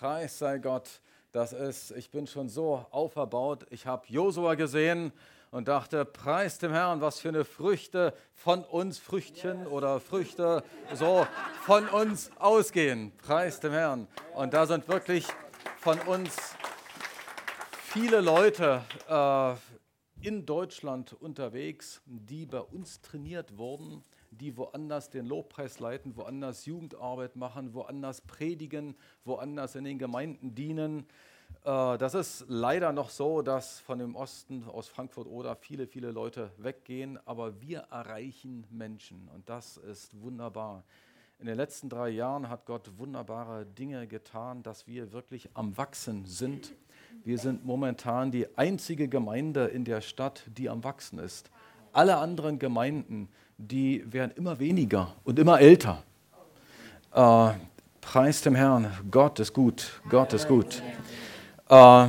Preis 0.00 0.38
sei 0.38 0.56
Gott. 0.56 1.02
Das 1.30 1.52
ist, 1.52 1.90
ich 1.90 2.10
bin 2.10 2.26
schon 2.26 2.48
so 2.48 2.86
auferbaut. 2.90 3.66
Ich 3.68 3.86
habe 3.86 4.06
Josua 4.08 4.54
gesehen 4.54 5.12
und 5.50 5.68
dachte, 5.68 6.06
preis 6.06 6.56
dem 6.56 6.72
Herrn, 6.72 7.02
was 7.02 7.20
für 7.20 7.28
eine 7.28 7.44
Früchte 7.44 8.14
von 8.32 8.64
uns, 8.64 8.98
Früchtchen 8.98 9.66
oder 9.66 10.00
Früchte 10.00 10.64
so 10.94 11.26
von 11.66 11.86
uns 11.90 12.30
ausgehen. 12.38 13.12
Preis 13.18 13.60
dem 13.60 13.72
Herrn. 13.72 14.08
Und 14.34 14.54
da 14.54 14.64
sind 14.64 14.88
wirklich 14.88 15.26
von 15.76 15.98
uns 15.98 16.34
viele 17.74 18.22
Leute 18.22 18.82
äh, 19.06 20.26
in 20.26 20.46
Deutschland 20.46 21.12
unterwegs, 21.12 22.00
die 22.06 22.46
bei 22.46 22.60
uns 22.60 23.02
trainiert 23.02 23.58
wurden 23.58 24.02
die 24.30 24.56
woanders 24.56 25.10
den 25.10 25.26
Lobpreis 25.26 25.80
leiten, 25.80 26.16
woanders 26.16 26.66
Jugendarbeit 26.66 27.36
machen, 27.36 27.74
woanders 27.74 28.20
predigen, 28.20 28.94
woanders 29.24 29.74
in 29.74 29.84
den 29.84 29.98
Gemeinden 29.98 30.54
dienen. 30.54 31.06
Äh, 31.64 31.98
das 31.98 32.14
ist 32.14 32.44
leider 32.48 32.92
noch 32.92 33.10
so, 33.10 33.42
dass 33.42 33.80
von 33.80 33.98
dem 33.98 34.14
Osten 34.14 34.64
aus 34.64 34.88
Frankfurt 34.88 35.26
oder 35.26 35.56
viele, 35.56 35.86
viele 35.86 36.10
Leute 36.10 36.50
weggehen, 36.58 37.18
aber 37.26 37.60
wir 37.60 37.80
erreichen 37.90 38.66
Menschen 38.70 39.28
und 39.34 39.48
das 39.48 39.76
ist 39.76 40.20
wunderbar. 40.20 40.84
In 41.40 41.46
den 41.46 41.56
letzten 41.56 41.88
drei 41.88 42.10
Jahren 42.10 42.50
hat 42.50 42.66
Gott 42.66 42.98
wunderbare 42.98 43.64
Dinge 43.64 44.06
getan, 44.06 44.62
dass 44.62 44.86
wir 44.86 45.10
wirklich 45.12 45.48
am 45.54 45.74
Wachsen 45.78 46.26
sind. 46.26 46.74
Wir 47.24 47.38
sind 47.38 47.64
momentan 47.64 48.30
die 48.30 48.58
einzige 48.58 49.08
Gemeinde 49.08 49.64
in 49.64 49.86
der 49.86 50.02
Stadt, 50.02 50.44
die 50.46 50.68
am 50.68 50.84
Wachsen 50.84 51.18
ist. 51.18 51.50
Alle 51.92 52.18
anderen 52.18 52.58
Gemeinden 52.58 53.30
die 53.68 54.02
werden 54.10 54.32
immer 54.36 54.58
weniger 54.58 55.14
und 55.24 55.38
immer 55.38 55.60
älter. 55.60 56.02
Äh, 57.12 57.50
preis 58.00 58.40
dem 58.40 58.54
Herrn, 58.54 58.90
Gott 59.10 59.38
ist 59.38 59.52
gut, 59.52 60.00
Gott 60.08 60.32
ist 60.32 60.48
gut. 60.48 60.82
Äh, 61.68 62.06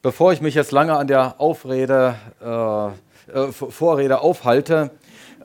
bevor 0.00 0.32
ich 0.32 0.40
mich 0.40 0.54
jetzt 0.54 0.72
lange 0.72 0.96
an 0.96 1.06
der 1.06 1.40
Aufrede, 1.40 2.16
äh, 2.40 3.38
äh 3.38 3.52
Vorrede 3.52 4.20
aufhalte, 4.20 4.90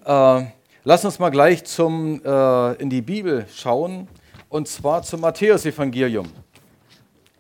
äh, 0.05 0.43
lass 0.83 1.03
uns 1.03 1.19
mal 1.19 1.29
gleich 1.29 1.65
zum, 1.65 2.21
äh, 2.23 2.73
in 2.75 2.89
die 2.89 3.01
Bibel 3.01 3.45
schauen, 3.53 4.07
und 4.47 4.67
zwar 4.67 5.03
zum 5.03 5.21
Matthäusevangelium, 5.21 6.27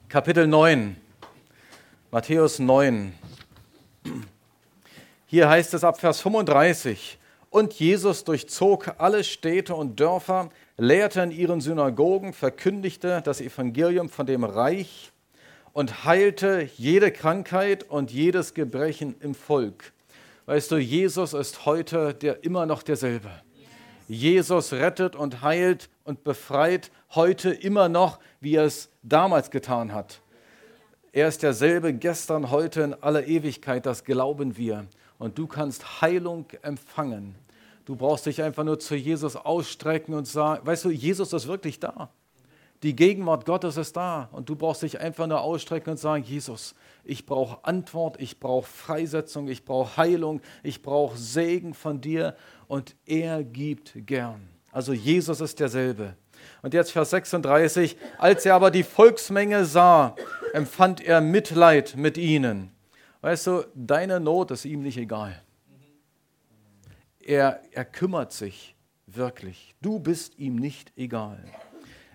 Kapitel 0.09 0.47
9. 0.47 0.97
Matthäus 2.11 2.59
9. 2.59 3.13
Hier 5.27 5.47
heißt 5.47 5.73
es 5.73 5.83
ab 5.85 5.97
Vers 5.97 6.19
35, 6.19 7.17
und 7.51 7.73
Jesus 7.73 8.23
durchzog 8.23 8.95
alle 8.97 9.25
Städte 9.25 9.75
und 9.75 9.99
Dörfer, 9.99 10.49
lehrte 10.77 11.21
in 11.21 11.31
ihren 11.31 11.59
Synagogen, 11.59 12.31
verkündigte 12.33 13.21
das 13.23 13.41
Evangelium 13.41 14.09
von 14.09 14.25
dem 14.25 14.45
Reich 14.45 15.11
und 15.73 16.05
heilte 16.05 16.69
jede 16.77 17.11
Krankheit 17.11 17.83
und 17.83 18.09
jedes 18.09 18.53
Gebrechen 18.53 19.15
im 19.19 19.35
Volk. 19.35 19.91
Weißt 20.45 20.71
du, 20.71 20.77
Jesus 20.77 21.33
ist 21.33 21.65
heute 21.65 22.13
der 22.13 22.43
immer 22.43 22.65
noch 22.65 22.83
derselbe. 22.83 23.29
Jesus 24.07 24.71
rettet 24.71 25.17
und 25.17 25.41
heilt 25.41 25.89
und 26.05 26.23
befreit 26.23 26.89
heute 27.15 27.51
immer 27.51 27.89
noch, 27.89 28.19
wie 28.39 28.55
er 28.55 28.63
es 28.63 28.89
damals 29.03 29.51
getan 29.51 29.93
hat. 29.93 30.21
Er 31.11 31.27
ist 31.27 31.43
derselbe 31.43 31.93
gestern, 31.93 32.49
heute 32.49 32.81
in 32.81 32.93
aller 32.93 33.27
Ewigkeit, 33.27 33.85
das 33.85 34.05
glauben 34.05 34.55
wir 34.55 34.87
und 35.21 35.37
du 35.37 35.45
kannst 35.45 36.01
Heilung 36.01 36.47
empfangen. 36.63 37.35
Du 37.85 37.95
brauchst 37.95 38.25
dich 38.25 38.41
einfach 38.41 38.63
nur 38.63 38.79
zu 38.79 38.95
Jesus 38.95 39.35
ausstrecken 39.35 40.15
und 40.15 40.25
sagen, 40.25 40.65
weißt 40.65 40.85
du, 40.85 40.89
Jesus 40.89 41.31
ist 41.31 41.47
wirklich 41.47 41.79
da. 41.79 42.09
Die 42.81 42.95
Gegenwart 42.95 43.45
Gottes 43.45 43.77
ist 43.77 43.95
da 43.95 44.29
und 44.31 44.49
du 44.49 44.55
brauchst 44.55 44.81
dich 44.81 44.99
einfach 44.99 45.27
nur 45.27 45.41
ausstrecken 45.41 45.91
und 45.91 45.97
sagen, 45.97 46.23
Jesus, 46.23 46.73
ich 47.03 47.27
brauche 47.27 47.63
Antwort, 47.63 48.19
ich 48.19 48.39
brauche 48.39 48.67
Freisetzung, 48.67 49.47
ich 49.47 49.63
brauche 49.63 49.95
Heilung, 49.95 50.41
ich 50.63 50.81
brauche 50.81 51.15
Segen 51.15 51.75
von 51.75 52.01
dir 52.01 52.35
und 52.67 52.95
er 53.05 53.43
gibt 53.43 53.93
gern. 54.07 54.49
Also 54.71 54.91
Jesus 54.91 55.39
ist 55.39 55.59
derselbe. 55.59 56.15
Und 56.63 56.73
jetzt 56.73 56.91
Vers 56.91 57.11
36, 57.11 57.95
als 58.17 58.43
er 58.47 58.55
aber 58.55 58.71
die 58.71 58.81
Volksmenge 58.81 59.65
sah, 59.65 60.15
empfand 60.53 60.99
er 60.99 61.21
Mitleid 61.21 61.95
mit 61.95 62.17
ihnen 62.17 62.71
Weißt 63.21 63.47
du, 63.47 63.65
deine 63.75 64.19
Not 64.19 64.51
ist 64.51 64.65
ihm 64.65 64.81
nicht 64.81 64.97
egal. 64.97 65.41
Er, 67.19 67.61
er 67.71 67.85
kümmert 67.85 68.33
sich 68.33 68.75
wirklich. 69.05 69.75
Du 69.81 69.99
bist 69.99 70.37
ihm 70.39 70.55
nicht 70.55 70.91
egal. 70.97 71.43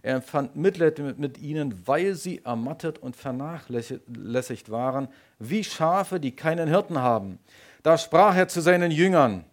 Er 0.03 0.17
empfand 0.17 0.57
Mitleid 0.57 0.99
mit, 0.99 1.19
mit 1.19 1.39
ihnen, 1.39 1.87
weil 1.87 2.15
sie 2.15 2.45
ermattet 2.45 2.99
und 2.99 3.17
vernachlässigt 3.17 4.71
waren, 4.71 5.09
wie 5.39 5.65
Schafe, 5.65 6.21
die 6.21 6.35
keinen 6.35 6.69
Hirten 6.69 6.99
haben. 6.99 7.39
Da 7.83 7.97
sprach 7.99 8.37
er 8.37 8.49
zu 8.49 8.61
seinen 8.61 8.91
Jüngern, 8.91 9.45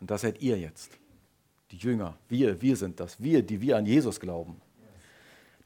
und 0.00 0.10
das 0.10 0.22
seid 0.22 0.40
ihr 0.40 0.58
jetzt, 0.58 0.98
die 1.70 1.76
Jünger, 1.76 2.16
wir, 2.28 2.60
wir 2.60 2.76
sind 2.76 3.00
das, 3.00 3.22
wir, 3.22 3.42
die 3.42 3.60
wir 3.60 3.76
an 3.76 3.86
Jesus 3.86 4.20
glauben. 4.20 4.60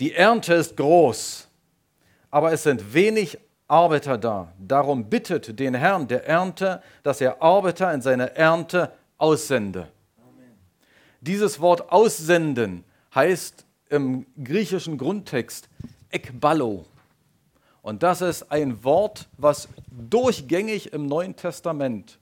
Die 0.01 0.13
Ernte 0.15 0.55
ist 0.55 0.77
groß, 0.77 1.49
aber 2.31 2.53
es 2.53 2.63
sind 2.63 2.95
wenig 2.95 3.39
Arbeiter 3.69 4.19
da. 4.19 4.53
Darum 4.59 5.09
bittet 5.09 5.59
den 5.61 5.75
Herrn 5.75 6.09
der 6.09 6.27
Ernte, 6.27 6.83
dass 7.03 7.21
er 7.21 7.43
Arbeiter 7.43 7.93
in 7.93 8.01
seine 8.01 8.35
Ernte 8.35 8.93
aussende. 9.19 9.89
Amen. 10.17 10.59
Dieses 11.21 11.61
Wort 11.61 11.93
aussenden 11.93 12.85
heißt 13.15 13.65
im 13.91 14.27
griechischen 14.43 14.99
Grundtext 14.99 15.69
ekballo. 16.11 16.87
Und 17.83 18.03
das 18.03 18.23
ist 18.23 18.51
ein 18.51 18.83
Wort, 18.85 19.29
was 19.37 19.69
durchgängig 19.91 20.93
im 20.93 21.07
Neuen 21.07 21.37
Testament 21.37 22.19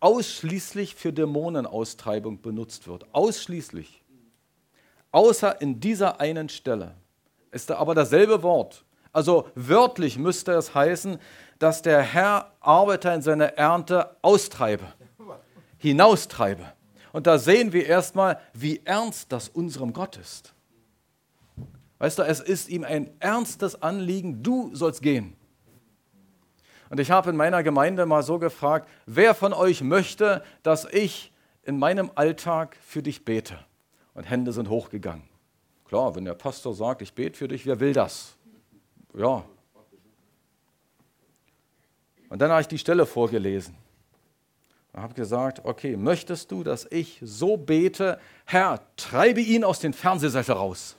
ausschließlich 0.00 0.94
für 0.94 1.12
Dämonenaustreibung 1.12 2.40
benutzt 2.40 2.88
wird. 2.88 3.06
Ausschließlich. 3.12 4.02
Außer 5.12 5.60
in 5.60 5.80
dieser 5.80 6.20
einen 6.20 6.48
Stelle 6.48 6.94
ist 7.50 7.70
da 7.70 7.76
aber 7.76 7.94
dasselbe 7.94 8.42
Wort. 8.42 8.84
Also 9.12 9.48
wörtlich 9.54 10.18
müsste 10.18 10.52
es 10.52 10.74
heißen, 10.74 11.18
dass 11.58 11.82
der 11.82 12.00
Herr 12.00 12.52
Arbeiter 12.60 13.14
in 13.14 13.22
seiner 13.22 13.56
Ernte 13.56 14.16
austreibe, 14.22 14.86
hinaustreibe. 15.78 16.64
Und 17.12 17.26
da 17.26 17.38
sehen 17.38 17.72
wir 17.72 17.86
erstmal, 17.86 18.40
wie 18.52 18.80
ernst 18.84 19.32
das 19.32 19.48
unserem 19.48 19.92
Gott 19.92 20.16
ist. 20.16 20.54
Weißt 21.98 22.18
du, 22.18 22.22
es 22.22 22.40
ist 22.40 22.68
ihm 22.68 22.84
ein 22.84 23.10
ernstes 23.20 23.82
Anliegen, 23.82 24.42
du 24.42 24.74
sollst 24.74 25.02
gehen. 25.02 25.36
Und 26.88 26.98
ich 26.98 27.10
habe 27.10 27.30
in 27.30 27.36
meiner 27.36 27.62
Gemeinde 27.62 28.06
mal 28.06 28.22
so 28.22 28.38
gefragt, 28.38 28.88
wer 29.06 29.34
von 29.34 29.52
euch 29.52 29.82
möchte, 29.82 30.42
dass 30.62 30.86
ich 30.86 31.32
in 31.62 31.78
meinem 31.78 32.10
Alltag 32.14 32.76
für 32.84 33.02
dich 33.02 33.24
bete? 33.24 33.58
Und 34.14 34.24
Hände 34.24 34.52
sind 34.52 34.68
hochgegangen. 34.68 35.28
Klar, 35.84 36.14
wenn 36.14 36.24
der 36.24 36.34
Pastor 36.34 36.74
sagt, 36.74 37.02
ich 37.02 37.12
bete 37.12 37.36
für 37.36 37.48
dich, 37.48 37.66
wer 37.66 37.80
will 37.80 37.92
das? 37.92 38.36
Ja. 39.14 39.44
Und 42.28 42.38
dann 42.38 42.50
habe 42.50 42.60
ich 42.62 42.68
die 42.68 42.78
Stelle 42.78 43.06
vorgelesen. 43.06 43.74
Und 44.92 45.02
habe 45.02 45.14
gesagt, 45.14 45.64
okay, 45.64 45.96
möchtest 45.96 46.50
du, 46.50 46.64
dass 46.64 46.86
ich 46.90 47.18
so 47.22 47.56
bete, 47.56 48.20
Herr, 48.44 48.80
treibe 48.96 49.40
ihn 49.40 49.64
aus 49.64 49.80
den 49.80 49.92
Fernsehsessel 49.92 50.54
raus. 50.54 50.96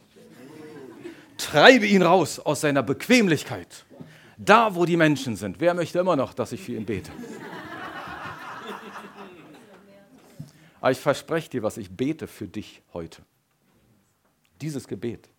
Treibe 1.37 1.85
ihn 1.87 2.01
raus 2.01 2.39
aus 2.39 2.61
seiner 2.61 2.83
Bequemlichkeit. 2.83 3.85
Da, 4.37 4.75
wo 4.75 4.85
die 4.85 4.97
Menschen 4.97 5.35
sind. 5.35 5.59
Wer 5.59 5.73
möchte 5.73 5.99
immer 5.99 6.15
noch, 6.15 6.33
dass 6.33 6.51
ich 6.51 6.61
für 6.61 6.73
ihn 6.73 6.85
bete? 6.85 7.11
Aber 10.79 10.91
ich 10.91 10.99
verspreche 10.99 11.49
dir 11.49 11.63
was, 11.63 11.77
ich 11.77 11.91
bete 11.91 12.27
für 12.27 12.47
dich 12.47 12.81
heute. 12.93 13.21
Dieses 14.61 14.87
Gebet. 14.87 15.29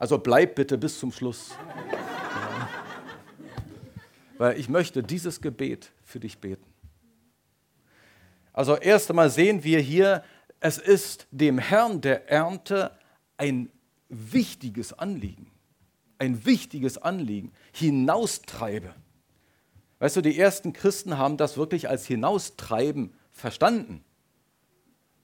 Also 0.00 0.18
bleib 0.18 0.54
bitte 0.54 0.78
bis 0.78 0.98
zum 0.98 1.12
Schluss. 1.12 1.50
Weil 4.38 4.58
ich 4.58 4.70
möchte 4.70 5.02
dieses 5.02 5.42
Gebet 5.42 5.92
für 6.02 6.18
dich 6.18 6.38
beten. 6.38 6.64
Also 8.54 8.76
erst 8.76 9.10
einmal 9.10 9.28
sehen 9.28 9.62
wir 9.62 9.78
hier, 9.78 10.24
es 10.58 10.78
ist 10.78 11.26
dem 11.30 11.58
Herrn 11.58 12.00
der 12.00 12.30
Ernte 12.30 12.92
ein 13.36 13.70
wichtiges 14.08 14.94
Anliegen. 14.94 15.50
Ein 16.18 16.46
wichtiges 16.46 16.96
Anliegen. 16.96 17.52
Hinaustreibe. 17.72 18.94
Weißt 19.98 20.16
du, 20.16 20.22
die 20.22 20.38
ersten 20.38 20.72
Christen 20.72 21.18
haben 21.18 21.36
das 21.36 21.58
wirklich 21.58 21.90
als 21.90 22.06
Hinaustreiben 22.06 23.12
verstanden. 23.30 24.02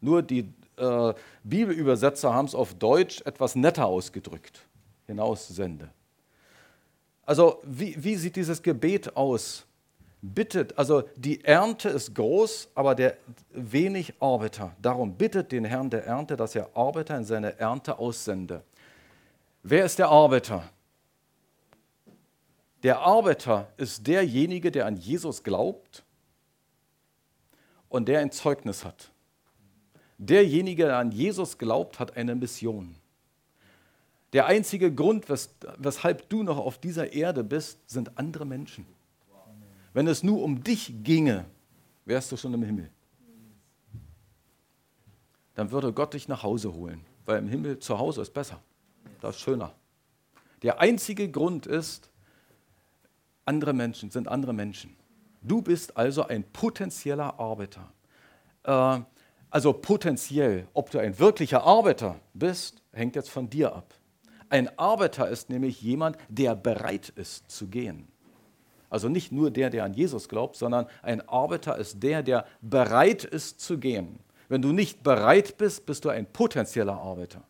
Nur 0.02 0.22
die 0.22 0.52
äh, 0.76 1.14
Bibelübersetzer 1.42 2.32
haben 2.32 2.46
es 2.46 2.54
auf 2.54 2.74
Deutsch 2.74 3.22
etwas 3.24 3.54
netter 3.54 3.86
ausgedrückt. 3.86 4.65
Hinaussende. 5.06 5.90
Also 7.24 7.60
wie, 7.64 8.02
wie 8.02 8.16
sieht 8.16 8.36
dieses 8.36 8.62
Gebet 8.62 9.16
aus? 9.16 9.66
Bittet, 10.22 10.76
also 10.78 11.02
die 11.16 11.44
Ernte 11.44 11.88
ist 11.90 12.14
groß, 12.14 12.68
aber 12.74 12.94
der 12.94 13.16
wenig 13.50 14.14
Arbeiter. 14.20 14.74
Darum 14.80 15.14
bittet 15.14 15.52
den 15.52 15.64
Herrn 15.64 15.90
der 15.90 16.04
Ernte, 16.04 16.36
dass 16.36 16.54
er 16.54 16.74
Arbeiter 16.74 17.16
in 17.16 17.24
seine 17.24 17.58
Ernte 17.58 17.98
aussende. 17.98 18.62
Wer 19.62 19.84
ist 19.84 19.98
der 19.98 20.08
Arbeiter? 20.08 20.68
Der 22.82 23.00
Arbeiter 23.00 23.68
ist 23.76 24.06
derjenige, 24.06 24.70
der 24.70 24.86
an 24.86 24.96
Jesus 24.96 25.42
glaubt 25.42 26.04
und 27.88 28.08
der 28.08 28.20
ein 28.20 28.30
Zeugnis 28.30 28.84
hat. 28.84 29.10
Derjenige, 30.18 30.84
der 30.84 30.98
an 30.98 31.10
Jesus 31.10 31.58
glaubt, 31.58 31.98
hat 31.98 32.16
eine 32.16 32.34
Mission. 32.34 32.94
Der 34.32 34.46
einzige 34.46 34.92
Grund, 34.92 35.28
wes 35.28 35.54
weshalb 35.78 36.28
du 36.28 36.42
noch 36.42 36.58
auf 36.58 36.78
dieser 36.78 37.12
Erde 37.12 37.44
bist, 37.44 37.88
sind 37.88 38.18
andere 38.18 38.44
Menschen. 38.44 38.86
Wenn 39.92 40.06
es 40.06 40.22
nur 40.22 40.42
um 40.42 40.62
dich 40.62 40.92
ginge, 41.02 41.46
wärst 42.04 42.30
du 42.32 42.36
schon 42.36 42.52
im 42.54 42.62
Himmel. 42.62 42.90
Dann 45.54 45.70
würde 45.70 45.92
Gott 45.92 46.12
dich 46.12 46.28
nach 46.28 46.42
Hause 46.42 46.74
holen, 46.74 47.00
weil 47.24 47.38
im 47.38 47.48
Himmel 47.48 47.78
zu 47.78 47.98
Hause 47.98 48.20
ist 48.20 48.34
besser. 48.34 48.60
Das 49.20 49.36
ist 49.36 49.42
schöner. 49.42 49.72
Der 50.62 50.80
einzige 50.80 51.30
Grund 51.30 51.66
ist, 51.66 52.10
andere 53.44 53.72
Menschen 53.72 54.10
sind 54.10 54.28
andere 54.28 54.52
Menschen. 54.52 54.96
Du 55.40 55.62
bist 55.62 55.96
also 55.96 56.26
ein 56.26 56.44
potenzieller 56.52 57.38
Arbeiter. 57.38 57.92
Äh, 58.64 59.00
also 59.50 59.72
potenziell, 59.72 60.66
ob 60.74 60.90
du 60.90 60.98
ein 60.98 61.18
wirklicher 61.18 61.62
Arbeiter 61.62 62.16
bist, 62.34 62.82
hängt 62.92 63.16
jetzt 63.16 63.30
von 63.30 63.48
dir 63.48 63.74
ab. 63.74 63.94
Ein 64.48 64.78
Arbeiter 64.78 65.28
ist 65.28 65.50
nämlich 65.50 65.82
jemand, 65.82 66.16
der 66.28 66.54
bereit 66.54 67.10
ist 67.10 67.50
zu 67.50 67.66
gehen. 67.66 68.06
Also 68.88 69.08
nicht 69.08 69.32
nur 69.32 69.50
der, 69.50 69.70
der 69.70 69.84
an 69.84 69.94
Jesus 69.94 70.28
glaubt, 70.28 70.56
sondern 70.56 70.86
ein 71.02 71.28
Arbeiter 71.28 71.76
ist 71.76 72.02
der, 72.02 72.22
der 72.22 72.46
bereit 72.60 73.24
ist 73.24 73.60
zu 73.60 73.78
gehen. 73.78 74.20
Wenn 74.48 74.62
du 74.62 74.72
nicht 74.72 75.02
bereit 75.02 75.56
bist, 75.58 75.86
bist 75.86 76.04
du 76.04 76.08
ein 76.08 76.26
potenzieller 76.26 76.94
Arbeiter. 76.94 77.42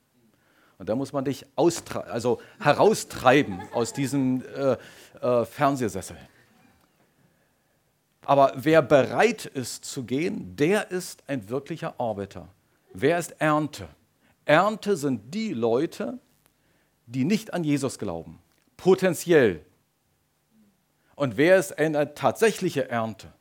Und 0.78 0.88
da 0.88 0.94
muss 0.94 1.12
man 1.12 1.24
dich 1.24 1.46
also 1.54 2.40
heraustreiben 2.58 3.60
aus 3.72 3.92
diesem 3.92 4.42
äh, 4.42 4.76
äh, 5.20 5.44
Fernsehsessel. 5.44 6.16
Aber 8.24 8.52
wer 8.56 8.82
bereit 8.82 9.46
ist 9.46 9.84
zu 9.84 10.04
gehen, 10.04 10.56
der 10.56 10.90
ist 10.90 11.22
ein 11.28 11.48
wirklicher 11.48 11.94
Arbeiter. 11.98 12.48
Wer 12.92 13.18
ist 13.18 13.40
Ernte? 13.40 13.88
Ernte 14.44 14.96
sind 14.96 15.32
die 15.32 15.52
Leute, 15.52 16.18
die 17.06 17.24
nicht 17.24 17.54
an 17.54 17.64
Jesus 17.64 17.98
glauben. 17.98 18.40
Potenziell. 18.76 19.64
Und 21.14 21.36
wer 21.36 21.56
ist 21.56 21.78
eine 21.78 22.14
tatsächliche 22.14 22.88
Ernte? 22.90 23.32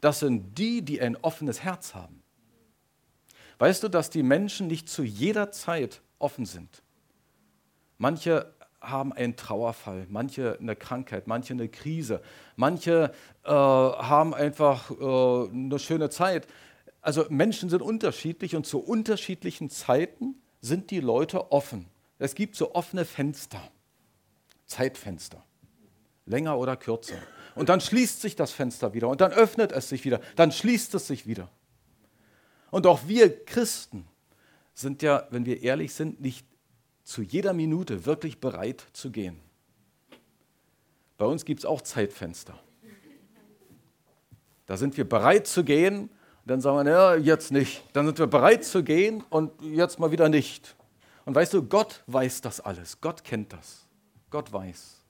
Das 0.00 0.20
sind 0.20 0.56
die, 0.58 0.82
die 0.82 1.00
ein 1.00 1.16
offenes 1.16 1.62
Herz 1.62 1.94
haben. 1.94 2.22
Weißt 3.58 3.82
du, 3.82 3.88
dass 3.88 4.08
die 4.08 4.22
Menschen 4.22 4.68
nicht 4.68 4.88
zu 4.88 5.02
jeder 5.02 5.50
Zeit 5.50 6.00
offen 6.18 6.46
sind? 6.46 6.82
Manche 7.98 8.54
haben 8.80 9.12
einen 9.12 9.36
Trauerfall, 9.36 10.06
manche 10.08 10.58
eine 10.58 10.74
Krankheit, 10.74 11.26
manche 11.26 11.52
eine 11.52 11.68
Krise, 11.68 12.22
manche 12.56 13.12
äh, 13.44 13.50
haben 13.50 14.32
einfach 14.32 14.90
äh, 14.90 15.50
eine 15.50 15.78
schöne 15.78 16.08
Zeit. 16.08 16.46
Also 17.02 17.26
Menschen 17.28 17.68
sind 17.68 17.82
unterschiedlich 17.82 18.56
und 18.56 18.66
zu 18.66 18.78
unterschiedlichen 18.78 19.68
Zeiten 19.68 20.36
sind 20.62 20.90
die 20.90 21.00
Leute 21.00 21.52
offen. 21.52 21.86
Es 22.20 22.34
gibt 22.34 22.54
so 22.54 22.74
offene 22.74 23.06
Fenster, 23.06 23.62
Zeitfenster, 24.66 25.42
länger 26.26 26.58
oder 26.58 26.76
kürzer. 26.76 27.16
Und 27.54 27.70
dann 27.70 27.80
schließt 27.80 28.20
sich 28.20 28.36
das 28.36 28.52
Fenster 28.52 28.92
wieder 28.92 29.08
und 29.08 29.20
dann 29.22 29.32
öffnet 29.32 29.72
es 29.72 29.88
sich 29.88 30.04
wieder, 30.04 30.20
dann 30.36 30.52
schließt 30.52 30.94
es 30.94 31.06
sich 31.06 31.26
wieder. 31.26 31.48
Und 32.70 32.86
auch 32.86 33.08
wir 33.08 33.44
Christen 33.44 34.06
sind 34.74 35.02
ja, 35.02 35.26
wenn 35.30 35.46
wir 35.46 35.62
ehrlich 35.62 35.94
sind, 35.94 36.20
nicht 36.20 36.46
zu 37.04 37.22
jeder 37.22 37.54
Minute 37.54 38.04
wirklich 38.04 38.38
bereit 38.38 38.84
zu 38.92 39.10
gehen. 39.10 39.40
Bei 41.16 41.24
uns 41.24 41.44
gibt 41.44 41.60
es 41.60 41.66
auch 41.66 41.80
Zeitfenster. 41.80 42.58
Da 44.66 44.76
sind 44.76 44.96
wir 44.96 45.08
bereit 45.08 45.46
zu 45.46 45.64
gehen, 45.64 46.10
dann 46.44 46.60
sagen 46.60 46.86
wir, 46.86 46.92
ja, 46.92 47.14
jetzt 47.16 47.50
nicht. 47.50 47.82
Dann 47.94 48.06
sind 48.06 48.18
wir 48.18 48.26
bereit 48.26 48.64
zu 48.64 48.84
gehen 48.84 49.24
und 49.30 49.50
jetzt 49.62 49.98
mal 49.98 50.12
wieder 50.12 50.28
nicht. 50.28 50.76
Und 51.24 51.34
weißt 51.34 51.54
du, 51.54 51.62
Gott 51.62 52.02
weiß 52.06 52.40
das 52.40 52.60
alles. 52.60 53.00
Gott 53.00 53.24
kennt 53.24 53.52
das. 53.52 53.86
Gott 54.30 54.52
weiß. 54.52 55.00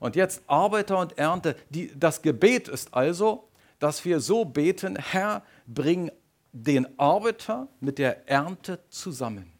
Und 0.00 0.16
jetzt 0.16 0.42
Arbeiter 0.46 0.98
und 0.98 1.18
Ernte. 1.18 1.56
Die, 1.70 1.92
das 1.98 2.22
Gebet 2.22 2.68
ist 2.68 2.94
also, 2.94 3.48
dass 3.78 4.04
wir 4.04 4.20
so 4.20 4.44
beten, 4.44 4.96
Herr, 4.96 5.42
bring 5.66 6.10
den 6.52 6.98
Arbeiter 6.98 7.68
mit 7.80 7.98
der 7.98 8.28
Ernte 8.28 8.80
zusammen. 8.88 9.52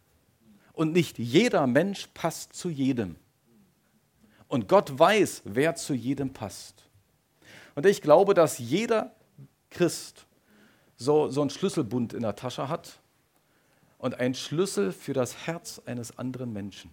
Und 0.73 0.93
nicht 0.93 1.19
jeder 1.19 1.67
Mensch 1.67 2.09
passt 2.15 2.55
zu 2.55 2.69
jedem. 2.69 3.17
Und 4.47 4.69
Gott 4.69 4.99
weiß, 4.99 5.43
wer 5.45 5.75
zu 5.75 5.93
jedem 5.93 6.33
passt. 6.33 6.85
Und 7.75 7.85
ich 7.85 8.01
glaube, 8.01 8.35
dass 8.35 8.59
jeder 8.59 9.15
Christ 9.71 10.27
so, 10.97 11.29
so 11.29 11.43
einen 11.43 11.51
Schlüsselbund 11.51 12.13
in 12.13 12.23
der 12.23 12.35
Tasche 12.35 12.69
hat 12.69 13.01
und 13.99 14.19
einen 14.19 14.35
Schlüssel 14.35 14.93
für 14.93 15.13
das 15.13 15.47
Herz 15.47 15.81
eines 15.85 16.19
anderen 16.19 16.53
Menschen. 16.53 16.91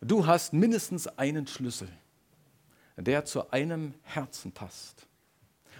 Du 0.00 0.26
hast 0.26 0.52
mindestens 0.52 1.08
einen 1.18 1.46
Schlüssel, 1.46 1.88
der 2.96 3.24
zu 3.24 3.50
einem 3.50 3.94
Herzen 4.02 4.52
passt. 4.52 5.06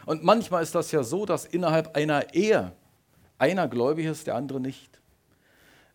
Und 0.06 0.24
manchmal 0.24 0.62
ist 0.62 0.74
das 0.74 0.90
ja 0.90 1.02
so, 1.02 1.24
dass 1.24 1.44
innerhalb 1.44 1.96
einer 1.96 2.34
Ehe 2.34 2.72
einer 3.38 3.68
gläubig 3.68 4.06
ist, 4.06 4.26
der 4.26 4.34
andere 4.34 4.60
nicht. 4.60 5.00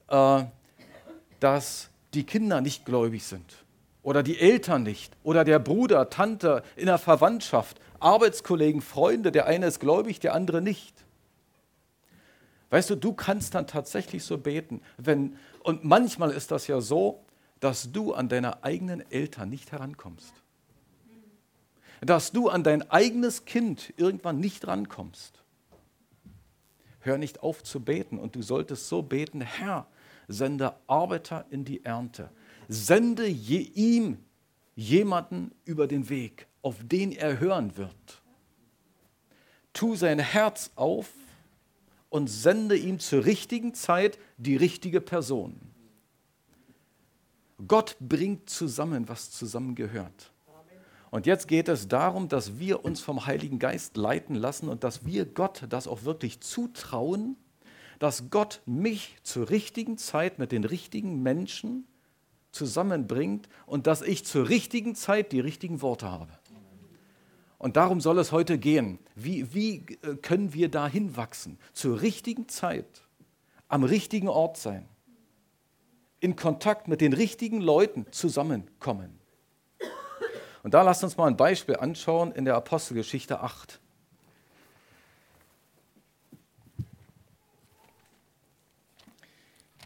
Äh, 0.08 0.44
dass 1.40 1.90
die 2.14 2.24
Kinder 2.24 2.62
nicht 2.62 2.86
gläubig 2.86 3.24
sind 3.26 3.66
oder 4.02 4.24
die 4.24 4.40
Eltern 4.40 4.84
nicht 4.84 5.14
oder 5.24 5.44
der 5.44 5.60
Bruder, 5.60 6.10
Tante 6.10 6.64
in 6.78 6.86
der 6.86 6.98
Verwandtschaft, 6.98 7.82
Arbeitskollegen, 8.00 8.82
Freunde, 8.82 9.32
der 9.32 9.48
eine 9.48 9.66
ist 9.66 9.80
gläubig, 9.80 10.20
der 10.20 10.34
andere 10.34 10.62
nicht. 10.62 10.94
Weißt 12.74 12.90
du, 12.90 12.96
du 12.96 13.14
kannst 13.14 13.54
dann 13.54 13.68
tatsächlich 13.68 14.24
so 14.24 14.40
beten. 14.40 14.82
Wenn, 14.98 15.38
und 15.60 15.84
manchmal 15.84 16.32
ist 16.32 16.50
das 16.50 16.66
ja 16.66 16.82
so, 16.82 17.24
dass 17.60 17.92
du 17.92 18.16
an 18.16 18.30
deine 18.30 18.64
eigenen 18.64 19.02
Eltern 19.12 19.50
nicht 19.50 19.72
herankommst. 19.72 20.34
Dass 22.02 22.32
du 22.32 22.50
an 22.50 22.64
dein 22.64 22.90
eigenes 22.90 23.46
Kind 23.46 23.94
irgendwann 23.96 24.40
nicht 24.40 24.66
rankommst. 24.66 25.44
Hör 27.02 27.20
nicht 27.20 27.44
auf 27.44 27.62
zu 27.62 27.80
beten 27.80 28.18
und 28.18 28.34
du 28.34 28.42
solltest 28.42 28.88
so 28.88 29.04
beten, 29.04 29.42
Herr, 29.42 29.86
sende 30.28 30.74
Arbeiter 30.88 31.46
in 31.52 31.66
die 31.66 31.86
Ernte. 31.86 32.32
Sende 32.70 33.28
je, 33.28 33.60
ihm 33.60 34.18
jemanden 34.74 35.52
über 35.64 35.86
den 35.86 36.10
Weg, 36.10 36.48
auf 36.64 36.78
den 36.82 37.12
er 37.12 37.40
hören 37.40 37.78
wird. 37.78 38.24
Tu 39.74 39.96
sein 39.96 40.18
Herz 40.18 40.72
auf 40.76 41.12
und 42.14 42.28
sende 42.28 42.78
ihm 42.78 43.00
zur 43.00 43.26
richtigen 43.26 43.74
Zeit 43.74 44.20
die 44.38 44.56
richtige 44.56 45.02
Person. 45.02 45.60
Gott 47.68 47.96
bringt 48.00 48.52
zusammen, 48.52 49.10
was 49.10 49.32
zusammengehört. 49.32 50.32
Und 51.10 51.26
jetzt 51.26 51.48
geht 51.48 51.70
es 51.70 51.88
darum, 51.88 52.28
dass 52.30 52.60
wir 52.60 52.86
uns 52.86 53.02
vom 53.02 53.26
Heiligen 53.26 53.58
Geist 53.58 53.98
leiten 53.98 54.36
lassen 54.36 54.70
und 54.70 54.84
dass 54.84 55.08
wir 55.08 55.26
Gott 55.26 55.64
das 55.70 55.88
auch 55.88 56.04
wirklich 56.04 56.40
zutrauen, 56.42 57.36
dass 57.98 58.30
Gott 58.30 58.62
mich 58.68 59.16
zur 59.24 59.50
richtigen 59.50 59.98
Zeit 59.98 60.38
mit 60.38 60.52
den 60.52 60.66
richtigen 60.66 61.24
Menschen 61.24 61.88
zusammenbringt 62.52 63.50
und 63.66 63.88
dass 63.88 64.04
ich 64.04 64.24
zur 64.24 64.50
richtigen 64.50 64.94
Zeit 64.94 65.32
die 65.32 65.40
richtigen 65.40 65.82
Worte 65.82 66.12
habe. 66.12 66.32
Und 67.64 67.78
darum 67.78 68.02
soll 68.02 68.20
es 68.20 68.34
heute 68.34 68.58
gehen. 68.58 69.00
Wie, 69.16 69.54
wie 69.54 69.86
äh, 70.02 70.18
können 70.18 70.54
wir 70.54 70.68
da 70.68 70.86
hinwachsen? 70.86 71.58
Zur 71.72 72.02
richtigen 72.02 72.50
Zeit, 72.50 73.08
am 73.70 73.86
richtigen 73.86 74.28
Ort 74.28 74.58
sein, 74.58 74.86
in 76.20 76.36
Kontakt 76.36 76.90
mit 76.90 77.00
den 77.00 77.14
richtigen 77.14 77.62
Leuten 77.62 78.06
zusammenkommen. 78.12 79.18
Und 80.64 80.74
da 80.74 80.82
lasst 80.82 81.06
uns 81.06 81.16
mal 81.16 81.28
ein 81.28 81.38
Beispiel 81.38 81.78
anschauen 81.78 82.34
in 82.34 82.44
der 82.44 82.56
Apostelgeschichte 82.58 83.40
8. 83.40 83.80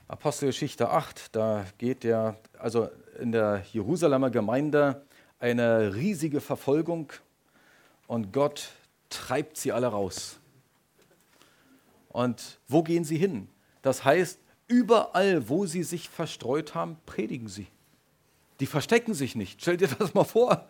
Apostelgeschichte 0.07 0.89
8, 0.89 1.35
da 1.35 1.63
geht 1.77 2.03
ja, 2.03 2.37
also 2.57 2.89
in 3.19 3.31
der 3.31 3.61
Jerusalemer 3.71 4.31
Gemeinde 4.31 5.05
eine 5.37 5.93
riesige 5.93 6.41
Verfolgung 6.41 7.13
und 8.07 8.33
Gott 8.33 8.71
treibt 9.09 9.57
sie 9.57 9.71
alle 9.71 9.87
raus. 9.87 10.39
Und 12.09 12.59
wo 12.67 12.81
gehen 12.81 13.03
sie 13.03 13.17
hin? 13.17 13.47
Das 13.81 14.03
heißt, 14.03 14.39
überall, 14.67 15.49
wo 15.49 15.65
sie 15.65 15.83
sich 15.83 16.09
verstreut 16.09 16.73
haben, 16.73 16.97
predigen 17.05 17.47
sie. 17.47 17.67
Die 18.59 18.65
verstecken 18.65 19.13
sich 19.13 19.35
nicht. 19.35 19.61
Stell 19.61 19.77
dir 19.77 19.87
das 19.87 20.13
mal 20.13 20.23
vor. 20.23 20.67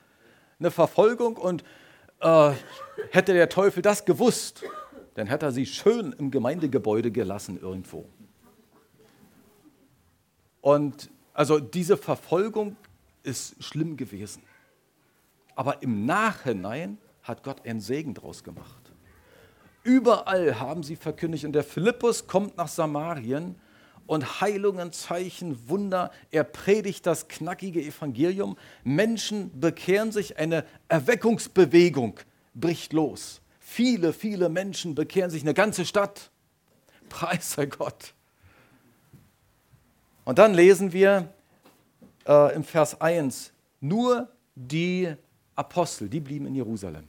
Eine 0.59 0.71
Verfolgung 0.71 1.37
und 1.37 1.63
äh, 2.19 2.51
hätte 3.11 3.33
der 3.33 3.47
Teufel 3.47 3.81
das 3.81 4.03
gewusst, 4.03 4.63
dann 5.13 5.27
hätte 5.27 5.45
er 5.47 5.51
sie 5.51 5.65
schön 5.65 6.13
im 6.13 6.31
Gemeindegebäude 6.31 7.11
gelassen 7.11 7.59
irgendwo. 7.59 8.05
Und 10.61 11.09
also 11.33 11.59
diese 11.59 11.97
Verfolgung 11.97 12.75
ist 13.23 13.63
schlimm 13.63 13.97
gewesen. 13.97 14.43
Aber 15.55 15.81
im 15.81 16.05
Nachhinein 16.05 16.97
hat 17.27 17.43
Gott 17.43 17.65
einen 17.65 17.81
Segen 17.81 18.13
draus 18.13 18.43
gemacht. 18.43 18.91
Überall 19.83 20.59
haben 20.59 20.83
sie 20.83 20.95
verkündigt 20.95 21.45
und 21.45 21.53
der 21.53 21.63
Philippus 21.63 22.27
kommt 22.27 22.57
nach 22.57 22.67
Samarien 22.67 23.55
und 24.05 24.41
Heilungen, 24.41 24.91
Zeichen, 24.91 25.69
Wunder. 25.69 26.11
Er 26.31 26.43
predigt 26.43 27.05
das 27.05 27.27
knackige 27.27 27.81
Evangelium. 27.81 28.57
Menschen 28.83 29.59
bekehren 29.59 30.11
sich, 30.11 30.37
eine 30.37 30.65
Erweckungsbewegung 30.87 32.19
bricht 32.53 32.93
los. 32.93 33.41
Viele, 33.59 34.13
viele 34.13 34.49
Menschen 34.49 34.95
bekehren 34.95 35.29
sich, 35.29 35.43
eine 35.43 35.53
ganze 35.53 35.85
Stadt. 35.85 36.31
Preis 37.09 37.51
sei 37.51 37.67
Gott. 37.67 38.13
Und 40.25 40.39
dann 40.39 40.53
lesen 40.53 40.91
wir 40.91 41.33
äh, 42.27 42.55
im 42.55 42.63
Vers 42.63 42.99
1, 42.99 43.53
nur 43.79 44.29
die 44.55 45.13
Apostel, 45.55 46.09
die 46.09 46.19
blieben 46.19 46.45
in 46.45 46.55
Jerusalem. 46.55 47.07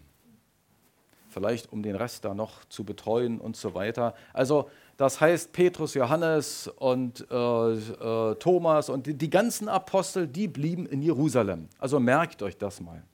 Vielleicht 1.38 1.72
um 1.72 1.84
den 1.84 1.94
Rest 1.94 2.24
da 2.24 2.34
noch 2.34 2.64
zu 2.64 2.82
betreuen 2.82 3.38
und 3.38 3.56
so 3.56 3.72
weiter. 3.72 4.12
Also 4.32 4.68
das 4.96 5.20
heißt, 5.20 5.52
Petrus, 5.52 5.94
Johannes 5.94 6.66
und 6.66 7.24
äh, 7.30 7.34
äh, 7.34 8.34
Thomas 8.34 8.88
und 8.88 9.06
die, 9.06 9.14
die, 9.14 9.30
ganzen 9.30 9.68
Apostel, 9.68 10.26
die 10.26 10.48
blieben 10.48 10.84
in 10.86 11.00
Jerusalem. 11.00 11.68
Also 11.78 12.00
merkt 12.00 12.42
euch 12.42 12.56
das 12.58 12.80
mal. 12.80 13.04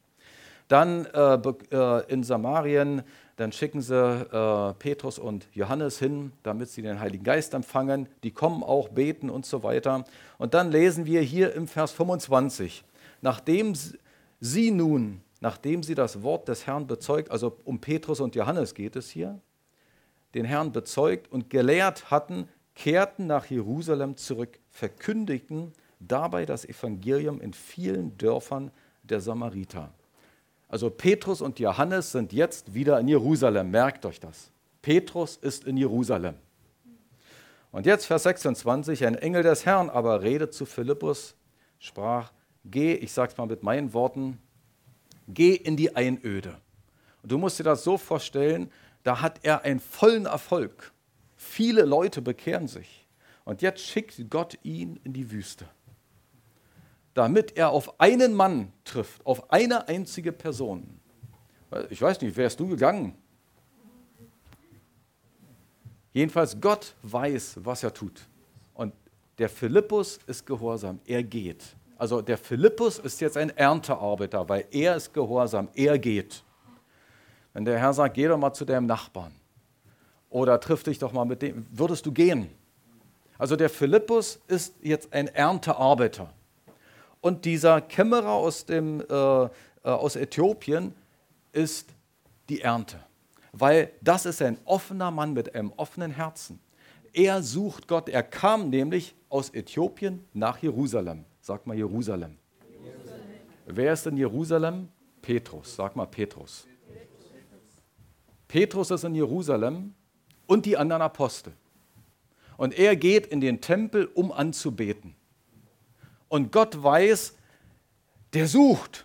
Dann 0.69 1.05
äh, 1.05 1.35
äh 1.71 2.11
in 2.11 2.23
Samarien, 2.23 3.03
dann 3.37 3.53
schicken 3.53 3.83
sie 3.83 3.95
äh, 3.95 4.73
Petrus 4.79 5.19
und 5.19 5.47
Johannes 5.53 5.99
hin, 5.99 6.33
damit 6.43 6.71
sie 6.71 6.81
den 6.81 7.01
Heiligen 7.01 7.25
Geist 7.25 7.53
empfangen. 7.53 8.09
Die 8.23 8.31
kommen 8.31 8.63
auch, 8.63 8.89
beten 8.89 9.29
und 9.29 9.45
so 9.45 9.63
weiter. 9.63 10.05
Und 10.39 10.55
dann 10.55 10.71
lesen 10.71 11.05
wir 11.05 11.21
hier 11.21 11.53
im 11.53 11.69
Vers 11.69 11.93
25, 11.93 12.83
nachdem 13.21 13.75
sie 14.41 14.71
nun, 14.71 15.21
nachdem 15.45 15.83
sie 15.83 15.95
das 15.95 16.23
Wort 16.23 16.49
des 16.49 16.67
Herrn 16.67 16.87
bezeugt, 16.87 17.31
also 17.31 17.59
um 17.65 17.79
Petrus 17.79 18.21
und 18.21 18.35
Johannes 18.35 18.75
geht 18.75 18.97
es 18.97 19.11
hier, 19.11 19.39
den 20.33 20.47
Herrn 20.47 20.73
bezeugt 20.73 21.31
und 21.31 21.51
gelehrt 21.51 22.11
hatten, 22.11 22.49
kehrten 22.75 23.27
nach 23.27 23.45
Jerusalem 23.45 24.17
zurück, 24.17 24.59
verkündigten 24.71 25.75
dabei 26.01 26.47
das 26.47 26.65
Evangelium 26.65 27.43
in 27.43 27.53
vielen 27.53 28.17
Dörfern 28.17 28.71
der 29.03 29.21
Samariter. 29.21 29.93
Also 30.67 30.89
Petrus 30.89 31.43
und 31.43 31.59
Johannes 31.59 32.13
sind 32.13 32.33
jetzt 32.33 32.73
wieder 32.73 32.99
in 32.99 33.09
Jerusalem, 33.09 33.71
merkt 33.71 34.07
euch 34.07 34.21
das. 34.21 34.51
Petrus 34.81 35.37
ist 35.37 35.65
in 35.65 35.77
Jerusalem. 35.77 36.37
Und 37.71 37.85
jetzt 37.85 38.07
Vers 38.07 38.23
26, 38.23 39.07
ein 39.07 39.17
Engel 39.17 39.43
des 39.43 39.67
Herrn 39.67 39.91
aber 39.91 40.23
redet 40.23 40.55
zu 40.55 40.65
Philippus, 40.65 41.35
sprach, 41.79 42.33
geh, 42.65 42.95
ich 42.95 43.13
sage 43.13 43.33
es 43.33 43.37
mal 43.37 43.47
mit 43.47 43.63
meinen 43.63 43.93
Worten, 43.93 44.39
geh 45.29 45.55
in 45.55 45.77
die 45.77 45.95
Einöde. 45.97 46.61
Und 47.23 47.33
du 47.33 47.39
musst 47.39 47.59
dir 47.59 47.65
das 47.65 47.85
so 47.85 47.97
vorstellen, 47.97 48.71
da 49.03 49.21
hat 49.21 49.41
er 49.43 49.63
einen 49.63 49.81
vollen 49.81 50.27
Erfolg. 50.27 50.93
Viele 51.37 51.83
Leute 51.83 52.23
bekehren 52.23 52.69
sich. 52.69 53.07
Und 53.45 53.63
jetzt 53.63 53.83
schickt 53.83 54.31
Gott 54.31 54.59
ihn 54.63 54.99
in 55.05 55.13
die 55.13 55.31
Wüste, 55.31 55.69
damit 57.13 57.57
er 57.57 57.71
auf 57.71 58.01
einen 58.01 58.35
Mann 58.35 58.73
trifft, 58.85 59.25
auf 59.27 59.53
eine 59.53 59.89
einzige 59.89 60.33
Person. 60.33 61.01
Ich 61.91 62.01
weiß 62.01 62.21
nicht, 62.23 62.37
wärst 62.37 62.61
du 62.61 62.69
gegangen? 62.69 63.17
Jedenfalls, 66.13 66.59
Gott 66.61 66.95
weiß, 67.03 67.59
was 67.63 67.83
er 67.83 67.93
tut. 67.93 68.27
Und 68.73 68.95
der 69.39 69.49
Philippus 69.49 70.21
ist 70.27 70.47
gehorsam, 70.47 71.01
er 71.05 71.23
geht. 71.25 71.77
Also 71.97 72.21
der 72.21 72.39
Philippus 72.39 72.99
ist 72.99 73.21
jetzt 73.21 73.37
ein 73.37 73.51
Erntearbeiter, 73.51 74.49
weil 74.49 74.67
er 74.71 74.97
ist 74.97 75.13
gehorsam, 75.13 75.69
er 75.75 75.99
geht. 75.99 76.43
Wenn 77.53 77.65
der 77.65 77.79
Herr 77.79 77.93
sagt, 77.93 78.15
geh 78.15 78.27
doch 78.27 78.37
mal 78.37 78.53
zu 78.53 78.65
deinem 78.65 78.87
Nachbarn 78.87 79.33
oder 80.29 80.59
triff 80.59 80.83
dich 80.83 80.99
doch 80.99 81.13
mal 81.13 81.25
mit 81.25 81.43
dem, 81.43 81.67
würdest 81.71 82.05
du 82.05 82.13
gehen? 82.13 82.51
Also 83.39 83.57
der 83.57 83.71
Philippus 83.71 84.41
ist 84.49 84.75
jetzt 84.83 85.13
ein 85.13 85.29
Erntearbeiter. 85.29 86.31
Und 87.21 87.45
dieser 87.45 87.81
Kämmerer 87.81 88.33
aus, 88.33 88.67
dem, 88.67 89.01
äh, 89.01 89.05
äh, 89.15 89.49
aus 89.83 90.17
Äthiopien 90.17 90.95
ist 91.53 91.89
die 92.49 92.61
Ernte. 92.61 92.99
Weil 93.53 93.93
das 94.01 94.27
ist 94.27 94.43
ein 94.43 94.59
offener 94.65 95.11
Mann 95.11 95.33
mit 95.33 95.55
einem 95.55 95.73
offenen 95.77 96.11
Herzen. 96.11 96.61
Er 97.13 97.43
sucht 97.43 97.87
Gott. 97.87 98.09
Er 98.09 98.25
kam 98.25 98.71
nämlich 98.71 99.15
aus 99.29 99.51
Äthiopien 99.51 100.25
nach 100.33 100.59
Jerusalem. 100.59 101.25
Sag 101.47 101.67
mal 101.67 101.77
Jerusalem. 101.77 102.39
Jerusalem. 102.83 103.21
Wer 103.67 103.93
ist 103.93 104.07
in 104.07 104.17
Jerusalem? 104.17 104.89
Petrus. 105.21 105.77
Sag 105.77 105.95
mal 105.95 106.07
Petrus. 106.07 106.67
Petrus 108.49 108.91
ist 108.91 109.05
in 109.05 109.15
Jerusalem 109.15 109.93
und 110.47 110.65
die 110.65 110.79
anderen 110.79 111.03
Apostel. 111.03 111.53
Und 112.57 112.79
er 112.79 112.97
geht 112.97 113.27
in 113.27 113.43
den 113.43 113.61
Tempel, 113.61 114.07
um 114.15 114.33
anzubeten. 114.33 115.15
Und 116.29 116.51
Gott 116.51 116.83
weiß, 116.83 117.35
der 118.33 118.49
sucht. 118.49 119.05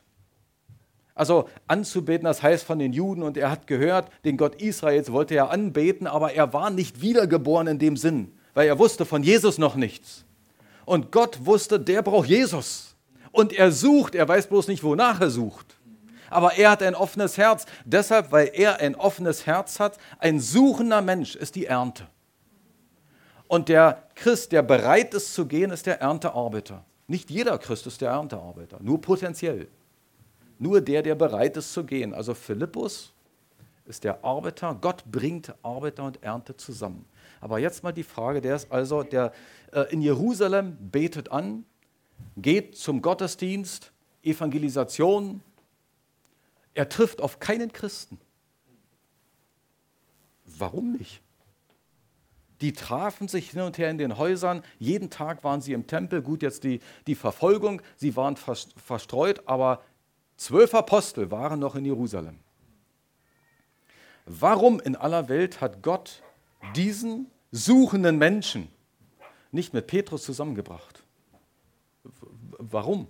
Also 1.16 1.50
anzubeten, 1.68 2.24
das 2.24 2.42
heißt 2.42 2.64
von 2.64 2.80
den 2.80 2.94
Juden, 2.94 3.22
und 3.22 3.36
er 3.36 3.52
hat 3.52 3.68
gehört, 3.68 4.10
den 4.24 4.38
Gott 4.38 4.62
Israels 4.62 5.12
wollte 5.12 5.36
er 5.36 5.52
anbeten, 5.52 6.08
aber 6.08 6.32
er 6.32 6.54
war 6.54 6.70
nicht 6.70 7.02
wiedergeboren 7.02 7.68
in 7.68 7.80
dem 7.80 7.98
Sinn, 7.98 8.32
weil 8.54 8.66
er 8.66 8.80
wusste 8.80 9.04
von 9.04 9.24
Jesus 9.24 9.58
noch 9.58 9.76
nichts. 9.76 10.24
Und 10.90 11.12
Gott 11.12 11.46
wusste, 11.46 11.80
der 11.80 12.02
braucht 12.02 12.28
Jesus. 12.28 12.96
Und 13.32 13.54
er 13.54 13.72
sucht, 13.72 14.16
er 14.16 14.28
weiß 14.28 14.48
bloß 14.48 14.68
nicht, 14.68 14.84
wonach 14.84 15.22
er 15.22 15.30
sucht 15.30 15.80
aber 16.30 16.54
er 16.58 16.72
hat 16.72 16.84
ein 16.84 16.96
offenes 16.96 17.38
Herz. 17.38 17.66
Deshalb, 17.86 18.32
weil 18.32 18.52
er 18.54 18.80
ein 18.80 18.96
offenes 18.96 19.46
Herz 19.46 19.80
hat, 19.80 19.98
ein 20.20 20.40
suchender 20.40 21.02
Mensch 21.02 21.36
ist 21.36 21.56
die 21.56 21.66
Ernte. 21.66 22.08
Und 23.48 23.70
der 23.70 24.04
Christ, 24.16 24.52
der 24.52 24.62
bereit 24.62 25.14
ist 25.14 25.34
zu 25.34 25.46
gehen, 25.48 25.72
ist 25.72 25.86
der 25.86 26.02
Erntearbeiter. 26.02 26.86
Nicht 27.08 27.32
jeder 27.32 27.58
Christ 27.58 27.88
ist 27.88 28.02
der 28.02 28.12
Erntearbeiter, 28.12 28.78
nur 28.82 29.02
potenziell. 29.02 29.68
Nur 30.60 30.82
der, 30.82 31.02
der 31.02 31.16
bereit 31.16 31.58
ist 31.58 31.74
zu 31.74 31.84
gehen. 31.84 32.14
Also 32.14 32.36
Philippus 32.36 33.12
ist 33.86 34.04
der 34.04 34.24
Arbeiter. 34.24 34.78
Gott 34.80 35.04
bringt 35.10 35.52
Arbeiter 35.64 36.04
und 36.04 36.22
Ernte 36.22 36.56
zusammen. 36.56 37.06
Aber 37.42 37.60
jetzt 37.60 37.84
mal 37.84 37.92
die 37.92 38.04
Frage, 38.04 38.42
der 38.42 38.56
ist 38.56 38.72
also, 38.72 39.04
der 39.04 39.34
äh, 39.72 39.92
in 39.92 40.02
Jerusalem 40.02 40.78
betet 40.92 41.32
an, 41.32 41.66
geht 42.38 42.78
zum 42.78 43.02
Gottesdienst, 43.02 43.92
Evangelisation, 44.24 45.42
er 46.74 46.90
trifft 46.90 47.22
auf 47.22 47.40
keinen 47.40 47.72
Christen. 47.72 48.20
Warum 50.46 50.94
nicht? 50.94 51.22
Die 52.62 52.74
trafen 52.74 53.28
sich 53.30 53.52
hin 53.52 53.62
und 53.62 53.78
her 53.78 53.90
in 53.90 53.98
den 53.98 54.18
Häusern. 54.18 54.64
Jeden 54.80 55.10
Tag 55.10 55.44
waren 55.44 55.62
sie 55.62 55.74
im 55.74 55.88
Tempel. 55.88 56.22
Gut, 56.22 56.42
jetzt 56.42 56.64
die, 56.66 56.82
die 57.08 57.16
Verfolgung. 57.16 57.82
Sie 57.96 58.16
waren 58.18 58.36
verstreut, 58.36 59.44
aber 59.46 59.82
zwölf 60.36 60.74
Apostel 60.74 61.32
waren 61.32 61.60
noch 61.60 61.76
in 61.76 61.86
Jerusalem. 61.86 62.40
Warum 64.26 64.80
in 64.82 64.96
aller 64.96 65.30
Welt 65.30 65.62
hat 65.62 65.82
Gott 65.82 66.22
diesen 66.76 67.30
suchenden 67.52 68.18
Menschen 68.18 68.70
nicht 69.52 69.74
mit 69.74 69.88
Petrus 69.88 70.24
zusammengebracht? 70.24 71.04
Warum? 72.58 73.08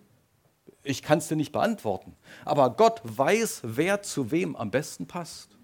Ich 0.84 1.01
kann 1.01 1.20
es 1.20 1.27
dir 1.27 1.36
nicht 1.36 1.51
beantworten. 1.51 2.15
Aber 2.46 2.70
Gott 2.72 3.01
weiß, 3.03 3.62
wer 3.63 4.01
zu 4.01 4.32
wem 4.32 4.56
am 4.56 4.72
besten 4.72 5.08
passt. 5.08 5.58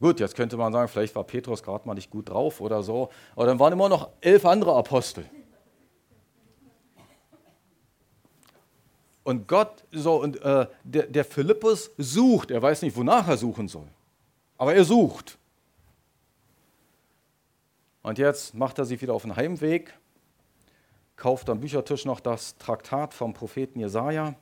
Gut, 0.00 0.20
jetzt 0.20 0.34
könnte 0.34 0.56
man 0.56 0.72
sagen, 0.72 0.88
vielleicht 0.88 1.14
war 1.14 1.24
Petrus 1.24 1.62
gerade 1.62 1.86
mal 1.86 1.94
nicht 1.94 2.10
gut 2.10 2.28
drauf 2.28 2.60
oder 2.60 2.82
so. 2.82 3.10
Aber 3.36 3.46
dann 3.46 3.58
waren 3.58 3.72
immer 3.72 3.88
noch 3.88 4.10
elf 4.20 4.44
andere 4.44 4.74
Apostel. 4.74 5.24
Und 9.22 9.48
Gott, 9.48 9.84
so, 9.90 10.20
und 10.20 10.40
äh, 10.42 10.66
der, 10.82 11.06
der 11.06 11.24
Philippus 11.24 11.90
sucht, 11.96 12.50
er 12.50 12.60
weiß 12.60 12.82
nicht, 12.82 12.94
wonach 12.94 13.26
er 13.26 13.38
suchen 13.38 13.68
soll. 13.68 13.88
Aber 14.58 14.74
er 14.74 14.84
sucht. 14.84 15.38
Und 18.04 18.18
jetzt 18.18 18.54
macht 18.54 18.78
er 18.78 18.84
sich 18.84 19.02
wieder 19.02 19.14
auf 19.14 19.22
den 19.22 19.34
Heimweg 19.34 19.92
kauft 21.16 21.48
am 21.48 21.60
Büchertisch 21.60 22.04
noch 22.04 22.20
das 22.20 22.56
Traktat 22.58 23.14
vom 23.14 23.34
Propheten 23.34 23.80
Jesaja 23.80 24.34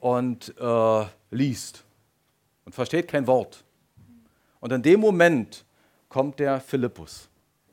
und 0.00 0.54
äh, 0.58 1.04
liest 1.30 1.84
und 2.64 2.74
versteht 2.74 3.08
kein 3.08 3.26
Wort. 3.26 3.64
Und 4.60 4.72
in 4.72 4.82
dem 4.82 5.00
Moment 5.00 5.64
kommt 6.08 6.38
der 6.38 6.60
Philippus 6.60 7.28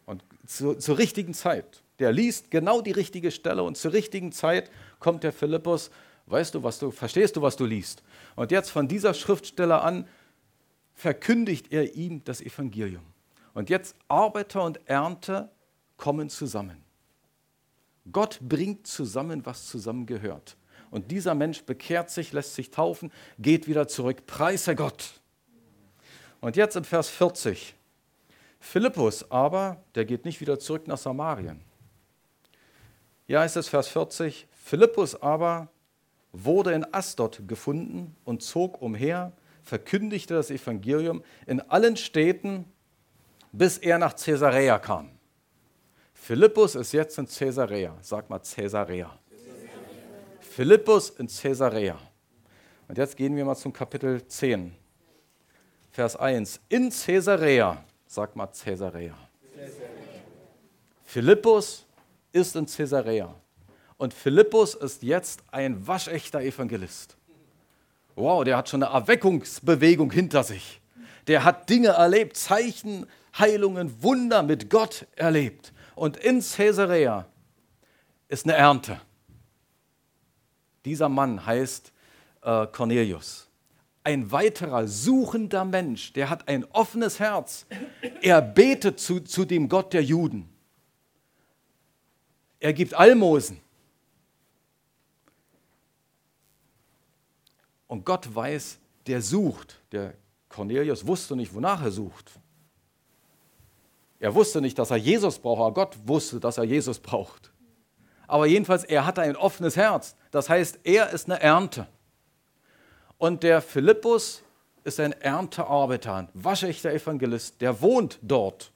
und 0.05 0.23
zu, 0.45 0.75
zur 0.75 0.97
richtigen 0.97 1.33
Zeit. 1.33 1.81
Der 1.99 2.11
liest 2.11 2.49
genau 2.49 2.81
die 2.81 2.91
richtige 2.91 3.31
Stelle 3.31 3.63
und 3.63 3.77
zur 3.77 3.93
richtigen 3.93 4.31
Zeit 4.31 4.71
kommt 4.99 5.23
der 5.23 5.33
Philippus. 5.33 5.91
Weißt 6.27 6.55
du, 6.55 6.63
was 6.63 6.79
du 6.79 6.91
verstehst 6.91 7.35
du, 7.35 7.41
was 7.41 7.55
du 7.55 7.65
liest? 7.65 8.03
Und 8.35 8.51
jetzt 8.51 8.69
von 8.69 8.87
dieser 8.87 9.13
Schriftstelle 9.13 9.81
an 9.81 10.07
verkündigt 10.93 11.71
er 11.71 11.95
ihm 11.95 12.23
das 12.23 12.41
Evangelium. 12.41 13.03
Und 13.59 13.69
jetzt 13.69 13.97
Arbeiter 14.07 14.63
und 14.63 14.79
Ernte 14.87 15.49
kommen 15.97 16.29
zusammen. 16.29 16.81
Gott 18.09 18.39
bringt 18.41 18.87
zusammen, 18.87 19.45
was 19.45 19.67
zusammengehört. 19.67 20.55
Und 20.91 21.11
dieser 21.11 21.35
Mensch 21.35 21.63
bekehrt 21.63 22.09
sich, 22.09 22.31
lässt 22.31 22.55
sich 22.55 22.71
taufen, 22.71 23.11
geht 23.37 23.67
wieder 23.67 23.89
zurück. 23.89 24.25
Preise 24.25 24.75
Gott. 24.75 25.11
Und 26.39 26.55
jetzt 26.55 26.77
in 26.77 26.85
Vers 26.85 27.09
40. 27.09 27.75
Philippus 28.61 29.29
aber, 29.29 29.83
der 29.93 30.05
geht 30.05 30.23
nicht 30.23 30.39
wieder 30.39 30.57
zurück 30.57 30.87
nach 30.87 30.97
Samarien. 30.97 31.59
Hier 33.27 33.41
heißt 33.41 33.57
es 33.57 33.67
Vers 33.67 33.89
40, 33.89 34.47
Philippus 34.53 35.21
aber 35.21 35.67
wurde 36.31 36.71
in 36.71 36.85
Asdod 36.93 37.45
gefunden 37.45 38.15
und 38.23 38.41
zog 38.41 38.81
umher, 38.81 39.33
verkündigte 39.63 40.33
das 40.33 40.49
Evangelium 40.49 41.25
in 41.45 41.59
allen 41.59 41.97
Städten, 41.97 42.63
bis 43.51 43.77
er 43.77 43.97
nach 43.97 44.15
Caesarea 44.15 44.79
kam. 44.79 45.09
Philippus 46.13 46.75
ist 46.75 46.91
jetzt 46.91 47.17
in 47.17 47.27
Caesarea. 47.27 47.97
Sag 48.01 48.29
mal 48.29 48.39
Caesarea. 48.39 49.17
Philippus 50.39 51.09
in 51.11 51.27
Caesarea. 51.27 51.97
Und 52.87 52.97
jetzt 52.97 53.15
gehen 53.15 53.35
wir 53.35 53.45
mal 53.45 53.55
zum 53.55 53.71
Kapitel 53.71 54.25
10, 54.27 54.75
Vers 55.91 56.15
1. 56.15 56.59
In 56.69 56.89
Caesarea. 56.89 57.83
Sag 58.05 58.35
mal 58.35 58.47
Caesarea. 58.47 59.15
Philippus 61.03 61.85
ist 62.31 62.55
in 62.55 62.65
Caesarea. 62.65 63.33
Und 63.97 64.13
Philippus 64.13 64.75
ist 64.75 65.03
jetzt 65.03 65.41
ein 65.51 65.85
waschechter 65.87 66.41
Evangelist. 66.41 67.17
Wow, 68.15 68.43
der 68.43 68.57
hat 68.57 68.69
schon 68.69 68.83
eine 68.83 68.93
Erweckungsbewegung 68.93 70.11
hinter 70.11 70.43
sich. 70.43 70.81
Der 71.27 71.43
hat 71.43 71.69
Dinge 71.69 71.89
erlebt, 71.89 72.37
Zeichen, 72.37 73.05
Heilungen, 73.37 74.01
Wunder 74.01 74.43
mit 74.43 74.69
Gott 74.69 75.07
erlebt. 75.15 75.73
Und 75.95 76.17
in 76.17 76.41
Caesarea 76.41 77.25
ist 78.27 78.45
eine 78.45 78.53
Ernte. 78.53 79.01
Dieser 80.85 81.09
Mann 81.09 81.45
heißt 81.45 81.91
äh, 82.41 82.67
Cornelius. 82.67 83.47
Ein 84.03 84.31
weiterer 84.31 84.87
suchender 84.87 85.65
Mensch, 85.65 86.13
der 86.13 86.29
hat 86.29 86.47
ein 86.47 86.63
offenes 86.71 87.19
Herz. 87.19 87.65
Er 88.21 88.41
betet 88.41 88.99
zu, 88.99 89.19
zu 89.19 89.45
dem 89.45 89.67
Gott 89.67 89.93
der 89.93 90.03
Juden. 90.03 90.49
Er 92.59 92.73
gibt 92.73 92.93
Almosen. 92.93 93.59
Und 97.87 98.05
Gott 98.05 98.33
weiß, 98.33 98.77
der 99.07 99.21
sucht. 99.21 99.81
Der 99.91 100.13
Cornelius 100.47 101.05
wusste 101.05 101.35
nicht, 101.35 101.53
wonach 101.53 101.81
er 101.81 101.91
sucht. 101.91 102.38
Er 104.19 104.35
wusste 104.35 104.61
nicht, 104.61 104.77
dass 104.77 104.91
er 104.91 104.97
Jesus 104.97 105.39
braucht, 105.39 105.61
aber 105.61 105.73
Gott 105.73 105.97
wusste, 106.05 106.39
dass 106.39 106.57
er 106.57 106.65
Jesus 106.65 106.99
braucht. 106.99 107.51
Aber 108.27 108.45
jedenfalls, 108.45 108.83
er 108.83 109.05
hatte 109.05 109.21
ein 109.21 109.35
offenes 109.35 109.75
Herz. 109.75 110.15
Das 110.29 110.49
heißt, 110.49 110.79
er 110.83 111.09
ist 111.09 111.29
eine 111.29 111.41
Ernte. 111.41 111.87
Und 113.17 113.43
der 113.43 113.61
Philippus 113.61 114.43
ist 114.83 114.99
ein 114.99 115.13
Erntearbeiter, 115.13 116.15
ein 116.15 116.29
waschechter 116.33 116.93
Evangelist, 116.93 117.59
der 117.61 117.81
wohnt 117.81 118.19
dort, 118.21 118.71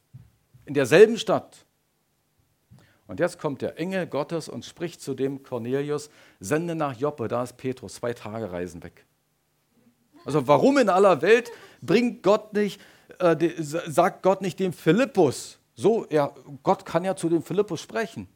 in 0.65 0.73
derselben 0.73 1.17
Stadt. 1.17 1.65
Und 3.07 3.19
jetzt 3.19 3.37
kommt 3.37 3.61
der 3.61 3.77
Engel 3.77 4.07
Gottes 4.07 4.49
und 4.49 4.65
spricht 4.65 5.01
zu 5.01 5.13
dem 5.13 5.43
Cornelius, 5.43 6.09
sende 6.39 6.73
nach 6.73 6.97
Joppe, 6.97 7.27
da 7.27 7.43
ist 7.43 7.57
Petrus, 7.57 7.95
zwei 7.95 8.13
Tage 8.13 8.51
reisen 8.51 8.81
weg. 8.83 9.05
Also 10.25 10.47
warum 10.47 10.77
in 10.77 10.89
aller 10.89 11.21
Welt 11.21 11.51
bringt 11.81 12.23
Gott 12.23 12.53
nicht, 12.53 12.79
äh, 13.19 13.37
sagt 13.59 14.23
Gott 14.23 14.41
nicht 14.41 14.59
dem 14.59 14.73
Philippus, 14.73 15.59
so, 15.75 16.05
ja, 16.09 16.31
Gott 16.61 16.85
kann 16.85 17.03
ja 17.03 17.15
zu 17.15 17.29
dem 17.29 17.41
Philippus 17.41 17.81
sprechen. 17.81 18.27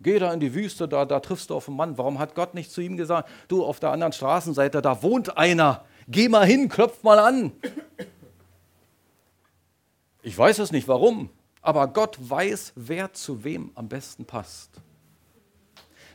Geh 0.00 0.18
da 0.18 0.32
in 0.32 0.40
die 0.40 0.54
Wüste, 0.54 0.88
da, 0.88 1.04
da 1.04 1.20
triffst 1.20 1.50
du 1.50 1.54
auf 1.54 1.68
einen 1.68 1.76
Mann. 1.76 1.98
Warum 1.98 2.18
hat 2.18 2.34
Gott 2.34 2.54
nicht 2.54 2.70
zu 2.72 2.80
ihm 2.80 2.96
gesagt, 2.96 3.28
du 3.48 3.64
auf 3.64 3.78
der 3.80 3.90
anderen 3.90 4.12
Straßenseite, 4.12 4.82
da 4.82 5.02
wohnt 5.02 5.36
einer, 5.36 5.84
geh 6.08 6.28
mal 6.28 6.46
hin, 6.46 6.68
klopf 6.68 7.02
mal 7.02 7.18
an. 7.18 7.52
Ich 10.22 10.36
weiß 10.38 10.60
es 10.60 10.72
nicht, 10.72 10.88
warum. 10.88 11.30
Aber 11.62 11.88
Gott 11.88 12.16
weiß, 12.18 12.72
wer 12.76 13.12
zu 13.12 13.44
wem 13.44 13.70
am 13.74 13.88
besten 13.88 14.24
passt. 14.24 14.70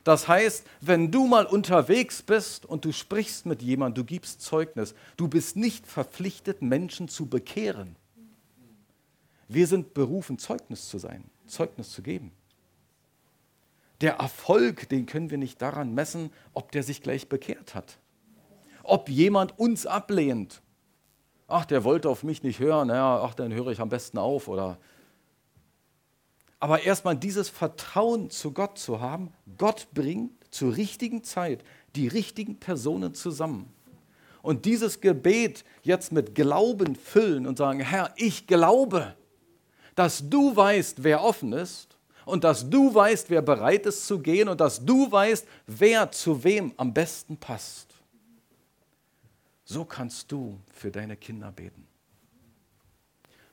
Das 0.08 0.30
heißt, 0.30 0.65
wenn 0.80 1.12
du 1.12 1.28
mal 1.28 1.46
unterwegs 1.46 2.22
bist 2.22 2.65
und 2.65 2.86
du 2.86 2.93
sprichst 2.93 3.46
mit 3.46 3.62
jemandem, 3.62 4.06
du 4.06 4.08
gibst 4.08 4.41
Zeugnis, 4.41 4.96
du 5.17 5.28
bist 5.28 5.58
nicht 5.58 5.86
verpflichtet, 5.86 6.62
Menschen 6.62 7.10
zu 7.10 7.26
bekehren. 7.26 7.98
Wir 9.50 9.67
sind 9.67 9.93
berufen, 9.93 10.39
Zeugnis 10.39 10.88
zu 10.88 10.98
sein, 10.98 11.26
Zeugnis 11.46 11.91
zu 11.91 12.02
geben. 12.02 12.32
Der 14.00 14.13
Erfolg, 14.13 14.88
den 14.88 15.08
können 15.08 15.30
wir 15.30 15.38
nicht 15.38 15.62
daran 15.62 15.93
messen, 15.93 16.32
ob 16.54 16.72
der 16.72 16.84
sich 16.84 17.02
gleich 17.02 17.28
bekehrt 17.28 17.76
hat. 17.76 17.98
Ob 18.84 19.10
jemand 19.10 19.60
uns 19.60 19.86
ablehnt. 19.86 20.62
Ach, 21.50 21.65
der 21.65 21.84
wollte 21.84 22.08
auf 22.08 22.24
mich 22.24 22.43
nicht 22.43 22.60
hören, 22.60 22.88
ja, 22.88 23.22
ach, 23.22 23.34
dann 23.34 23.54
höre 23.54 23.72
ich 23.72 23.82
am 23.82 23.89
besten 23.89 24.20
auf 24.20 24.48
oder 24.48 24.78
aber 26.60 26.84
erstmal 26.84 27.15
dieses 27.15 27.50
Vertrauen 27.50 28.30
zu 28.30 28.52
Gott 28.52 28.78
zu 28.78 29.00
haben, 29.00 29.34
Gott 29.58 29.88
bringt 29.93 30.32
zur 30.54 30.76
richtigen 30.76 31.24
Zeit 31.24 31.63
die 31.96 32.08
richtigen 32.08 32.60
Personen 32.60 33.13
zusammen. 33.13 33.72
Und 34.41 34.65
dieses 34.65 35.02
Gebet 35.02 35.65
jetzt 35.84 36.12
mit 36.12 36.34
Glauben 36.34 36.96
füllen 36.96 37.46
und 37.46 37.58
sagen, 37.58 37.80
Herr, 37.80 38.13
ich 38.15 38.48
glaube, 38.48 39.15
dass 39.96 40.30
du 40.30 40.56
weißt, 40.56 41.04
wer 41.04 41.24
offen 41.24 41.54
ist 41.54 41.98
und 42.26 42.43
dass 42.43 42.70
du 42.70 42.93
weißt, 42.93 43.30
wer 43.30 43.41
bereit 43.41 43.86
ist 43.86 44.08
zu 44.08 44.20
gehen 44.20 44.48
und 44.48 44.62
dass 44.62 44.84
du 44.84 45.12
weißt, 45.12 45.46
wer 45.65 46.12
zu 46.12 46.43
wem 46.43 46.74
am 46.78 46.93
besten 46.93 47.38
passt. 47.38 47.93
So 49.65 49.84
kannst 49.84 50.32
du 50.32 50.60
für 50.72 50.91
deine 50.91 51.17
Kinder 51.17 51.52
beten. 51.52 51.88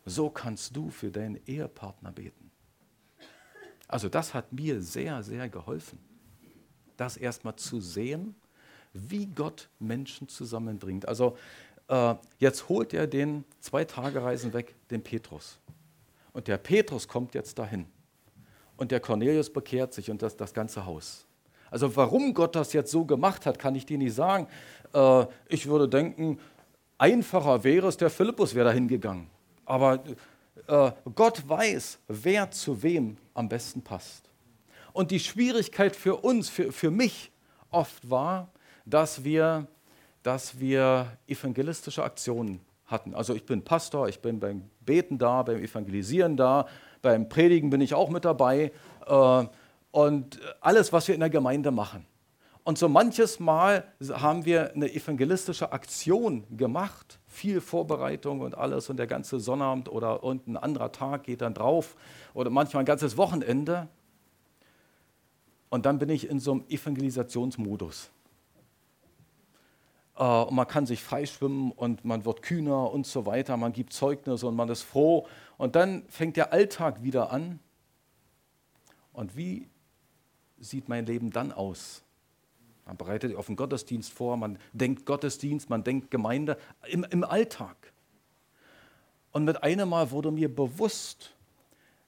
So 0.07 0.31
kannst 0.31 0.77
du 0.77 0.91
für 0.91 1.11
deinen 1.11 1.41
Ehepartner 1.47 2.13
beten. 2.13 2.53
Also 3.95 4.09
das 4.09 4.35
hat 4.35 4.53
mir 4.53 4.83
sehr, 4.83 5.23
sehr 5.23 5.49
geholfen, 5.49 6.01
das 6.97 7.17
erstmal 7.17 7.55
zu 7.55 7.81
sehen, 7.81 8.35
wie 8.93 9.27
Gott 9.27 9.69
Menschen 9.79 10.27
zusammenbringt. 10.27 11.07
Also 11.07 11.37
äh, 11.87 12.17
jetzt 12.41 12.69
holt 12.69 12.93
er 12.93 13.07
den 13.07 13.45
zwei 13.61 13.85
Tage 13.85 14.21
Reisen 14.21 14.53
weg, 14.53 14.75
den 14.91 15.01
Petrus. 15.01 15.61
Und 16.33 16.49
der 16.49 16.59
Petrus 16.59 17.07
kommt 17.07 17.35
jetzt 17.35 17.57
dahin. 17.57 17.87
Und 18.77 18.91
der 18.91 18.99
Cornelius 18.99 19.49
bekehrt 19.49 19.95
sich 19.95 20.11
und 20.11 20.23
das, 20.23 20.37
das 20.37 20.53
ganze 20.53 20.85
Haus. 20.85 21.25
Also 21.71 21.95
warum 21.95 22.35
Gott 22.35 22.57
das 22.57 22.73
jetzt 22.73 22.91
so 22.91 23.05
gemacht 23.05 23.47
hat, 23.47 23.61
kann 23.61 23.77
ich 23.77 23.87
dir 23.87 23.99
nicht 23.99 24.15
sagen. 24.15 24.49
Äh, 24.93 25.27
ich 25.49 25.69
würde 25.69 25.89
denken, 25.89 26.41
einfacher 26.99 27.63
wäre 27.63 27.87
es, 27.87 27.97
der 27.97 28.11
Philippus 28.11 28.57
wäre 28.57 28.67
dahin 28.67 28.89
gegangen. 28.89 29.31
Aber 29.65 30.03
äh, 30.67 30.91
Gott 31.15 31.49
weiß, 31.49 32.01
wer 32.09 32.51
zu 32.51 32.83
wem 32.83 33.19
am 33.35 33.49
besten 33.49 33.83
passt. 33.83 34.31
Und 34.93 35.11
die 35.11 35.21
Schwierigkeit 35.21 35.95
für 35.95 36.17
uns, 36.17 36.49
für, 36.49 36.73
für 36.73 36.91
mich 36.91 37.33
oft 37.71 38.09
war, 38.09 38.49
dass 38.87 39.25
wir, 39.25 39.67
dass 40.23 40.61
wir 40.61 41.19
evangelistische 41.27 42.03
Aktionen 42.05 42.61
hatten. 42.87 43.15
Also 43.15 43.35
ich 43.35 43.45
bin 43.45 43.63
Pastor, 43.63 44.09
ich 44.09 44.21
bin 44.21 44.39
beim 44.41 44.71
Beten 44.81 45.19
da, 45.19 45.43
beim 45.43 45.59
Evangelisieren 45.59 46.37
da, 46.37 46.67
beim 47.03 47.29
Predigen 47.29 47.71
bin 47.71 47.81
ich 47.81 47.95
auch 47.95 48.09
mit 48.09 48.25
dabei 48.25 48.73
äh, 49.07 49.45
und 49.91 50.41
alles, 50.61 50.93
was 50.93 51.09
wir 51.09 51.15
in 51.15 51.21
der 51.21 51.31
Gemeinde 51.31 51.71
machen. 51.71 52.07
Und 52.63 52.79
so 52.79 52.89
manches 52.89 53.41
Mal 53.41 53.85
haben 54.11 54.45
wir 54.45 54.73
eine 54.73 54.93
evangelistische 54.93 55.73
Aktion 55.73 56.45
gemacht, 56.57 57.19
viel 57.35 57.61
Vorbereitung 57.61 58.41
und 58.41 58.57
alles 58.57 58.89
und 58.89 58.97
der 58.97 59.09
ganze 59.09 59.41
Sonnabend 59.41 59.89
oder 59.89 60.21
irgendein 60.23 60.57
anderer 60.57 60.93
Tag 60.93 61.25
geht 61.25 61.41
dann 61.41 61.53
drauf 61.53 61.97
oder 62.33 62.49
manchmal 62.49 62.85
ein 62.85 62.87
ganzes 62.87 63.17
Wochenende. 63.17 63.89
Und 65.69 65.85
dann 65.85 65.99
bin 65.99 66.09
ich 66.09 66.31
in 66.31 66.39
so 66.39 66.53
einem 66.53 66.65
Evangelisationsmodus. 66.69 68.11
Äh, 70.17 70.23
und 70.23 70.55
man 70.55 70.69
kann 70.69 70.87
sich 70.87 71.03
freischwimmen 71.03 71.73
und 71.73 72.05
man 72.05 72.25
wird 72.25 72.43
kühner 72.43 72.93
und 72.93 73.05
so 73.05 73.27
weiter, 73.27 73.57
man 73.57 73.73
gibt 73.73 73.93
Zeugnisse 73.93 74.47
und 74.47 74.55
man 74.55 74.69
ist 74.69 74.83
froh. 74.83 75.27
Und 75.59 75.75
dann 75.75 76.05
fängt 76.09 76.37
der 76.37 76.53
Alltag 76.53 77.03
wieder 77.03 77.33
an. 77.33 77.59
Und 79.13 79.37
wie 79.37 79.69
sieht 80.59 80.89
mein 80.89 81.05
Leben 81.05 81.31
dann 81.31 81.51
aus? 81.51 82.04
Man 82.87 82.97
bereitet 82.97 83.35
auf 83.35 83.47
den 83.47 83.57
Gottesdienst 83.57 84.13
vor, 84.13 84.37
man 84.37 84.59
denkt 84.73 85.07
Gottesdienst, 85.07 85.71
man 85.71 85.85
denkt 85.85 86.11
Gemeinde 86.11 86.59
im, 86.89 87.05
im 87.05 87.25
Alltag. 87.25 87.93
Und 89.33 89.45
mit 89.45 89.63
einem 89.63 89.89
Mal 89.89 90.11
wurde 90.11 90.31
mir 90.31 90.55
bewusst, 90.55 91.35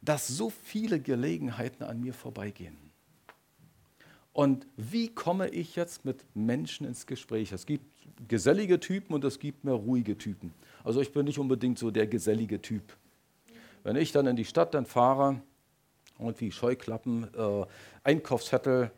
dass 0.02 0.28
so 0.28 0.50
viele 0.50 1.00
Gelegenheiten 1.00 1.82
an 1.82 2.00
mir 2.00 2.14
vorbeigehen. 2.14 2.76
Und 4.32 4.66
wie 4.76 5.08
komme 5.08 5.48
ich 5.48 5.76
jetzt 5.76 6.04
mit 6.04 6.24
Menschen 6.34 6.86
ins 6.86 7.06
Gespräch? 7.06 7.52
Es 7.52 7.64
gibt 7.64 7.86
gesellige 8.28 8.78
Typen 8.78 9.14
und 9.14 9.24
es 9.24 9.38
gibt 9.38 9.64
mehr 9.64 9.74
ruhige 9.74 10.18
Typen. 10.18 10.52
Also 10.84 11.00
ich 11.00 11.12
bin 11.12 11.24
nicht 11.24 11.38
unbedingt 11.38 11.78
so 11.78 11.90
der 11.90 12.06
gesellige 12.06 12.60
Typ. 12.60 12.82
Wenn 13.82 13.96
ich 13.96 14.12
dann 14.12 14.26
in 14.26 14.36
die 14.36 14.44
Stadt 14.44 14.74
dann 14.74 14.86
fahre 14.86 15.40
Und 16.18 16.40
wie 16.40 16.50
Scheuklappen, 16.50 17.28
äh, 17.34 17.66
Einkaufszettel, 18.04 18.90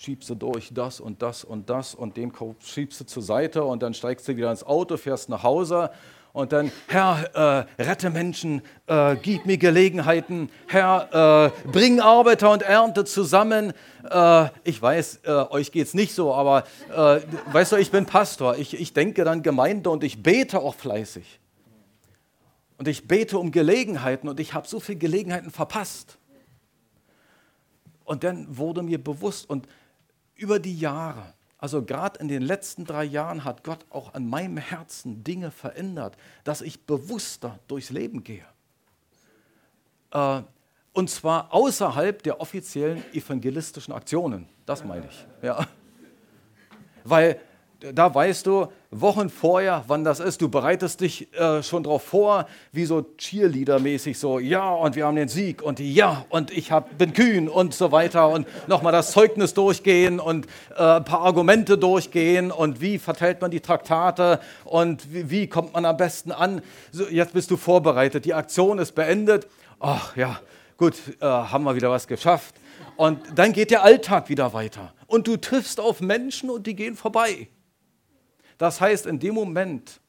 schiebst 0.00 0.30
du 0.30 0.34
durch 0.34 0.70
das 0.72 0.98
und 0.98 1.20
das 1.20 1.44
und 1.44 1.68
das 1.68 1.94
und 1.94 2.16
den 2.16 2.32
schiebst 2.64 3.00
du 3.00 3.04
zur 3.04 3.22
Seite 3.22 3.62
und 3.64 3.82
dann 3.82 3.92
steigst 3.92 4.26
du 4.26 4.34
wieder 4.34 4.50
ins 4.50 4.64
Auto, 4.64 4.96
fährst 4.96 5.28
nach 5.28 5.42
Hause 5.42 5.90
und 6.32 6.52
dann, 6.52 6.72
Herr, 6.88 7.66
äh, 7.78 7.82
rette 7.82 8.08
Menschen, 8.08 8.62
äh, 8.86 9.16
gib 9.16 9.44
mir 9.44 9.58
Gelegenheiten, 9.58 10.48
Herr, 10.68 11.52
äh, 11.64 11.68
bring 11.68 12.00
Arbeiter 12.00 12.50
und 12.50 12.62
Ernte 12.62 13.04
zusammen. 13.04 13.74
Äh, 14.08 14.48
ich 14.64 14.80
weiß, 14.80 15.20
äh, 15.24 15.30
euch 15.50 15.70
geht 15.70 15.88
es 15.88 15.92
nicht 15.92 16.14
so, 16.14 16.32
aber 16.32 16.64
äh, 16.88 17.20
weißt 17.52 17.72
du, 17.72 17.76
ich 17.76 17.90
bin 17.90 18.06
Pastor, 18.06 18.56
ich, 18.56 18.80
ich 18.80 18.94
denke 18.94 19.24
dann 19.24 19.42
Gemeinde 19.42 19.90
und 19.90 20.02
ich 20.02 20.22
bete 20.22 20.60
auch 20.60 20.76
fleißig. 20.76 21.40
Und 22.78 22.88
ich 22.88 23.06
bete 23.06 23.38
um 23.38 23.50
Gelegenheiten 23.50 24.30
und 24.30 24.40
ich 24.40 24.54
habe 24.54 24.66
so 24.66 24.80
viele 24.80 24.98
Gelegenheiten 24.98 25.50
verpasst. 25.50 26.16
Und 28.04 28.24
dann 28.24 28.56
wurde 28.56 28.82
mir 28.82 29.02
bewusst 29.02 29.50
und 29.50 29.68
über 30.40 30.58
die 30.58 30.78
Jahre, 30.78 31.34
also 31.58 31.82
gerade 31.82 32.18
in 32.20 32.28
den 32.28 32.42
letzten 32.42 32.84
drei 32.84 33.04
Jahren 33.04 33.44
hat 33.44 33.64
Gott 33.64 33.84
auch 33.90 34.14
an 34.14 34.26
meinem 34.26 34.56
Herzen 34.56 35.22
Dinge 35.22 35.50
verändert, 35.50 36.16
dass 36.42 36.62
ich 36.62 36.86
bewusster 36.86 37.58
durchs 37.68 37.90
Leben 37.90 38.24
gehe. 38.24 38.46
Äh, 40.12 40.42
und 40.92 41.10
zwar 41.10 41.52
außerhalb 41.52 42.22
der 42.22 42.40
offiziellen 42.40 43.04
evangelistischen 43.12 43.92
Aktionen. 43.92 44.48
Das 44.66 44.84
meine 44.84 45.06
ich. 45.06 45.26
Ja. 45.42 45.66
Weil 47.04 47.40
da 47.78 48.12
weißt 48.12 48.46
du 48.46 48.72
Wochen 48.92 49.30
vorher, 49.30 49.84
wann 49.86 50.02
das 50.02 50.18
ist. 50.18 50.42
Du 50.42 50.48
bereitest 50.48 51.00
dich 51.00 51.32
äh, 51.34 51.62
schon 51.62 51.84
darauf 51.84 52.02
vor, 52.02 52.46
wie 52.72 52.86
so 52.86 53.06
Cheerleader-mäßig 53.18 54.18
so, 54.18 54.40
ja, 54.40 54.68
und 54.68 54.96
wir 54.96 55.06
haben 55.06 55.14
den 55.14 55.28
Sieg 55.28 55.62
und 55.62 55.78
ja, 55.78 56.26
und 56.28 56.50
ich 56.50 56.72
hab, 56.72 56.98
bin 56.98 57.12
kühn 57.12 57.48
und 57.48 57.72
so 57.72 57.92
weiter 57.92 58.28
und 58.30 58.48
nochmal 58.66 58.90
das 58.90 59.12
Zeugnis 59.12 59.54
durchgehen 59.54 60.18
und 60.18 60.46
äh, 60.76 60.82
ein 60.82 61.04
paar 61.04 61.20
Argumente 61.20 61.78
durchgehen 61.78 62.50
und 62.50 62.80
wie 62.80 62.98
verteilt 62.98 63.40
man 63.40 63.52
die 63.52 63.60
Traktate 63.60 64.40
und 64.64 65.14
wie, 65.14 65.30
wie 65.30 65.46
kommt 65.46 65.72
man 65.72 65.84
am 65.84 65.96
besten 65.96 66.32
an. 66.32 66.60
So, 66.90 67.06
jetzt 67.06 67.32
bist 67.32 67.52
du 67.52 67.56
vorbereitet, 67.56 68.24
die 68.24 68.34
Aktion 68.34 68.80
ist 68.80 68.96
beendet. 68.96 69.46
Ach 69.78 70.16
ja, 70.16 70.40
gut, 70.76 70.94
äh, 71.20 71.26
haben 71.26 71.62
wir 71.62 71.76
wieder 71.76 71.90
was 71.90 72.08
geschafft. 72.08 72.56
Und 72.96 73.20
dann 73.36 73.52
geht 73.52 73.70
der 73.70 73.84
Alltag 73.84 74.28
wieder 74.28 74.52
weiter. 74.52 74.92
Und 75.06 75.28
du 75.28 75.36
triffst 75.36 75.78
auf 75.78 76.00
Menschen 76.00 76.50
und 76.50 76.66
die 76.66 76.74
gehen 76.74 76.96
vorbei. 76.96 77.48
Das 78.60 78.78
heißt, 78.78 79.06
in 79.06 79.18
dem 79.18 79.34
Moment 79.34 80.02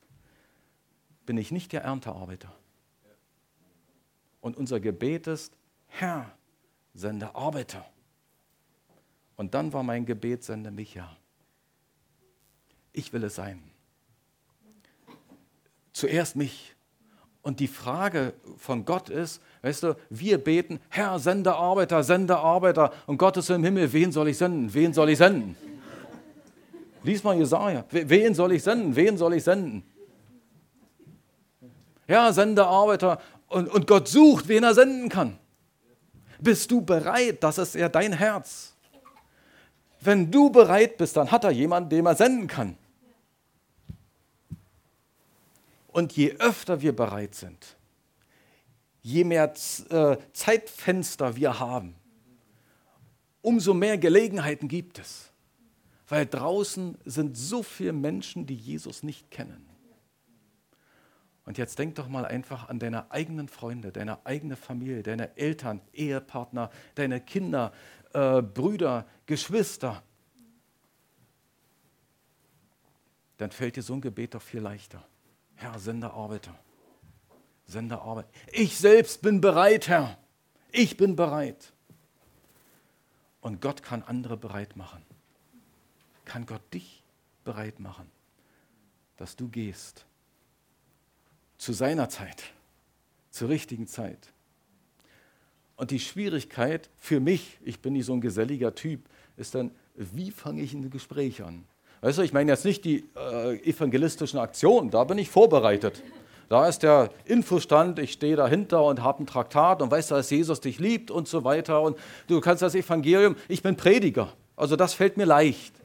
bin 1.26 1.38
ich 1.38 1.52
nicht 1.52 1.72
der 1.72 1.84
Erntearbeiter. 1.84 2.54
Und 4.42 4.58
unser 4.58 4.82
Gebet 4.82 5.26
ist, 5.28 5.54
Herr, 5.88 6.30
sende 6.94 7.34
Arbeiter. 7.34 7.86
Und 9.38 9.54
dann 9.54 9.72
war 9.72 9.84
mein 9.84 10.06
Gebet, 10.06 10.44
sende 10.44 10.70
mich, 10.70 10.96
Herr. 10.96 11.16
Ich 12.92 13.14
will 13.14 13.24
es 13.24 13.36
sein. 13.36 13.64
Zuerst 15.94 16.36
mich. 16.36 16.76
Und 17.44 17.62
die 17.62 17.70
Frage 17.70 18.34
von 18.58 18.84
Gott 18.84 19.08
ist, 19.08 19.42
weißt 19.62 19.84
du, 19.84 19.96
wir 20.10 20.44
beten, 20.44 20.82
Herr, 20.90 21.20
sende 21.20 21.56
Arbeiter, 21.56 22.04
sende 22.04 22.38
Arbeiter. 22.38 22.92
Und 23.08 23.18
Gott 23.18 23.38
ist 23.38 23.50
im 23.50 23.64
Himmel, 23.64 23.94
wen 23.94 24.12
soll 24.12 24.28
ich 24.28 24.38
senden? 24.38 24.74
Wen 24.74 24.94
soll 24.94 25.10
ich 25.10 25.20
senden? 25.20 25.56
Lies 27.04 27.24
mal 27.24 27.36
Jesaja. 27.36 27.86
Wen 27.90 28.34
soll 28.34 28.54
ich 28.54 28.64
senden? 28.64 28.96
Wen 28.96 29.18
soll 29.18 29.34
ich 29.34 29.44
senden? 29.44 29.84
Ja, 32.08 32.32
sende 32.34 32.66
Arbeiter. 32.66 33.20
Und, 33.48 33.70
und 33.70 33.88
Gott 33.88 34.08
sucht, 34.08 34.48
wen 34.48 34.64
er 34.64 34.74
senden 34.74 35.10
kann. 35.10 35.38
Bist 36.40 36.70
du 36.72 36.82
bereit? 36.82 37.44
Das 37.44 37.58
ist 37.58 37.76
ja 37.76 37.90
dein 37.90 38.14
Herz. 38.14 38.74
Wenn 40.00 40.32
du 40.32 40.50
bereit 40.50 40.98
bist, 40.98 41.16
dann 41.16 41.32
hat 41.32 41.44
er 41.44 41.52
jemanden, 41.52 41.90
den 41.90 42.06
er 42.06 42.16
senden 42.16 42.48
kann. 42.48 42.76
Und 45.88 46.14
je 46.14 46.34
öfter 46.40 46.82
wir 46.82 46.96
bereit 46.96 47.36
sind, 47.36 47.76
je 49.02 49.24
mehr 49.24 49.54
äh, 49.90 50.18
Zeitfenster 50.34 51.36
wir 51.36 51.60
haben, 51.60 51.96
umso 53.42 53.74
mehr 53.74 53.98
Gelegenheiten 53.98 54.68
gibt 54.68 55.00
es. 55.00 55.31
Weil 56.12 56.26
draußen 56.26 56.98
sind 57.06 57.38
so 57.38 57.64
viele 57.64 57.94
Menschen, 57.94 58.46
die 58.46 58.54
Jesus 58.54 59.02
nicht 59.02 59.32
kennen. 59.32 59.66
Und 61.46 61.58
jetzt 61.58 61.80
denk 61.80 61.96
doch 61.96 62.10
mal 62.10 62.26
einfach 62.26 62.68
an 62.68 62.80
deine 62.80 63.12
eigenen 63.12 63.48
Freunde, 63.48 63.94
deine 63.94 64.26
eigene 64.26 64.58
Familie, 64.58 65.04
deine 65.04 65.38
Eltern, 65.38 65.80
Ehepartner, 65.94 66.70
deine 66.96 67.22
Kinder, 67.22 67.72
äh, 68.14 68.42
Brüder, 68.42 69.08
Geschwister. 69.26 70.04
Dann 73.38 73.52
fällt 73.52 73.78
dir 73.78 73.82
so 73.82 73.94
ein 73.94 74.02
Gebet 74.02 74.36
doch 74.36 74.42
viel 74.42 74.60
leichter. 74.60 75.08
Herr, 75.56 75.80
sende 75.80 76.12
Arbeiter. 76.12 76.60
Sende 77.68 78.02
Arbeit. 78.02 78.28
Ich 78.52 78.78
selbst 78.78 79.22
bin 79.22 79.40
bereit, 79.40 79.88
Herr. 79.88 80.18
Ich 80.74 80.98
bin 80.98 81.16
bereit. 81.16 81.72
Und 83.40 83.62
Gott 83.62 83.82
kann 83.82 84.04
andere 84.04 84.36
bereit 84.36 84.76
machen 84.76 85.06
kann 86.32 86.46
Gott 86.46 86.62
dich 86.74 87.04
bereit 87.44 87.82
machen, 87.82 88.10
dass 89.18 89.36
du 89.36 89.50
gehst. 89.50 90.06
Zu 91.58 91.74
seiner 91.74 92.08
Zeit, 92.08 92.44
zur 93.32 93.50
richtigen 93.50 93.86
Zeit. 93.86 94.30
Und 95.76 95.92
die 95.92 96.00
Schwierigkeit 96.00 96.90
für 96.98 97.20
mich, 97.20 97.58
ich 97.66 97.82
bin 97.82 97.94
nicht 97.94 98.06
so 98.06 98.14
ein 98.14 98.22
geselliger 98.22 98.74
Typ, 98.74 99.02
ist 99.36 99.56
dann, 99.56 99.72
wie 99.96 100.32
fange 100.32 100.62
ich 100.62 100.74
ein 100.74 100.90
Gespräch 100.90 101.44
an? 101.44 101.66
Weißt 102.00 102.20
du, 102.20 102.22
ich 102.22 102.32
meine 102.32 102.50
jetzt 102.50 102.64
nicht 102.64 102.86
die 102.86 103.04
äh, 103.18 103.58
evangelistischen 103.70 104.40
Aktionen, 104.40 104.90
da 104.90 105.04
bin 105.04 105.18
ich 105.18 105.30
vorbereitet. 105.30 106.02
Da 106.48 106.66
ist 106.70 106.84
der 106.84 107.10
Infostand, 107.26 108.00
ich 108.00 108.14
stehe 108.14 108.38
dahinter 108.38 108.86
und 108.86 109.04
habe 109.04 109.24
ein 109.24 109.28
Traktat 109.28 109.82
und 109.82 109.92
weißt, 109.92 110.12
dass 110.12 110.30
Jesus 110.30 110.62
dich 110.62 110.80
liebt 110.80 111.12
und 111.12 111.28
so 111.28 111.44
weiter. 111.44 111.82
Und 111.82 111.98
du 112.28 112.40
kannst 112.40 112.62
das 112.62 112.74
Evangelium, 112.74 113.36
ich 113.50 113.62
bin 113.62 113.76
Prediger. 113.76 114.32
Also 114.56 114.78
das 114.78 114.94
fällt 114.94 115.18
mir 115.18 115.26
leicht 115.26 115.81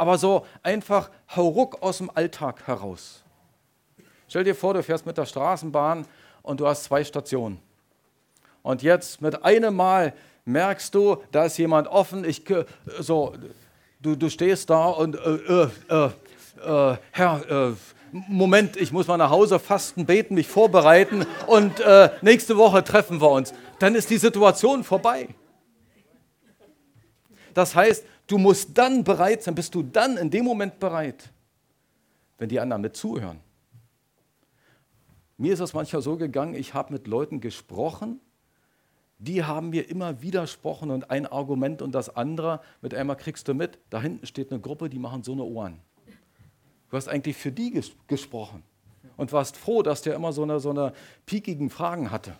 aber 0.00 0.16
so 0.16 0.46
einfach 0.62 1.10
hauruck 1.36 1.82
aus 1.82 1.98
dem 1.98 2.10
Alltag 2.14 2.66
heraus. 2.66 3.22
Stell 4.28 4.44
dir 4.44 4.54
vor, 4.54 4.72
du 4.72 4.82
fährst 4.82 5.04
mit 5.04 5.18
der 5.18 5.26
Straßenbahn 5.26 6.06
und 6.42 6.60
du 6.60 6.66
hast 6.66 6.84
zwei 6.84 7.04
Stationen. 7.04 7.60
Und 8.62 8.82
jetzt 8.82 9.20
mit 9.20 9.44
einem 9.44 9.76
Mal 9.76 10.14
merkst 10.46 10.94
du, 10.94 11.22
da 11.32 11.44
ist 11.44 11.58
jemand 11.58 11.86
offen, 11.86 12.24
ich, 12.24 12.44
so, 12.98 13.34
du, 14.00 14.16
du 14.16 14.30
stehst 14.30 14.70
da 14.70 14.86
und, 14.86 15.16
äh, 15.16 15.68
äh, 15.88 16.10
äh, 16.64 16.96
Herr, 17.10 17.50
äh, 17.50 17.72
Moment, 18.12 18.76
ich 18.76 18.92
muss 18.92 19.06
mal 19.06 19.18
nach 19.18 19.30
Hause 19.30 19.58
fasten, 19.58 20.06
beten, 20.06 20.34
mich 20.34 20.48
vorbereiten 20.48 21.26
und 21.46 21.78
äh, 21.80 22.08
nächste 22.22 22.56
Woche 22.56 22.82
treffen 22.82 23.20
wir 23.20 23.30
uns. 23.30 23.52
Dann 23.78 23.94
ist 23.94 24.08
die 24.08 24.18
Situation 24.18 24.82
vorbei. 24.82 25.28
Das 27.54 27.74
heißt, 27.74 28.04
Du 28.30 28.38
musst 28.38 28.78
dann 28.78 29.02
bereit 29.02 29.42
sein, 29.42 29.56
bist 29.56 29.74
du 29.74 29.82
dann 29.82 30.16
in 30.16 30.30
dem 30.30 30.44
Moment 30.44 30.78
bereit, 30.78 31.30
wenn 32.38 32.48
die 32.48 32.60
anderen 32.60 32.80
mit 32.80 32.96
zuhören. 32.96 33.40
Mir 35.36 35.52
ist 35.52 35.58
es 35.58 35.72
manchmal 35.72 36.00
so 36.00 36.16
gegangen, 36.16 36.54
ich 36.54 36.72
habe 36.72 36.92
mit 36.92 37.08
Leuten 37.08 37.40
gesprochen, 37.40 38.20
die 39.18 39.42
haben 39.42 39.70
mir 39.70 39.90
immer 39.90 40.22
widersprochen 40.22 40.92
und 40.92 41.10
ein 41.10 41.26
Argument 41.26 41.82
und 41.82 41.90
das 41.90 42.14
andere, 42.14 42.60
mit 42.82 42.94
einmal 42.94 43.16
kriegst 43.16 43.48
du 43.48 43.54
mit, 43.54 43.78
da 43.90 44.00
hinten 44.00 44.24
steht 44.28 44.52
eine 44.52 44.60
Gruppe, 44.60 44.88
die 44.88 45.00
machen 45.00 45.24
so 45.24 45.32
eine 45.32 45.42
Ohren. 45.42 45.80
Du 46.88 46.96
hast 46.96 47.08
eigentlich 47.08 47.36
für 47.36 47.50
die 47.50 47.72
ges 47.72 47.90
gesprochen 48.06 48.62
und 49.16 49.32
warst 49.32 49.56
froh, 49.56 49.82
dass 49.82 50.02
der 50.02 50.14
immer 50.14 50.32
so 50.32 50.44
eine, 50.44 50.60
so 50.60 50.70
eine 50.70 50.92
piekigen 51.26 51.68
Fragen 51.68 52.12
hatte, 52.12 52.38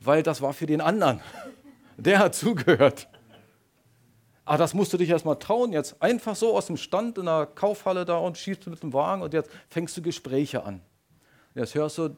weil 0.00 0.22
das 0.22 0.40
war 0.40 0.54
für 0.54 0.64
den 0.64 0.80
anderen. 0.80 1.20
Der 1.98 2.18
hat 2.18 2.34
zugehört. 2.34 3.08
Ah, 4.46 4.56
das 4.56 4.74
musst 4.74 4.92
du 4.92 4.96
dich 4.96 5.10
erstmal 5.10 5.38
trauen, 5.40 5.72
jetzt 5.72 6.00
einfach 6.00 6.36
so 6.36 6.56
aus 6.56 6.68
dem 6.68 6.76
Stand 6.76 7.18
in 7.18 7.24
der 7.24 7.46
Kaufhalle 7.46 8.04
da 8.04 8.18
und 8.18 8.38
schießt 8.38 8.68
mit 8.68 8.80
dem 8.80 8.92
Wagen 8.92 9.22
und 9.22 9.34
jetzt 9.34 9.50
fängst 9.68 9.96
du 9.96 10.02
Gespräche 10.02 10.62
an. 10.62 10.80
Jetzt 11.56 11.74
hörst 11.74 11.98
du, 11.98 12.14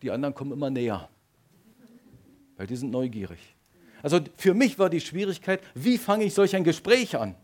die 0.00 0.10
anderen 0.12 0.34
kommen 0.34 0.52
immer 0.52 0.70
näher, 0.70 1.08
weil 2.56 2.68
die 2.68 2.76
sind 2.76 2.92
neugierig. 2.92 3.40
Also 4.02 4.20
für 4.36 4.54
mich 4.54 4.78
war 4.78 4.88
die 4.88 5.00
Schwierigkeit, 5.00 5.60
wie 5.74 5.98
fange 5.98 6.24
ich 6.24 6.34
solch 6.34 6.54
ein 6.54 6.62
Gespräch 6.62 7.16
an? 7.16 7.34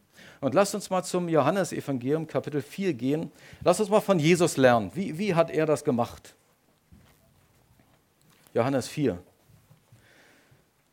Und 0.40 0.54
lasst 0.54 0.76
uns 0.76 0.88
mal 0.90 1.02
zum 1.02 1.28
Johannesevangelium 1.28 2.26
Kapitel 2.26 2.62
4 2.62 2.94
gehen. 2.94 3.32
Lasst 3.64 3.80
uns 3.80 3.90
mal 3.90 4.00
von 4.00 4.18
Jesus 4.18 4.56
lernen. 4.56 4.90
Wie, 4.94 5.18
wie 5.18 5.34
hat 5.34 5.50
er 5.50 5.66
das 5.66 5.84
gemacht? 5.84 6.34
Johannes 8.54 8.88
4. 8.88 9.18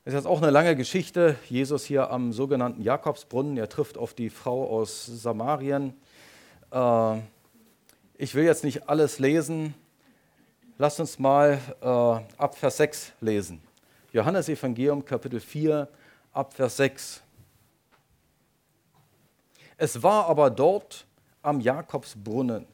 Es 0.07 0.13
ist 0.13 0.19
jetzt 0.19 0.27
auch 0.27 0.41
eine 0.41 0.51
lange 0.51 0.77
Geschichte. 0.77 1.35
Jesus 1.49 1.83
hier 1.83 2.11
am 2.11 2.31
sogenannten 2.31 2.81
Jakobsbrunnen. 2.81 3.57
Er 3.57 3.67
trifft 3.67 3.97
auf 3.97 4.13
die 4.13 4.29
Frau 4.29 4.65
aus 4.65 5.05
Samarien. 5.05 5.93
Äh, 6.71 7.17
ich 8.17 8.33
will 8.33 8.45
jetzt 8.45 8.63
nicht 8.63 8.87
alles 8.87 9.19
lesen. 9.19 9.73
Lasst 10.77 11.01
uns 11.01 11.19
mal 11.19 11.59
äh, 11.81 11.85
ab 11.85 12.57
Vers 12.57 12.77
6 12.77 13.11
lesen. 13.19 13.61
Johannes 14.13 14.47
Evangelium 14.47 15.03
Kapitel 15.03 15.41
4 15.41 15.89
ab 16.31 16.53
Vers 16.53 16.77
6. 16.77 17.21
Es 19.75 20.01
war 20.01 20.27
aber 20.27 20.49
dort 20.49 21.05
am 21.41 21.59
Jakobsbrunnen. 21.59 22.65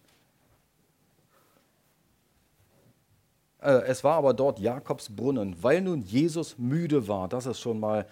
Äh, 3.63 3.85
es 3.85 4.03
war 4.03 4.15
aber 4.17 4.33
dort 4.33 4.59
Jakobsbrunnen, 4.59 5.61
weil 5.63 5.81
nun 5.81 6.01
Jesus 6.01 6.57
müde 6.57 7.07
war. 7.07 7.29
Das 7.29 7.45
ist 7.45 7.59
schon 7.59 7.79
mal 7.79 8.05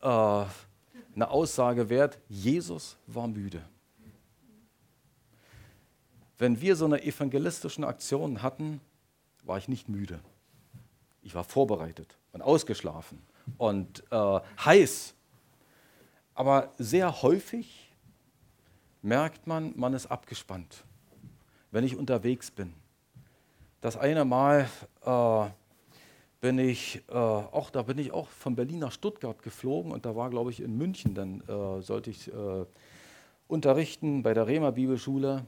äh, 0.00 0.06
eine 0.06 1.30
Aussage 1.30 1.88
wert. 1.90 2.18
Jesus 2.28 2.96
war 3.06 3.26
müde. 3.26 3.62
Wenn 6.38 6.60
wir 6.60 6.76
so 6.76 6.84
eine 6.84 7.02
evangelistische 7.02 7.86
Aktion 7.86 8.42
hatten, 8.42 8.80
war 9.44 9.58
ich 9.58 9.68
nicht 9.68 9.88
müde. 9.88 10.20
Ich 11.22 11.34
war 11.34 11.44
vorbereitet 11.44 12.16
und 12.32 12.42
ausgeschlafen 12.42 13.20
und 13.58 14.04
äh, 14.10 14.40
heiß. 14.64 15.14
Aber 16.34 16.72
sehr 16.78 17.22
häufig 17.22 17.92
merkt 19.02 19.46
man, 19.46 19.72
man 19.76 19.94
ist 19.94 20.06
abgespannt, 20.06 20.84
wenn 21.70 21.84
ich 21.84 21.96
unterwegs 21.96 22.50
bin. 22.50 22.74
Das 23.84 23.98
eine 23.98 24.24
Mal 24.24 24.66
äh, 25.04 25.44
bin 26.40 26.58
ich, 26.58 27.02
äh, 27.10 27.12
auch 27.12 27.68
da 27.68 27.82
bin 27.82 27.98
ich 27.98 28.12
auch 28.12 28.28
von 28.28 28.56
Berlin 28.56 28.78
nach 28.78 28.92
Stuttgart 28.92 29.42
geflogen 29.42 29.92
und 29.92 30.06
da 30.06 30.16
war, 30.16 30.30
glaube 30.30 30.50
ich, 30.50 30.62
in 30.62 30.78
München, 30.78 31.14
dann 31.14 31.42
äh, 31.42 31.82
sollte 31.82 32.08
ich 32.08 32.32
äh, 32.32 32.64
unterrichten 33.46 34.22
bei 34.22 34.32
der 34.32 34.46
Rema 34.46 34.70
Bibelschule 34.70 35.44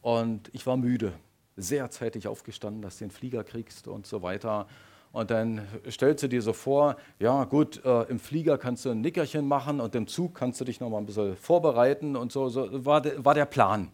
und 0.00 0.50
ich 0.52 0.66
war 0.66 0.76
müde, 0.76 1.12
sehr 1.56 1.88
zeitig 1.92 2.26
aufgestanden, 2.26 2.82
dass 2.82 2.98
du 2.98 3.04
den 3.04 3.12
Flieger 3.12 3.44
kriegst 3.44 3.86
und 3.86 4.08
so 4.08 4.22
weiter. 4.22 4.66
Und 5.12 5.30
dann 5.30 5.64
stellst 5.88 6.24
du 6.24 6.28
dir 6.28 6.42
so 6.42 6.54
vor, 6.54 6.96
ja 7.20 7.44
gut, 7.44 7.80
äh, 7.84 8.02
im 8.10 8.18
Flieger 8.18 8.58
kannst 8.58 8.86
du 8.86 8.90
ein 8.90 9.02
Nickerchen 9.02 9.46
machen 9.46 9.78
und 9.78 9.94
im 9.94 10.08
Zug 10.08 10.34
kannst 10.34 10.60
du 10.60 10.64
dich 10.64 10.80
noch 10.80 10.90
mal 10.90 10.98
ein 10.98 11.06
bisschen 11.06 11.36
vorbereiten 11.36 12.16
und 12.16 12.32
so, 12.32 12.48
so 12.48 12.84
war, 12.84 13.02
de, 13.02 13.24
war 13.24 13.34
der 13.34 13.46
Plan. 13.46 13.92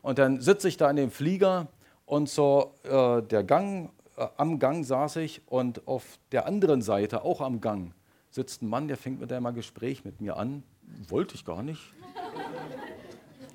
Und 0.00 0.18
dann 0.18 0.40
sitze 0.40 0.68
ich 0.68 0.78
da 0.78 0.88
in 0.88 0.96
dem 0.96 1.10
Flieger 1.10 1.68
und 2.06 2.28
so 2.28 2.74
äh, 2.84 3.22
der 3.22 3.44
Gang, 3.44 3.90
äh, 4.16 4.26
am 4.36 4.58
Gang 4.58 4.84
saß 4.84 5.16
ich 5.16 5.42
und 5.46 5.86
auf 5.86 6.18
der 6.30 6.46
anderen 6.46 6.82
Seite, 6.82 7.24
auch 7.24 7.40
am 7.40 7.60
Gang, 7.60 7.94
sitzt 8.30 8.62
ein 8.62 8.68
Mann, 8.68 8.88
der 8.88 8.96
fängt 8.96 9.20
mit 9.20 9.32
einmal 9.32 9.52
Gespräch 9.52 10.04
mit 10.04 10.20
mir 10.20 10.36
an. 10.36 10.62
Wollte 11.08 11.34
ich 11.34 11.44
gar 11.44 11.62
nicht. 11.62 11.82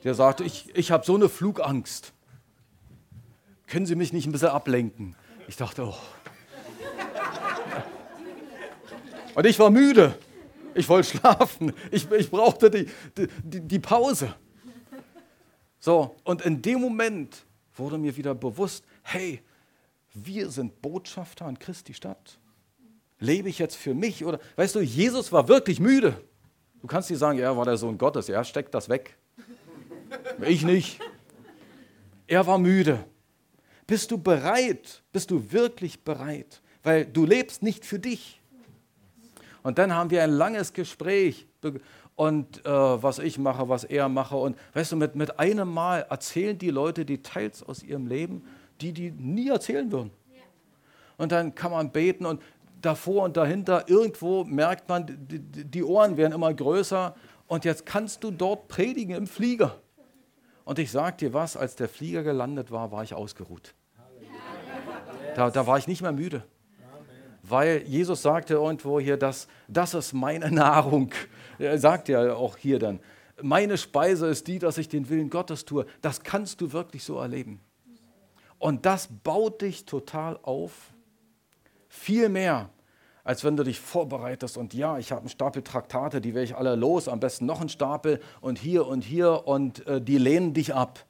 Der 0.03 0.13
sagte, 0.13 0.43
ich, 0.43 0.75
ich 0.75 0.91
habe 0.91 1.05
so 1.05 1.15
eine 1.15 1.29
Flugangst. 1.29 2.13
Können 3.65 3.85
Sie 3.85 3.95
mich 3.95 4.13
nicht 4.13 4.25
ein 4.27 4.31
bisschen 4.31 4.49
ablenken? 4.49 5.15
Ich 5.47 5.57
dachte, 5.57 5.83
oh, 5.85 5.95
Und 9.37 9.45
ich 9.45 9.59
war 9.59 9.69
müde. 9.69 10.15
Ich 10.73 10.89
wollte 10.89 11.09
schlafen. 11.09 11.71
Ich, 11.91 12.09
ich 12.11 12.31
brauchte 12.31 12.71
die, 12.71 12.87
die, 13.43 13.59
die 13.61 13.77
Pause. 13.77 14.33
So, 15.79 16.15
und 16.23 16.41
in 16.41 16.59
dem 16.59 16.81
Moment 16.81 17.45
wurde 17.79 17.97
mir 17.97 18.15
wieder 18.15 18.35
bewusst, 18.35 18.85
hey, 19.03 19.41
wir 20.13 20.49
sind 20.49 20.81
Botschafter 20.81 21.45
an 21.45 21.59
Christi 21.59 21.93
Stadt. 21.93 22.39
Lebe 23.19 23.49
ich 23.49 23.59
jetzt 23.59 23.75
für 23.75 23.93
mich 23.93 24.23
oder 24.25 24.39
weißt 24.55 24.75
du, 24.75 24.79
Jesus 24.79 25.31
war 25.31 25.47
wirklich 25.47 25.79
müde. 25.79 26.21
Du 26.81 26.87
kannst 26.87 27.09
nicht 27.09 27.19
sagen, 27.19 27.39
er 27.39 27.55
war 27.57 27.65
der 27.65 27.77
Sohn 27.77 27.97
Gottes, 27.97 28.29
er 28.29 28.43
steckt 28.43 28.73
das 28.73 28.89
weg. 28.89 29.17
Ich 30.41 30.63
nicht. 30.63 30.99
Er 32.27 32.45
war 32.45 32.57
müde. 32.57 33.05
Bist 33.87 34.11
du 34.11 34.17
bereit? 34.17 35.01
Bist 35.11 35.31
du 35.31 35.51
wirklich 35.51 36.03
bereit? 36.03 36.61
Weil 36.83 37.05
du 37.05 37.25
lebst 37.25 37.63
nicht 37.63 37.85
für 37.85 37.99
dich. 37.99 38.41
Und 39.63 39.77
dann 39.77 39.93
haben 39.93 40.09
wir 40.09 40.23
ein 40.23 40.31
langes 40.31 40.73
Gespräch 40.73 41.47
und 42.17 42.65
äh, 42.65 42.69
was 42.69 43.19
ich 43.19 43.37
mache, 43.37 43.69
was 43.69 43.83
er 43.83 44.09
mache. 44.09 44.35
Und 44.35 44.57
weißt 44.73 44.91
du, 44.91 44.95
mit, 44.95 45.15
mit 45.15 45.39
einem 45.39 45.71
Mal 45.71 46.05
erzählen 46.09 46.57
die 46.57 46.71
Leute 46.71 47.05
Details 47.05 47.61
aus 47.61 47.83
ihrem 47.83 48.07
Leben, 48.07 48.43
die 48.81 48.91
die 48.91 49.11
nie 49.11 49.49
erzählen 49.49 49.91
würden. 49.91 50.11
Und 51.17 51.31
dann 51.31 51.53
kann 51.53 51.71
man 51.71 51.91
beten 51.91 52.25
und 52.25 52.41
davor 52.81 53.23
und 53.23 53.37
dahinter 53.37 53.87
irgendwo 53.87 54.43
merkt 54.43 54.89
man, 54.89 55.05
die, 55.05 55.39
die 55.39 55.83
Ohren 55.83 56.17
werden 56.17 56.33
immer 56.33 56.51
größer. 56.51 57.15
Und 57.45 57.65
jetzt 57.65 57.85
kannst 57.85 58.23
du 58.23 58.31
dort 58.31 58.67
predigen 58.67 59.15
im 59.15 59.27
Flieger. 59.27 59.75
Und 60.65 60.79
ich 60.79 60.91
sage 60.91 61.17
dir 61.17 61.33
was, 61.33 61.55
als 61.55 61.75
der 61.75 61.87
Flieger 61.87 62.23
gelandet 62.23 62.71
war, 62.71 62.91
war 62.91 63.03
ich 63.03 63.13
ausgeruht. 63.13 63.75
Da, 65.35 65.51
da 65.51 65.67
war 65.67 65.77
ich 65.77 65.87
nicht 65.87 66.01
mehr 66.01 66.11
müde 66.11 66.43
weil 67.49 67.83
Jesus 67.85 68.21
sagte 68.21 68.55
irgendwo 68.55 68.99
hier, 68.99 69.17
dass 69.17 69.47
das 69.67 69.93
ist 69.93 70.13
meine 70.13 70.51
Nahrung. 70.51 71.11
Er 71.59 71.77
sagt 71.79 72.09
ja 72.09 72.33
auch 72.33 72.57
hier 72.57 72.79
dann, 72.79 72.99
meine 73.41 73.77
Speise 73.77 74.27
ist 74.27 74.47
die, 74.47 74.59
dass 74.59 74.77
ich 74.77 74.89
den 74.89 75.09
Willen 75.09 75.29
Gottes 75.29 75.65
tue. 75.65 75.85
Das 76.01 76.23
kannst 76.23 76.61
du 76.61 76.73
wirklich 76.73 77.03
so 77.03 77.19
erleben. 77.19 77.59
Und 78.57 78.85
das 78.85 79.09
baut 79.23 79.61
dich 79.61 79.85
total 79.85 80.39
auf. 80.41 80.71
Viel 81.87 82.29
mehr, 82.29 82.69
als 83.23 83.43
wenn 83.43 83.55
du 83.55 83.63
dich 83.63 83.79
vorbereitest 83.79 84.57
und 84.57 84.73
ja, 84.73 84.97
ich 84.97 85.11
habe 85.11 85.21
einen 85.21 85.29
Stapel 85.29 85.61
Traktate, 85.61 86.21
die 86.21 86.33
werde 86.33 86.45
ich 86.45 86.55
alle 86.55 86.75
los, 86.75 87.07
am 87.07 87.19
besten 87.19 87.45
noch 87.45 87.59
einen 87.59 87.69
Stapel 87.69 88.19
und 88.41 88.57
hier 88.57 88.87
und 88.87 89.01
hier 89.01 89.45
und 89.45 89.85
äh, 89.85 90.01
die 90.01 90.17
lehnen 90.17 90.53
dich 90.53 90.73
ab. 90.73 91.05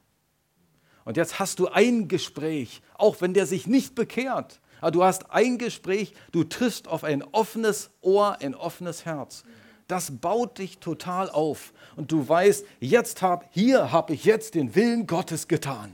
Und 1.06 1.16
jetzt 1.16 1.40
hast 1.40 1.60
du 1.60 1.68
ein 1.68 2.10
Gespräch, 2.10 2.82
auch 2.96 3.22
wenn 3.22 3.34
der 3.34 3.46
sich 3.46 3.68
nicht 3.68 3.96
bekehrt, 3.96 4.60
aber 4.82 4.92
du 4.92 5.04
hast 5.04 5.32
ein 5.32 5.58
Gespräch, 5.58 6.14
du 6.32 6.44
triffst 6.44 6.88
auf 6.88 7.04
ein 7.04 7.24
offenes 7.24 7.92
Ohr, 8.02 8.38
ein 8.42 8.56
offenes 8.56 9.06
Herz. 9.06 9.44
Das 9.88 10.12
baut 10.12 10.58
dich 10.58 10.80
total 10.80 11.30
auf. 11.30 11.74
Und 11.96 12.12
du 12.12 12.28
weißt, 12.28 12.66
jetzt 12.80 13.22
hab, 13.22 13.52
hier 13.54 13.92
habe 13.92 14.14
ich 14.14 14.26
jetzt 14.26 14.56
den 14.56 14.76
Willen 14.76 15.08
Gottes 15.08 15.48
getan. 15.48 15.94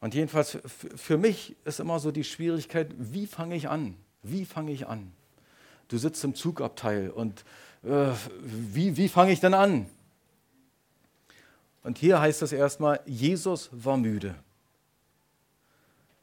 Und 0.00 0.14
jedenfalls 0.14 0.58
für 0.96 1.16
mich 1.16 1.54
ist 1.64 1.78
immer 1.78 2.00
so 2.00 2.10
die 2.10 2.24
Schwierigkeit, 2.24 2.90
wie 2.98 3.26
fange 3.26 3.54
ich 3.54 3.68
an? 3.68 3.94
Wie 4.22 4.44
fange 4.44 4.72
ich 4.72 4.88
an? 4.88 5.12
Du 5.86 5.96
sitzt 5.96 6.24
im 6.24 6.34
Zugabteil 6.34 7.10
und 7.10 7.44
äh, 7.84 8.08
wie, 8.42 8.96
wie 8.96 9.08
fange 9.08 9.32
ich 9.32 9.40
denn 9.40 9.54
an? 9.54 9.86
Und 11.84 11.98
hier 11.98 12.20
heißt 12.20 12.42
es 12.42 12.52
erstmal, 12.52 13.00
Jesus 13.06 13.68
war 13.72 13.96
müde 13.96 14.34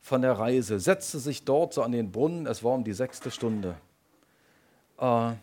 von 0.01 0.21
der 0.23 0.33
Reise, 0.33 0.79
setzte 0.79 1.19
sich 1.19 1.43
dort 1.43 1.73
so 1.73 1.83
an 1.83 1.91
den 1.91 2.11
Brunnen, 2.11 2.47
es 2.47 2.63
war 2.63 2.73
um 2.73 2.83
die 2.83 2.93
sechste 2.93 3.29
Stunde. 3.29 3.75
Äh, 4.99 5.33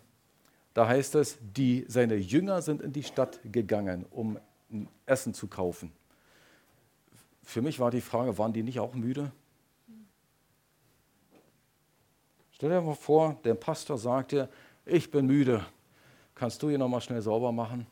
da 0.75 0.87
heißt 0.89 1.15
es, 1.15 1.39
die, 1.41 1.85
seine 1.89 2.17
Jünger 2.17 2.61
sind 2.61 2.83
in 2.83 2.93
die 2.93 3.03
Stadt 3.03 3.41
gegangen, 3.45 4.05
um 4.11 4.39
Essen 5.07 5.33
zu 5.33 5.47
kaufen. 5.47 5.91
Für 7.43 7.63
mich 7.63 7.81
war 7.81 7.91
die 7.91 8.01
Frage, 8.01 8.37
waren 8.37 8.53
die 8.53 8.63
nicht 8.63 8.79
auch 8.81 8.95
müde? 8.95 9.33
Stell 12.53 12.71
dir 12.71 12.81
mal 12.81 12.95
vor, 12.95 13.39
der 13.45 13.55
Pastor 13.55 13.99
sagte, 13.99 14.49
ich 14.85 15.11
bin 15.11 15.27
müde. 15.27 15.65
Kannst 16.35 16.63
du 16.63 16.69
hier 16.69 16.79
nochmal 16.79 17.01
schnell 17.01 17.23
sauber 17.23 17.53
machen? 17.53 17.87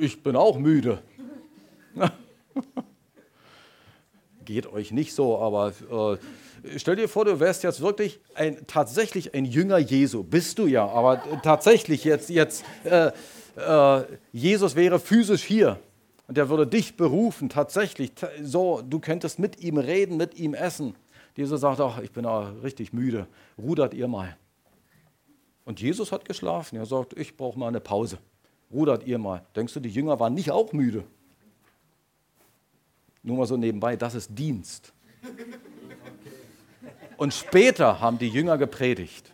Ich 0.00 0.22
bin 0.22 0.36
auch 0.36 0.58
müde. 0.58 1.02
geht 4.44 4.66
euch 4.66 4.92
nicht 4.92 5.14
so, 5.14 5.38
aber 5.38 5.72
äh, 5.90 6.18
stell 6.76 6.96
dir 6.96 7.08
vor, 7.08 7.24
du 7.24 7.40
wärst 7.40 7.62
jetzt 7.62 7.80
wirklich 7.80 8.20
ein, 8.34 8.66
tatsächlich 8.66 9.34
ein 9.34 9.44
Jünger 9.44 9.78
Jesu. 9.78 10.22
Bist 10.22 10.58
du 10.58 10.66
ja, 10.66 10.86
aber 10.86 11.22
tatsächlich 11.42 12.04
jetzt, 12.04 12.30
jetzt 12.30 12.64
äh, 12.84 13.10
äh, 13.56 14.04
Jesus 14.32 14.74
wäre 14.74 14.98
physisch 14.98 15.44
hier 15.44 15.78
und 16.28 16.38
er 16.38 16.48
würde 16.48 16.66
dich 16.66 16.96
berufen, 16.96 17.48
tatsächlich. 17.48 18.12
So, 18.42 18.82
du 18.82 19.00
könntest 19.00 19.38
mit 19.38 19.60
ihm 19.60 19.78
reden, 19.78 20.16
mit 20.16 20.38
ihm 20.38 20.54
essen. 20.54 20.94
Jesus 21.36 21.60
sagt 21.62 21.80
auch, 21.80 21.98
ich 21.98 22.12
bin 22.12 22.26
auch 22.26 22.50
richtig 22.62 22.92
müde, 22.92 23.26
rudert 23.58 23.94
ihr 23.94 24.08
mal. 24.08 24.36
Und 25.64 25.80
Jesus 25.80 26.12
hat 26.12 26.24
geschlafen. 26.24 26.76
Er 26.76 26.86
sagt, 26.86 27.16
ich 27.16 27.36
brauche 27.36 27.58
mal 27.58 27.68
eine 27.68 27.80
Pause. 27.80 28.18
Rudert 28.72 29.06
ihr 29.06 29.18
mal. 29.18 29.44
Denkst 29.54 29.74
du, 29.74 29.80
die 29.80 29.90
Jünger 29.90 30.18
waren 30.18 30.34
nicht 30.34 30.50
auch 30.50 30.72
müde? 30.72 31.04
Nur 33.22 33.36
mal 33.36 33.46
so 33.46 33.56
nebenbei, 33.56 33.96
das 33.96 34.14
ist 34.14 34.36
Dienst. 34.36 34.92
Und 37.22 37.32
später 37.32 38.00
haben 38.00 38.18
die 38.18 38.28
Jünger 38.28 38.58
gepredigt. 38.58 39.32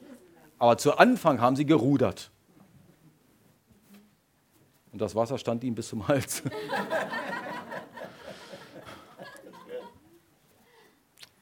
Aber 0.59 0.77
zu 0.77 0.99
Anfang 0.99 1.41
haben 1.41 1.57
sie 1.57 1.65
gerudert. 1.65 2.31
Und 4.93 5.01
das 5.01 5.15
Wasser 5.15 5.39
stand 5.39 5.65
ihm 5.65 5.75
bis 5.75 5.89
zum 5.89 6.07
Hals. 6.07 6.43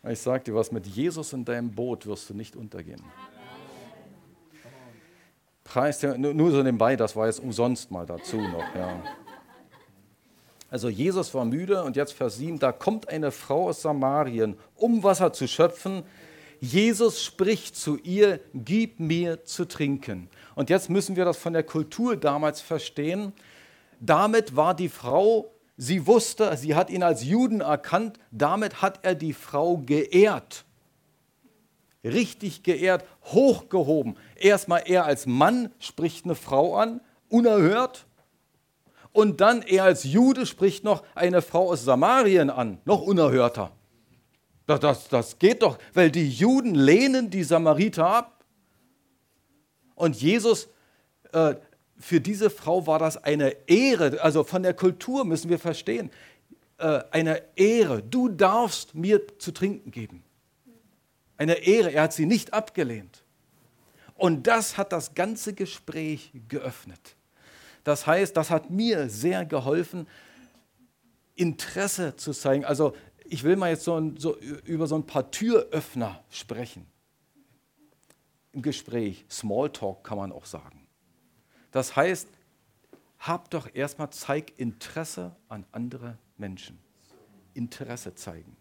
Ich 0.09 0.21
sage 0.21 0.45
dir 0.45 0.55
was, 0.55 0.71
mit 0.71 0.87
Jesus 0.87 1.33
in 1.33 1.45
deinem 1.45 1.73
Boot 1.73 2.07
wirst 2.07 2.31
du 2.31 2.35
nicht 2.35 2.55
untergehen. 2.55 3.03
Preis, 5.65 6.01
nur 6.01 6.53
so 6.53 6.63
nebenbei, 6.63 6.95
das 6.95 7.17
war 7.17 7.27
jetzt 7.27 7.41
umsonst 7.41 7.91
mal 7.91 8.07
dazu 8.07 8.37
noch. 8.37 8.73
Ja. 8.77 9.03
Also 10.71 10.89
Jesus 10.89 11.35
war 11.35 11.45
müde 11.45 11.83
und 11.83 11.97
jetzt 11.97 12.13
Vers 12.13 12.37
7, 12.37 12.61
da 12.61 12.71
kommt 12.71 13.09
eine 13.09 13.33
Frau 13.33 13.69
aus 13.69 13.83
Samarien, 13.83 14.57
um 14.77 15.03
Wasser 15.03 15.33
zu 15.33 15.49
schöpfen. 15.49 16.05
Jesus 16.61 17.23
spricht 17.23 17.77
zu 17.77 17.97
ihr, 17.99 18.41
gib 18.55 19.01
mir 19.01 19.45
zu 19.45 19.67
trinken. 19.67 20.29
Und 20.55 20.71
jetzt 20.71 20.91
müssen 20.91 21.17
wir 21.17 21.25
das 21.25 21.37
von 21.37 21.53
der 21.53 21.63
Kultur 21.63 22.17
damals 22.17 22.61
verstehen. 22.61 23.33
Damit 24.01 24.57
war 24.57 24.75
die 24.75 24.89
Frau, 24.89 25.53
sie 25.77 26.07
wusste, 26.07 26.57
sie 26.57 26.75
hat 26.75 26.91
ihn 26.91 27.03
als 27.03 27.25
Juden 27.25 27.61
erkannt, 27.61 28.19
damit 28.31 28.83
hat 28.83 29.01
er 29.03 29.15
die 29.15 29.33
Frau 29.33 29.79
geehrt. 29.79 30.65
Richtig 32.05 32.63
geehrt, 32.63 33.05
hochgehoben. 33.25 34.17
Erstmal 34.37 34.83
er 34.87 35.05
als 35.05 35.27
Mann 35.27 35.71
spricht 35.79 36.25
eine 36.25 36.35
Frau 36.35 36.77
an, 36.77 37.01
unerhört. 37.29 38.07
Und 39.13 39.41
dann 39.41 39.63
er 39.63 39.85
als 39.85 40.05
Jude 40.05 40.47
spricht 40.47 40.85
noch 40.85 41.03
eine 41.15 41.43
Frau 41.43 41.71
aus 41.71 41.85
Samarien 41.85 42.51
an, 42.51 42.79
noch 42.85 43.03
unerhörter. 43.03 43.73
Das, 44.67 44.81
das, 44.81 45.09
das 45.09 45.39
geht 45.39 45.63
doch, 45.63 45.79
weil 45.95 46.11
die 46.11 46.29
Juden 46.29 46.75
lehnen 46.75 47.31
die 47.31 47.45
Samariter 47.45 48.07
ab. 48.07 48.45
Und 49.95 50.21
Jesus, 50.21 50.69
äh, 51.33 51.55
für 51.99 52.21
diese 52.21 52.51
Frau 52.51 52.87
war 52.87 52.99
das 52.99 53.17
eine 53.23 53.57
Ehre, 53.69 54.21
also 54.21 54.45
von 54.45 54.63
der 54.63 54.75
Kultur 54.75 55.25
müssen 55.25 55.49
wir 55.49 55.59
verstehen, 55.59 56.11
äh, 56.79 57.01
eine 57.11 57.43
Ehre. 57.55 58.03
Du 58.03 58.29
darfst 58.29 58.95
mir 58.95 59.39
zu 59.39 59.53
trinken 59.53 59.91
geben. 59.91 60.23
Eine 61.39 61.55
Ehre, 61.55 61.93
er 61.93 62.05
hat 62.05 62.13
sie 62.13 62.27
nicht 62.27 62.53
abgelehnt. 62.53 63.23
Und 64.15 64.47
das 64.47 64.77
hat 64.77 64.93
das 64.93 65.15
ganze 65.15 65.53
Gespräch 65.53 66.33
geöffnet. 66.49 67.17
Das 67.85 68.07
heißt, 68.07 68.37
das 68.37 68.51
hat 68.51 68.71
mir 68.71 69.09
sehr 69.09 69.45
geholfen, 69.45 70.09
Interesse 71.35 72.17
zu 72.17 72.33
zeigen. 72.33 72.65
Also 72.65 72.95
ich 73.29 73.45
will 73.45 73.57
mal 73.57 73.71
jetzt 73.71 73.85
so, 73.85 74.13
so, 74.17 74.37
über 74.39 74.87
so 74.87 74.97
ein 74.97 75.07
paar 75.07 75.31
Türöffner 75.31 76.25
sprechen. 76.31 76.87
Im 78.53 78.63
Gespräch, 78.63 79.25
Smalltalk 79.31 80.03
kann 80.05 80.19
man 80.19 80.33
auch 80.33 80.47
sagen. 80.47 80.87
Das 81.71 81.95
heißt, 81.95 82.29
hab 83.19 83.51
doch 83.51 83.69
erstmal, 83.75 84.11
zeig 84.11 84.59
Interesse 84.59 85.37
an 85.49 85.67
andere 85.73 86.19
Menschen. 86.37 86.79
Interesse 87.55 88.15
zeigen 88.15 88.57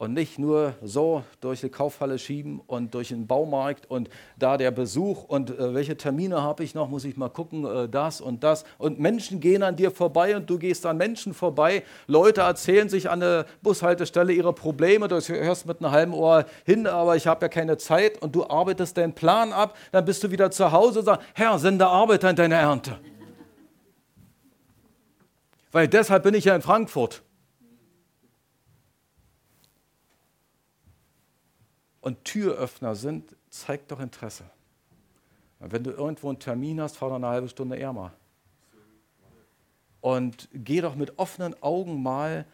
und 0.00 0.14
nicht 0.14 0.38
nur 0.38 0.72
so 0.82 1.24
durch 1.42 1.60
die 1.60 1.68
Kaufhalle 1.68 2.18
schieben 2.18 2.62
und 2.66 2.94
durch 2.94 3.08
den 3.08 3.26
Baumarkt 3.26 3.84
und 3.90 4.08
da 4.38 4.56
der 4.56 4.70
Besuch 4.70 5.24
und 5.24 5.50
äh, 5.50 5.74
welche 5.74 5.94
Termine 5.94 6.42
habe 6.42 6.64
ich 6.64 6.74
noch, 6.74 6.88
muss 6.88 7.04
ich 7.04 7.18
mal 7.18 7.28
gucken, 7.28 7.66
äh, 7.66 7.86
das 7.86 8.22
und 8.22 8.42
das. 8.42 8.64
Und 8.78 8.98
Menschen 8.98 9.40
gehen 9.40 9.62
an 9.62 9.76
dir 9.76 9.90
vorbei 9.90 10.34
und 10.36 10.48
du 10.48 10.58
gehst 10.58 10.86
an 10.86 10.96
Menschen 10.96 11.34
vorbei. 11.34 11.82
Leute 12.06 12.40
erzählen 12.40 12.88
sich 12.88 13.10
an 13.10 13.20
der 13.20 13.44
Bushaltestelle 13.60 14.32
ihre 14.32 14.54
Probleme, 14.54 15.06
du 15.06 15.20
hörst 15.20 15.66
mit 15.66 15.84
einem 15.84 15.92
halben 15.92 16.14
Ohr 16.14 16.46
hin, 16.64 16.86
aber 16.86 17.16
ich 17.16 17.26
habe 17.26 17.44
ja 17.44 17.48
keine 17.50 17.76
Zeit 17.76 18.22
und 18.22 18.34
du 18.34 18.48
arbeitest 18.48 18.96
deinen 18.96 19.12
Plan 19.12 19.52
ab, 19.52 19.76
dann 19.92 20.06
bist 20.06 20.24
du 20.24 20.30
wieder 20.30 20.50
zu 20.50 20.72
Hause 20.72 21.00
und 21.00 21.04
sagst, 21.04 21.26
Herr, 21.34 21.58
sende 21.58 21.86
Arbeiter 21.86 22.30
in 22.30 22.36
deine 22.36 22.54
Ernte. 22.54 22.98
Weil 25.72 25.88
deshalb 25.88 26.22
bin 26.22 26.32
ich 26.32 26.46
ja 26.46 26.56
in 26.56 26.62
Frankfurt. 26.62 27.22
Und 32.00 32.24
Türöffner 32.24 32.94
sind, 32.94 33.36
zeig 33.50 33.88
doch 33.88 34.00
Interesse. 34.00 34.44
Wenn 35.58 35.84
du 35.84 35.90
irgendwo 35.90 36.28
einen 36.28 36.38
Termin 36.38 36.80
hast, 36.80 36.96
fahr 36.96 37.10
doch 37.10 37.16
eine 37.16 37.26
halbe 37.26 37.48
Stunde 37.48 37.76
eher 37.76 37.92
mal. 37.92 38.12
Und 40.00 40.48
geh 40.54 40.80
doch 40.80 40.94
mit 40.94 41.18
offenen 41.18 41.54
Augen 41.62 42.02
mal. 42.02 42.46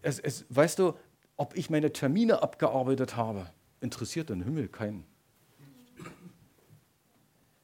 Es, 0.00 0.18
es, 0.18 0.46
weißt 0.48 0.78
du, 0.78 0.94
ob 1.36 1.56
ich 1.56 1.68
meine 1.68 1.92
Termine 1.92 2.42
abgearbeitet 2.42 3.16
habe, 3.16 3.46
interessiert 3.80 4.30
den 4.30 4.42
Himmel 4.42 4.68
keinen. 4.68 5.04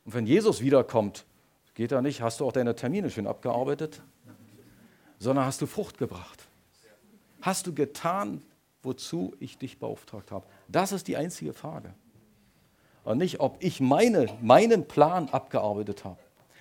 Und 0.05 0.15
wenn 0.15 0.27
Jesus 0.27 0.61
wiederkommt, 0.61 1.25
geht 1.75 1.93
er 1.93 2.03
nicht, 2.03 2.21
hast 2.21 2.41
du 2.41 2.47
auch 2.47 2.53
deine 2.53 2.75
Termine 2.75 3.11
schön 3.11 3.27
abgearbeitet, 3.27 4.03
sondern 5.19 5.47
hast 5.47 5.63
du 5.63 5.67
Frucht 5.67 5.97
gebracht. 5.97 6.45
Hast 7.41 7.67
du 7.67 7.73
getan, 7.73 8.43
wozu 8.83 9.35
ich 9.41 9.59
dich 9.59 9.79
beauftragt 9.79 10.31
habe? 10.31 10.47
Das 10.69 10.93
ist 10.93 11.09
die 11.09 11.17
einzige 11.17 11.53
Frage. 11.53 11.93
Und 13.05 13.19
nicht, 13.19 13.41
ob 13.41 13.57
ich 13.61 13.81
meine, 13.81 14.27
meinen 14.41 14.87
Plan 14.87 15.29
abgearbeitet 15.31 16.05
habe. 16.05 16.19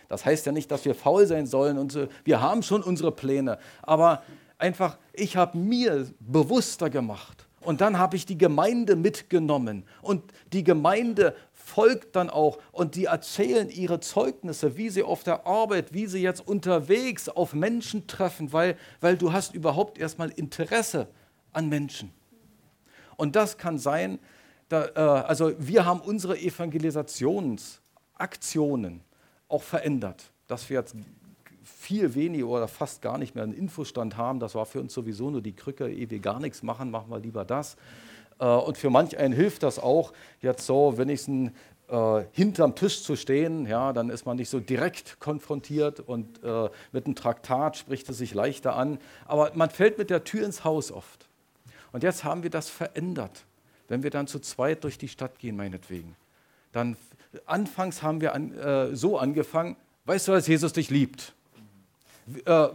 Das 0.08 0.26
heißt 0.26 0.46
ja 0.46 0.52
nicht, 0.52 0.72
dass 0.72 0.86
wir 0.86 0.96
faul 0.96 1.28
sein 1.28 1.46
sollen 1.46 1.78
und 1.78 1.98
wir 2.24 2.42
haben 2.42 2.64
schon 2.64 2.82
unsere 2.82 3.12
Pläne. 3.12 3.60
Aber 3.82 4.24
einfach, 4.58 4.98
ich 5.14 5.38
habe 5.38 5.58
mir 5.58 6.08
bewusster 6.20 6.90
gemacht. 6.90 7.46
Und 7.62 7.82
dann 7.82 8.00
habe 8.00 8.16
ich 8.16 8.26
die 8.26 8.38
Gemeinde 8.38 8.96
mitgenommen. 8.96 9.84
Und 10.02 10.24
die 10.54 10.64
Gemeinde 10.64 11.36
folgt 11.52 12.16
dann 12.16 12.30
auch 12.30 12.58
und 12.72 12.96
die 12.96 13.06
erzählen 13.06 13.70
ihre 13.70 14.00
Zeugnisse, 14.00 14.78
wie 14.78 14.90
sie 14.90 15.04
auf 15.04 15.24
der 15.24 15.46
Arbeit, 15.46 15.94
wie 15.94 16.08
sie 16.08 16.22
jetzt 16.22 16.46
unterwegs 16.48 17.30
auf 17.30 17.54
Menschen 17.54 18.08
treffen, 18.08 18.52
weil, 18.54 18.76
weil 19.02 19.18
du 19.18 19.34
hast 19.34 19.54
überhaupt 19.54 20.00
erstmal 20.00 20.30
Interesse 20.32 21.08
an 21.54 21.70
Menschen. 21.70 22.12
Und 23.18 23.36
das 23.36 23.58
kann 23.58 23.78
sein, 23.78 24.20
da, 24.70 24.86
äh, 24.96 25.00
also 25.28 25.54
wir 25.58 25.86
haben 25.86 26.00
unsere 26.00 26.40
Evangelisationsaktionen 26.40 29.02
auch 29.48 29.64
verändert, 29.64 30.32
dass 30.48 30.70
wir 30.70 30.78
jetzt 30.78 30.96
viel 31.64 32.16
weniger 32.16 32.48
oder 32.48 32.68
fast 32.68 33.02
gar 33.02 33.18
nicht 33.18 33.36
mehr 33.36 33.44
einen 33.44 33.54
Infostand 33.54 34.18
haben. 34.18 34.40
Das 34.40 34.56
war 34.56 34.66
für 34.66 34.80
uns 34.80 34.94
sowieso 34.94 35.30
nur 35.30 35.42
die 35.42 35.56
Krücke, 35.56 35.90
ehe 35.90 36.10
wir 36.10 36.20
gar 36.20 36.40
nichts 36.40 36.64
machen, 36.64 36.92
machen 36.92 37.10
wir 37.10 37.20
lieber 37.20 37.46
das. 37.46 37.76
Äh, 38.40 38.46
und 38.46 38.78
für 38.78 38.90
manch 38.90 39.18
einen 39.18 39.34
hilft 39.34 39.64
das 39.64 39.80
auch, 39.80 40.14
jetzt 40.42 40.66
so 40.66 40.98
wenigstens 40.98 41.52
äh, 41.90 42.24
hinterm 42.32 42.76
Tisch 42.76 43.04
zu 43.04 43.16
stehen, 43.16 43.66
ja, 43.66 43.94
dann 43.94 44.10
ist 44.10 44.26
man 44.26 44.38
nicht 44.38 44.50
so 44.50 44.60
direkt 44.60 45.20
konfrontiert 45.20 46.00
und 46.00 46.44
äh, 46.44 46.70
mit 46.92 47.06
einem 47.06 47.16
Traktat 47.16 47.78
spricht 47.78 48.10
es 48.10 48.18
sich 48.18 48.34
leichter 48.34 48.76
an. 48.76 49.00
Aber 49.26 49.52
man 49.56 49.70
fällt 49.70 49.98
mit 49.98 50.10
der 50.10 50.24
Tür 50.24 50.46
ins 50.46 50.64
Haus 50.64 50.92
oft. 50.92 51.29
Und 51.92 52.04
jetzt 52.04 52.24
haben 52.24 52.44
wir 52.44 52.50
das 52.50 52.70
verändert. 52.70 53.46
Wenn 53.88 54.04
wir 54.04 54.12
dann 54.12 54.28
zu 54.28 54.40
zweit 54.40 54.84
durch 54.84 54.98
die 54.98 55.08
Stadt 55.08 55.40
gehen, 55.40 55.56
meinetwegen, 55.56 56.16
dann 56.72 56.96
anfangs 57.46 58.04
haben 58.04 58.22
wir 58.22 58.34
an, 58.34 58.54
äh, 58.58 58.96
so 58.96 59.18
angefangen, 59.18 59.76
weißt 60.06 60.28
du, 60.28 60.32
dass 60.34 60.48
Jesus 60.48 60.74
dich 60.74 60.90
liebt? 60.90 61.34
Äh, 62.46 62.68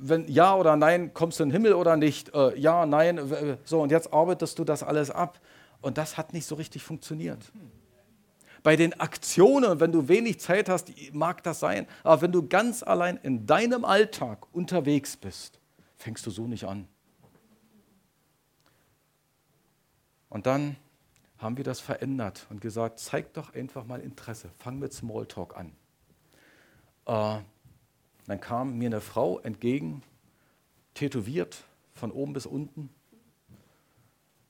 wenn 0.00 0.28
ja 0.28 0.54
oder 0.54 0.76
nein, 0.76 1.12
kommst 1.12 1.40
du 1.40 1.42
in 1.42 1.48
den 1.48 1.54
Himmel 1.54 1.74
oder 1.74 1.96
nicht? 1.96 2.32
Äh, 2.34 2.58
ja, 2.58 2.86
nein, 2.86 3.58
so 3.64 3.82
und 3.82 3.90
jetzt 3.90 4.12
arbeitest 4.12 4.58
du 4.58 4.64
das 4.64 4.82
alles 4.82 5.10
ab. 5.10 5.40
Und 5.80 5.98
das 5.98 6.16
hat 6.16 6.32
nicht 6.32 6.46
so 6.46 6.54
richtig 6.54 6.82
funktioniert. 6.82 7.38
Bei 8.62 8.74
den 8.74 8.98
Aktionen, 8.98 9.78
wenn 9.80 9.92
du 9.92 10.08
wenig 10.08 10.40
Zeit 10.40 10.68
hast, 10.68 10.92
mag 11.12 11.42
das 11.44 11.60
sein, 11.60 11.86
aber 12.02 12.22
wenn 12.22 12.32
du 12.32 12.48
ganz 12.48 12.82
allein 12.82 13.16
in 13.22 13.46
deinem 13.46 13.84
Alltag 13.84 14.46
unterwegs 14.52 15.16
bist, 15.16 15.60
fängst 15.96 16.26
du 16.26 16.30
so 16.30 16.46
nicht 16.46 16.64
an. 16.64 16.88
Und 20.28 20.46
dann 20.46 20.76
haben 21.38 21.56
wir 21.56 21.64
das 21.64 21.80
verändert 21.80 22.46
und 22.50 22.60
gesagt, 22.60 22.98
zeig 22.98 23.32
doch 23.34 23.54
einfach 23.54 23.84
mal 23.86 24.00
Interesse, 24.00 24.50
fang 24.58 24.78
mit 24.78 24.92
Smalltalk 24.92 25.56
an. 25.56 25.72
Äh, 27.06 27.40
dann 28.26 28.40
kam 28.40 28.76
mir 28.76 28.86
eine 28.86 29.00
Frau 29.00 29.38
entgegen, 29.38 30.02
tätowiert 30.94 31.64
von 31.94 32.10
oben 32.10 32.32
bis 32.32 32.44
unten. 32.44 32.90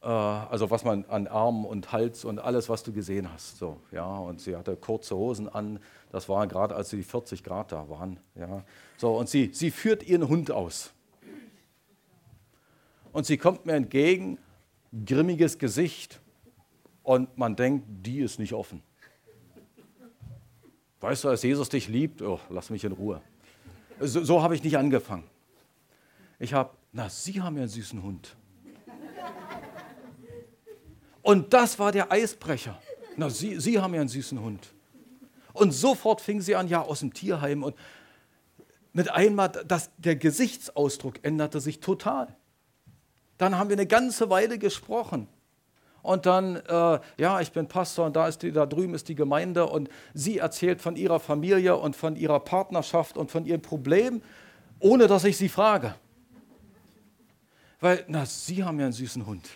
Äh, 0.02 0.06
also 0.06 0.70
was 0.70 0.82
man 0.84 1.04
an 1.04 1.26
Arm 1.26 1.64
und 1.64 1.92
Hals 1.92 2.24
und 2.24 2.38
alles, 2.38 2.68
was 2.68 2.82
du 2.82 2.92
gesehen 2.92 3.30
hast. 3.32 3.58
So, 3.58 3.80
ja, 3.92 4.18
und 4.18 4.40
sie 4.40 4.56
hatte 4.56 4.76
kurze 4.76 5.14
Hosen 5.14 5.48
an. 5.48 5.78
Das 6.10 6.28
war 6.28 6.46
gerade, 6.46 6.74
als 6.74 6.88
die 6.88 7.02
40 7.02 7.44
Grad 7.44 7.70
da 7.70 7.88
waren. 7.88 8.18
Ja. 8.34 8.64
So, 8.96 9.16
und 9.16 9.28
sie, 9.28 9.50
sie 9.52 9.70
führt 9.70 10.02
ihren 10.02 10.26
Hund 10.26 10.50
aus. 10.50 10.92
Und 13.12 13.26
sie 13.26 13.36
kommt 13.36 13.66
mir 13.66 13.74
entgegen 13.74 14.38
grimmiges 15.04 15.58
Gesicht 15.58 16.20
und 17.02 17.36
man 17.38 17.56
denkt, 17.56 17.86
die 17.88 18.20
ist 18.20 18.38
nicht 18.38 18.52
offen. 18.52 18.82
Weißt 21.00 21.24
du, 21.24 21.28
als 21.28 21.42
Jesus 21.42 21.68
dich 21.68 21.88
liebt, 21.88 22.22
oh, 22.22 22.40
lass 22.50 22.70
mich 22.70 22.84
in 22.84 22.92
Ruhe. 22.92 23.22
So, 24.00 24.22
so 24.24 24.42
habe 24.42 24.54
ich 24.54 24.62
nicht 24.62 24.76
angefangen. 24.76 25.24
Ich 26.38 26.52
habe, 26.52 26.70
na, 26.92 27.08
Sie 27.08 27.40
haben 27.40 27.56
ja 27.56 27.62
einen 27.62 27.70
süßen 27.70 28.02
Hund. 28.02 28.36
Und 31.22 31.52
das 31.52 31.78
war 31.78 31.92
der 31.92 32.10
Eisbrecher. 32.10 32.80
Na, 33.16 33.30
Sie, 33.30 33.60
Sie 33.60 33.78
haben 33.78 33.94
ja 33.94 34.00
einen 34.00 34.08
süßen 34.08 34.40
Hund. 34.40 34.72
Und 35.52 35.72
sofort 35.72 36.20
fing 36.20 36.40
sie 36.40 36.54
an, 36.54 36.68
ja, 36.68 36.82
aus 36.82 37.00
dem 37.00 37.12
Tierheim. 37.12 37.62
Und 37.62 37.74
mit 38.92 39.10
einmal, 39.10 39.48
das, 39.48 39.90
der 39.98 40.16
Gesichtsausdruck 40.16 41.24
änderte 41.24 41.60
sich 41.60 41.80
total. 41.80 42.36
Dann 43.38 43.56
haben 43.56 43.70
wir 43.70 43.76
eine 43.76 43.86
ganze 43.86 44.28
Weile 44.30 44.58
gesprochen. 44.58 45.28
Und 46.02 46.26
dann, 46.26 46.56
äh, 46.56 47.00
ja, 47.16 47.40
ich 47.40 47.52
bin 47.52 47.66
Pastor 47.66 48.06
und 48.06 48.16
da, 48.16 48.28
ist 48.28 48.42
die, 48.42 48.52
da 48.52 48.66
drüben 48.66 48.94
ist 48.94 49.08
die 49.08 49.14
Gemeinde 49.14 49.66
und 49.66 49.88
sie 50.14 50.38
erzählt 50.38 50.80
von 50.80 50.96
ihrer 50.96 51.20
Familie 51.20 51.76
und 51.76 51.96
von 51.96 52.16
ihrer 52.16 52.40
Partnerschaft 52.40 53.16
und 53.16 53.30
von 53.30 53.44
ihrem 53.44 53.62
Problem, 53.62 54.22
ohne 54.80 55.06
dass 55.06 55.24
ich 55.24 55.36
sie 55.36 55.48
frage. 55.48 55.94
Weil, 57.80 58.04
na, 58.08 58.26
Sie 58.26 58.64
haben 58.64 58.78
ja 58.78 58.86
einen 58.86 58.92
süßen 58.92 59.26
Hund. 59.26 59.48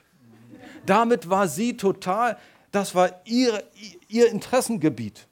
Damit 0.86 1.28
war 1.28 1.48
sie 1.48 1.76
total, 1.76 2.36
das 2.70 2.94
war 2.94 3.10
ihr, 3.24 3.62
ihr 4.08 4.30
Interessengebiet. 4.30 5.26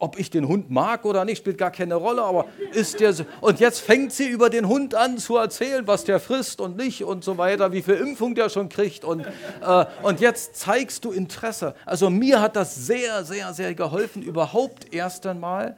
Ob 0.00 0.16
ich 0.16 0.30
den 0.30 0.46
Hund 0.46 0.70
mag 0.70 1.04
oder 1.04 1.24
nicht, 1.24 1.38
spielt 1.38 1.58
gar 1.58 1.72
keine 1.72 1.96
Rolle, 1.96 2.22
aber 2.22 2.46
ist 2.72 3.00
der 3.00 3.12
so. 3.12 3.24
Und 3.40 3.58
jetzt 3.58 3.80
fängt 3.80 4.12
sie 4.12 4.28
über 4.28 4.48
den 4.48 4.68
Hund 4.68 4.94
an 4.94 5.18
zu 5.18 5.36
erzählen, 5.36 5.88
was 5.88 6.04
der 6.04 6.20
frisst 6.20 6.60
und 6.60 6.76
nicht 6.76 7.02
und 7.02 7.24
so 7.24 7.36
weiter, 7.36 7.72
wie 7.72 7.82
viel 7.82 7.94
Impfung 7.94 8.36
der 8.36 8.48
schon 8.48 8.68
kriegt. 8.68 9.04
Und, 9.04 9.26
äh, 9.26 9.84
und 10.04 10.20
jetzt 10.20 10.54
zeigst 10.54 11.04
du 11.04 11.10
Interesse. 11.10 11.74
Also 11.84 12.10
mir 12.10 12.40
hat 12.40 12.54
das 12.54 12.76
sehr, 12.76 13.24
sehr, 13.24 13.52
sehr 13.52 13.74
geholfen, 13.74 14.22
überhaupt 14.22 14.94
erst 14.94 15.26
einmal 15.26 15.76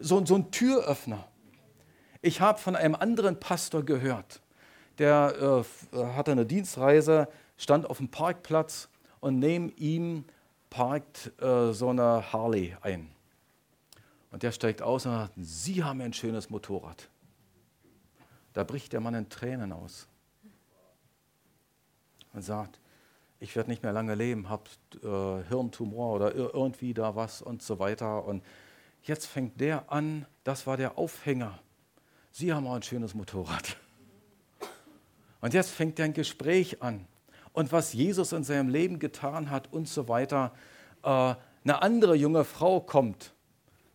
so, 0.00 0.24
so 0.26 0.34
ein 0.34 0.50
Türöffner. 0.50 1.24
Ich 2.22 2.40
habe 2.40 2.58
von 2.58 2.74
einem 2.74 2.96
anderen 2.96 3.38
Pastor 3.38 3.84
gehört, 3.84 4.40
der 4.98 5.64
äh, 5.94 5.96
hatte 6.16 6.32
eine 6.32 6.44
Dienstreise, 6.44 7.28
stand 7.56 7.88
auf 7.88 7.98
dem 7.98 8.08
Parkplatz 8.08 8.88
und 9.20 9.38
neben 9.38 9.72
ihm 9.76 10.24
parkt 10.70 11.30
äh, 11.40 11.72
so 11.72 11.90
eine 11.90 12.32
Harley 12.32 12.76
ein. 12.82 13.10
Und 14.30 14.42
der 14.42 14.52
steigt 14.52 14.82
aus 14.82 15.06
und 15.06 15.12
sagt, 15.12 15.32
Sie 15.36 15.82
haben 15.82 16.00
ein 16.00 16.12
schönes 16.12 16.50
Motorrad. 16.50 17.08
Da 18.52 18.64
bricht 18.64 18.92
der 18.92 19.00
Mann 19.00 19.14
in 19.14 19.28
Tränen 19.28 19.72
aus 19.72 20.08
und 22.32 22.42
sagt, 22.42 22.80
ich 23.38 23.56
werde 23.56 23.70
nicht 23.70 23.82
mehr 23.82 23.92
lange 23.92 24.14
leben, 24.14 24.48
habe 24.48 24.64
äh, 25.02 25.48
Hirntumor 25.48 26.14
oder 26.14 26.34
irgendwie 26.34 26.94
da 26.94 27.16
was 27.16 27.42
und 27.42 27.62
so 27.62 27.78
weiter. 27.78 28.24
Und 28.24 28.44
jetzt 29.02 29.26
fängt 29.26 29.60
der 29.60 29.90
an, 29.90 30.26
das 30.44 30.66
war 30.66 30.76
der 30.76 30.98
Aufhänger. 30.98 31.58
Sie 32.30 32.52
haben 32.52 32.66
auch 32.66 32.74
ein 32.74 32.82
schönes 32.82 33.14
Motorrad. 33.14 33.76
Und 35.40 35.54
jetzt 35.54 35.70
fängt 35.70 35.98
er 35.98 36.04
ein 36.04 36.12
Gespräch 36.12 36.82
an. 36.82 37.06
Und 37.52 37.72
was 37.72 37.92
Jesus 37.94 38.32
in 38.32 38.44
seinem 38.44 38.68
Leben 38.68 38.98
getan 38.98 39.50
hat 39.50 39.72
und 39.72 39.88
so 39.88 40.06
weiter. 40.06 40.52
Äh, 41.02 41.34
eine 41.62 41.82
andere 41.82 42.14
junge 42.14 42.44
Frau 42.44 42.80
kommt 42.80 43.32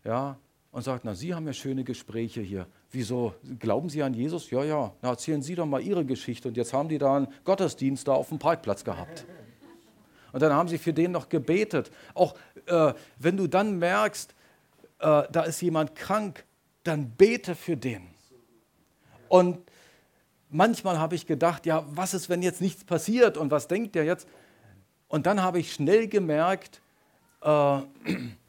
ja, 0.06 0.38
und 0.72 0.82
sagt, 0.82 1.06
na, 1.06 1.16
Sie 1.16 1.34
haben 1.34 1.48
ja 1.48 1.54
schöne 1.54 1.84
Gespräche 1.84 2.42
hier. 2.42 2.68
Wieso? 2.92 3.34
Glauben 3.60 3.90
Sie 3.90 4.04
an 4.04 4.14
Jesus? 4.14 4.50
Ja, 4.52 4.64
ja. 4.64 4.94
Na, 5.02 5.10
erzählen 5.10 5.42
Sie 5.42 5.56
doch 5.56 5.66
mal 5.66 5.82
Ihre 5.82 6.06
Geschichte. 6.06 6.50
Und 6.50 6.58
jetzt 6.58 6.74
haben 6.74 6.90
die 6.90 6.98
da 6.98 7.16
einen 7.16 7.28
Gottesdienst 7.46 8.08
da 8.08 8.14
auf 8.14 8.30
dem 8.30 8.40
Parkplatz 8.40 8.84
gehabt. 8.84 9.26
Und 10.34 10.42
dann 10.42 10.52
haben 10.52 10.68
sie 10.68 10.78
für 10.78 10.92
den 10.92 11.14
noch 11.14 11.30
gebetet. 11.30 11.92
Auch 12.14 12.36
äh, 12.66 12.94
wenn 13.18 13.38
du 13.38 13.48
dann 13.48 13.80
merkst, 13.80 14.36
äh, 15.00 15.24
da 15.32 15.44
ist 15.44 15.62
jemand 15.62 15.96
krank, 15.96 16.44
dann 16.84 17.12
bete 17.12 17.56
für 17.56 17.78
den. 17.78 18.06
Und 19.30 19.60
manchmal 20.50 21.00
habe 21.00 21.16
ich 21.16 21.26
gedacht, 21.26 21.66
ja, 21.66 21.86
was 21.88 22.14
ist, 22.14 22.28
wenn 22.28 22.42
jetzt 22.42 22.60
nichts 22.60 22.84
passiert 22.84 23.38
und 23.38 23.50
was 23.50 23.70
denkt 23.70 23.96
der 23.96 24.04
jetzt? 24.04 24.28
Und 25.08 25.26
dann 25.26 25.42
habe 25.42 25.60
ich 25.60 25.72
schnell 25.72 26.10
gemerkt, 26.10 26.82
äh, 27.42 27.48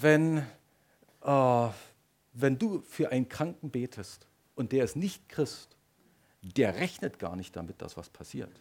wenn, 0.00 0.38
äh, 1.22 1.68
wenn 2.32 2.58
du 2.58 2.82
für 2.82 3.10
einen 3.10 3.28
Kranken 3.28 3.70
betest 3.70 4.26
und 4.54 4.72
der 4.72 4.84
ist 4.84 4.96
nicht 4.96 5.28
Christ, 5.28 5.76
der 6.42 6.76
rechnet 6.76 7.18
gar 7.18 7.36
nicht 7.36 7.56
damit, 7.56 7.80
dass 7.80 7.96
was 7.96 8.10
passiert. 8.10 8.52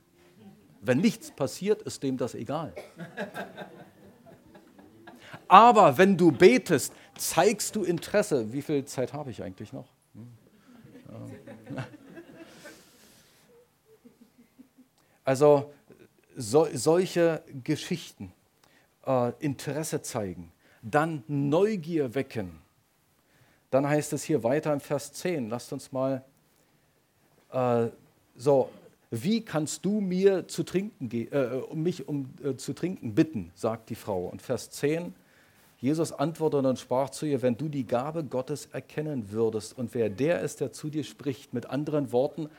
Wenn 0.82 1.00
nichts 1.00 1.32
passiert, 1.32 1.82
ist 1.82 2.04
dem 2.04 2.18
das 2.18 2.36
egal. 2.36 2.74
Aber 5.48 5.98
wenn 5.98 6.18
du 6.18 6.32
betest, 6.32 6.94
zeigst 7.18 7.76
du 7.76 7.84
Interesse. 7.84 8.52
Wie 8.52 8.62
viel 8.62 8.86
Zeit 8.86 9.14
habe 9.14 9.32
ich 9.32 9.42
eigentlich 9.42 9.74
noch? 9.74 9.88
Hm? 10.14 10.28
Also 15.24 15.74
so, 16.36 16.68
solche 16.74 17.44
Geschichten, 17.64 18.34
äh, 19.06 19.32
Interesse 19.40 20.02
zeigen, 20.02 20.52
dann 20.84 21.24
Neugier 21.28 22.14
wecken. 22.14 22.60
Dann 23.72 23.88
heißt 23.88 24.14
es 24.14 24.24
hier 24.24 24.44
weiter 24.44 24.72
im 24.72 24.80
Vers 24.80 25.14
10, 25.14 25.50
lasst 25.50 25.74
uns 25.74 25.92
mal 25.92 26.24
äh, 27.52 27.88
so, 28.36 28.70
wie 29.10 29.42
kannst 29.42 29.86
du 29.86 30.02
mir 30.02 30.48
zu 30.48 30.64
trinken, 30.64 31.10
äh, 31.12 31.62
um 31.70 31.82
mich 31.82 32.08
um 32.08 32.30
äh, 32.44 32.56
zu 32.56 32.74
trinken 32.74 33.16
bitten, 33.16 33.52
sagt 33.56 33.90
die 33.90 33.96
Frau. 33.96 34.26
Und 34.26 34.42
Vers 34.42 34.72
10, 34.72 35.14
Jesus 35.80 36.12
antwortete 36.12 36.68
und 36.68 36.80
sprach 36.80 37.10
zu 37.10 37.26
ihr, 37.26 37.42
wenn 37.42 37.58
du 37.58 37.68
die 37.68 37.86
Gabe 37.86 38.24
Gottes 38.24 38.68
erkennen 38.72 39.32
würdest 39.32 39.78
und 39.78 39.94
wer 39.94 40.10
der 40.10 40.42
ist, 40.42 40.62
der 40.62 40.72
zu 40.72 40.90
dir 40.90 41.04
spricht, 41.04 41.54
mit 41.54 41.68
anderen 41.68 42.12
Worten, 42.12 42.50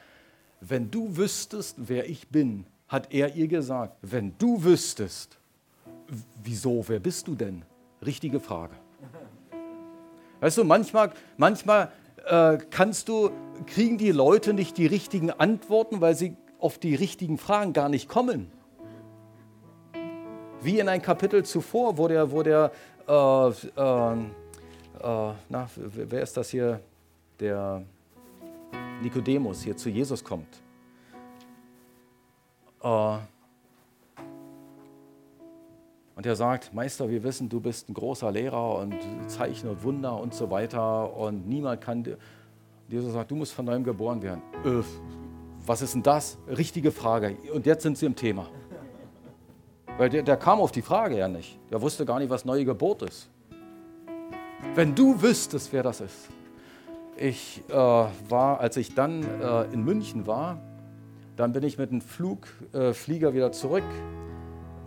wenn 0.60 0.90
du 0.90 1.16
wüsstest, 1.16 1.76
wer 1.78 2.08
ich 2.08 2.28
bin, 2.28 2.66
hat 2.88 3.12
er 3.12 3.34
ihr 3.34 3.48
gesagt, 3.48 3.96
wenn 4.02 4.34
du 4.38 4.62
wüsstest, 4.62 5.38
wieso, 6.42 6.84
wer 6.88 7.00
bist 7.00 7.28
du 7.28 7.34
denn? 7.34 7.64
Richtige 8.06 8.40
Frage. 8.40 8.74
Weißt 10.40 10.58
du, 10.58 10.64
manchmal, 10.64 11.12
manchmal 11.36 11.90
äh, 12.26 12.58
kannst 12.70 13.08
du, 13.08 13.30
kriegen 13.66 13.98
die 13.98 14.12
Leute 14.12 14.52
nicht 14.52 14.76
die 14.76 14.86
richtigen 14.86 15.30
Antworten, 15.30 16.00
weil 16.00 16.14
sie 16.14 16.36
auf 16.58 16.78
die 16.78 16.94
richtigen 16.94 17.38
Fragen 17.38 17.72
gar 17.72 17.88
nicht 17.88 18.08
kommen. 18.08 18.50
Wie 20.60 20.78
in 20.78 20.88
ein 20.88 21.02
Kapitel 21.02 21.44
zuvor, 21.44 21.98
wo 21.98 22.08
der, 22.08 22.30
wo 22.30 22.42
der 22.42 22.72
äh, 23.06 23.12
äh, 23.12 24.12
äh 24.12 25.32
na, 25.48 25.68
wer 25.76 26.22
ist 26.22 26.36
das 26.36 26.50
hier? 26.50 26.80
Der 27.40 27.82
Nikodemus 29.02 29.62
hier 29.62 29.76
zu 29.76 29.90
Jesus 29.90 30.22
kommt. 30.22 30.62
Und 36.16 36.26
er 36.26 36.36
sagt, 36.36 36.72
Meister, 36.72 37.08
wir 37.08 37.22
wissen, 37.24 37.48
du 37.48 37.60
bist 37.60 37.88
ein 37.88 37.94
großer 37.94 38.30
Lehrer 38.30 38.78
und 38.78 38.94
Zeichen 39.26 39.68
und 39.68 39.82
Wunder 39.82 40.18
und 40.18 40.32
so 40.32 40.50
weiter 40.50 41.16
und 41.16 41.48
niemand 41.48 41.80
kann 41.80 42.04
dir. 42.04 42.18
Jesus 42.88 43.12
sagt, 43.14 43.30
du 43.30 43.36
musst 43.36 43.52
von 43.52 43.64
neuem 43.64 43.82
geboren 43.82 44.22
werden. 44.22 44.42
Äh, 44.64 44.82
was 45.66 45.82
ist 45.82 45.94
denn 45.94 46.02
das? 46.02 46.38
Richtige 46.46 46.92
Frage. 46.92 47.36
Und 47.52 47.66
jetzt 47.66 47.82
sind 47.82 47.98
sie 47.98 48.06
im 48.06 48.14
Thema. 48.14 48.46
Weil 49.96 50.10
der, 50.10 50.22
der 50.22 50.36
kam 50.36 50.60
auf 50.60 50.70
die 50.70 50.82
Frage 50.82 51.16
ja 51.16 51.26
nicht. 51.26 51.58
Der 51.70 51.80
wusste 51.80 52.04
gar 52.04 52.18
nicht, 52.18 52.30
was 52.30 52.44
neue 52.44 52.64
Geburt 52.64 53.02
ist. 53.02 53.30
Wenn 54.74 54.94
du 54.94 55.20
wüsstest, 55.20 55.72
wer 55.72 55.82
das 55.82 56.00
ist. 56.00 56.28
Ich 57.16 57.62
äh, 57.68 57.72
war, 57.72 58.60
als 58.60 58.76
ich 58.76 58.94
dann 58.94 59.22
äh, 59.40 59.64
in 59.72 59.84
München 59.84 60.26
war, 60.26 60.60
dann 61.36 61.52
bin 61.52 61.62
ich 61.64 61.78
mit 61.78 61.90
dem 61.90 62.00
Flugflieger 62.00 63.28
äh, 63.28 63.34
wieder 63.34 63.52
zurück 63.52 63.84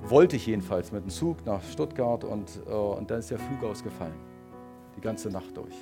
wollte 0.10 0.36
ich 0.36 0.45
jedenfalls 0.45 0.91
mit 0.91 1.03
dem 1.03 1.10
Zug 1.10 1.45
nach 1.45 1.62
Stuttgart 1.64 2.24
und, 2.24 2.49
äh, 2.68 2.72
und 2.72 3.10
dann 3.10 3.20
ist 3.20 3.32
der 3.32 3.39
Flug 3.39 3.64
ausgefallen. 3.64 4.16
Die 4.95 5.01
ganze 5.01 5.30
Nacht 5.30 5.55
durch. 5.55 5.76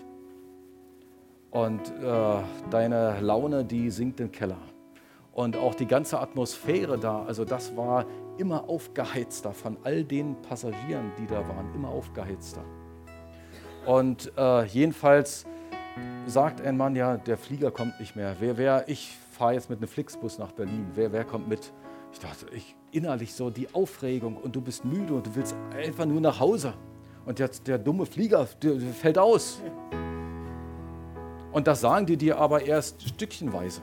Und 1.52 1.82
äh, 2.04 2.38
deine 2.70 3.20
Laune, 3.22 3.64
die 3.64 3.90
sinkt 3.90 4.20
im 4.20 4.32
Keller. 4.32 4.58
Und 5.32 5.56
auch 5.58 5.76
die 5.76 5.86
ganze 5.86 6.20
Atmosphäre 6.20 6.98
da, 6.98 7.24
also 7.24 7.46
das 7.46 7.76
war 7.76 8.06
immer 8.38 8.70
aufgeheizter 8.70 9.54
von 9.54 9.78
all 9.84 10.04
den 10.04 10.36
Passagieren, 10.42 11.12
die 11.18 11.28
da 11.28 11.48
waren, 11.48 11.74
immer 11.74 11.90
aufgeheizter. 11.90 12.64
Und 13.86 14.32
äh, 14.38 14.66
jedenfalls 14.66 15.46
sagt 16.26 16.62
ein 16.62 16.76
Mann, 16.76 16.96
ja, 16.96 17.18
der 17.18 17.38
Flieger 17.38 17.72
kommt 17.72 18.00
nicht 18.00 18.16
mehr. 18.16 18.36
Wer, 18.40 18.58
wer, 18.58 18.90
ich 18.90 19.18
fahre 19.32 19.54
jetzt 19.54 19.70
mit 19.70 19.80
einem 19.80 19.88
Flixbus 19.88 20.40
nach 20.40 20.52
Berlin. 20.52 20.88
Wer, 20.96 21.12
wer 21.12 21.24
kommt 21.24 21.48
mit? 21.48 21.72
Ich 22.16 22.22
dachte, 22.22 22.46
ich, 22.56 22.78
innerlich 22.94 23.34
so 23.34 23.50
die 23.50 23.68
Aufregung 23.74 24.38
und 24.38 24.56
du 24.56 24.62
bist 24.62 24.86
müde 24.86 25.14
und 25.16 25.28
du 25.28 25.36
willst 25.36 25.54
einfach 25.76 26.06
nur 26.06 26.22
nach 26.22 26.40
Hause. 26.40 26.74
Und 27.26 27.40
jetzt 27.40 27.68
der 27.68 27.78
dumme 27.78 28.06
Flieger 28.06 28.48
der, 28.64 28.76
der 28.76 28.94
fällt 28.94 29.18
aus. 29.18 29.62
Und 31.52 31.68
das 31.68 31.82
sagen 31.82 32.06
die 32.06 32.16
dir 32.16 32.38
aber 32.38 32.66
erst 32.66 33.06
stückchenweise. 33.06 33.82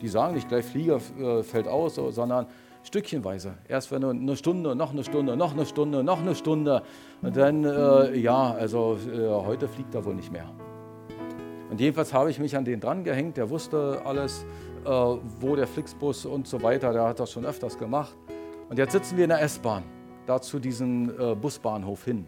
Die 0.00 0.08
sagen 0.08 0.36
nicht 0.36 0.48
gleich, 0.48 0.64
Flieger 0.64 1.02
äh, 1.20 1.42
fällt 1.42 1.68
aus, 1.68 1.96
sondern 1.96 2.46
stückchenweise. 2.82 3.58
Erst 3.68 3.92
wenn 3.92 4.00
du 4.00 4.08
eine 4.08 4.36
Stunde, 4.36 4.74
noch 4.74 4.92
eine 4.92 5.04
Stunde, 5.04 5.36
noch 5.36 5.52
eine 5.52 5.66
Stunde, 5.66 6.02
noch 6.02 6.22
eine 6.22 6.34
Stunde. 6.34 6.82
Und 7.20 7.36
dann, 7.36 7.62
äh, 7.62 8.16
ja, 8.16 8.52
also 8.52 8.96
äh, 9.06 9.28
heute 9.28 9.68
fliegt 9.68 9.94
er 9.94 10.02
wohl 10.06 10.14
nicht 10.14 10.32
mehr. 10.32 10.50
Und 11.68 11.78
jedenfalls 11.78 12.14
habe 12.14 12.30
ich 12.30 12.38
mich 12.38 12.56
an 12.56 12.64
den 12.64 12.80
dran 12.80 13.04
gehängt, 13.04 13.36
der 13.36 13.50
wusste 13.50 14.00
alles, 14.06 14.46
äh, 14.86 15.18
wo 15.40 15.56
der 15.56 15.66
Flixbus 15.66 16.26
und 16.26 16.46
so 16.46 16.62
weiter, 16.62 16.92
der 16.92 17.02
hat 17.02 17.18
das 17.18 17.32
schon 17.32 17.44
öfters 17.44 17.76
gemacht. 17.76 18.16
Und 18.68 18.78
jetzt 18.78 18.92
sitzen 18.92 19.16
wir 19.16 19.24
in 19.24 19.30
der 19.30 19.42
S-Bahn, 19.42 19.82
da 20.26 20.40
zu 20.40 20.60
diesem 20.60 21.10
äh, 21.18 21.34
Busbahnhof 21.34 22.04
hin. 22.04 22.26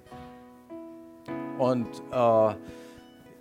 Und 1.58 1.88
äh, 2.12 2.54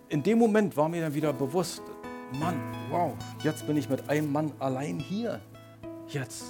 in 0.10 0.22
dem 0.22 0.38
Moment 0.38 0.78
war 0.78 0.88
mir 0.88 1.02
dann 1.02 1.14
wieder 1.14 1.34
bewusst, 1.34 1.82
Mann, 2.40 2.56
wow, 2.90 3.14
jetzt 3.44 3.66
bin 3.66 3.78
ich 3.78 3.90
mit 3.90 4.08
einem 4.10 4.32
Mann 4.32 4.52
allein 4.60 5.00
hier. 5.00 5.40
Jetzt, 6.10 6.46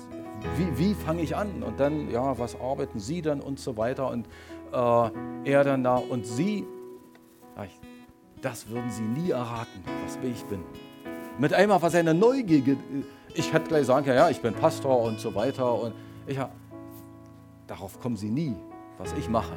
wie, 0.57 0.77
wie 0.77 0.93
fange 0.93 1.21
ich 1.21 1.35
an? 1.35 1.63
Und 1.63 1.79
dann, 1.79 2.11
ja, 2.11 2.37
was 2.37 2.59
arbeiten 2.59 2.99
Sie 2.99 3.21
dann 3.21 3.39
und 3.39 3.59
so 3.59 3.77
weiter. 3.77 4.09
Und 4.09 4.27
äh, 4.73 5.09
er 5.51 5.63
dann 5.63 5.83
da 5.83 5.95
und 5.95 6.25
Sie, 6.25 6.65
das 8.41 8.69
würden 8.69 8.91
Sie 8.91 9.03
nie 9.03 9.31
erraten, 9.31 9.83
was 10.05 10.17
ich 10.23 10.43
bin. 10.45 10.63
Mit 11.39 11.53
einmal 11.53 11.81
war 11.81 11.89
seine 11.91 12.15
Neugier, 12.15 12.77
ich 13.35 13.53
hätte 13.53 13.67
gleich 13.67 13.85
sagen 13.85 14.05
können, 14.05 14.17
ja, 14.17 14.29
ich 14.29 14.41
bin 14.41 14.53
Pastor 14.55 15.03
und 15.03 15.19
so 15.19 15.35
weiter. 15.35 15.71
Und 15.79 15.93
Ich, 16.25 16.39
darauf 17.67 17.99
kommen 17.99 18.17
sie 18.17 18.29
nie, 18.29 18.55
was 18.97 19.13
ich 19.13 19.29
mache. 19.29 19.53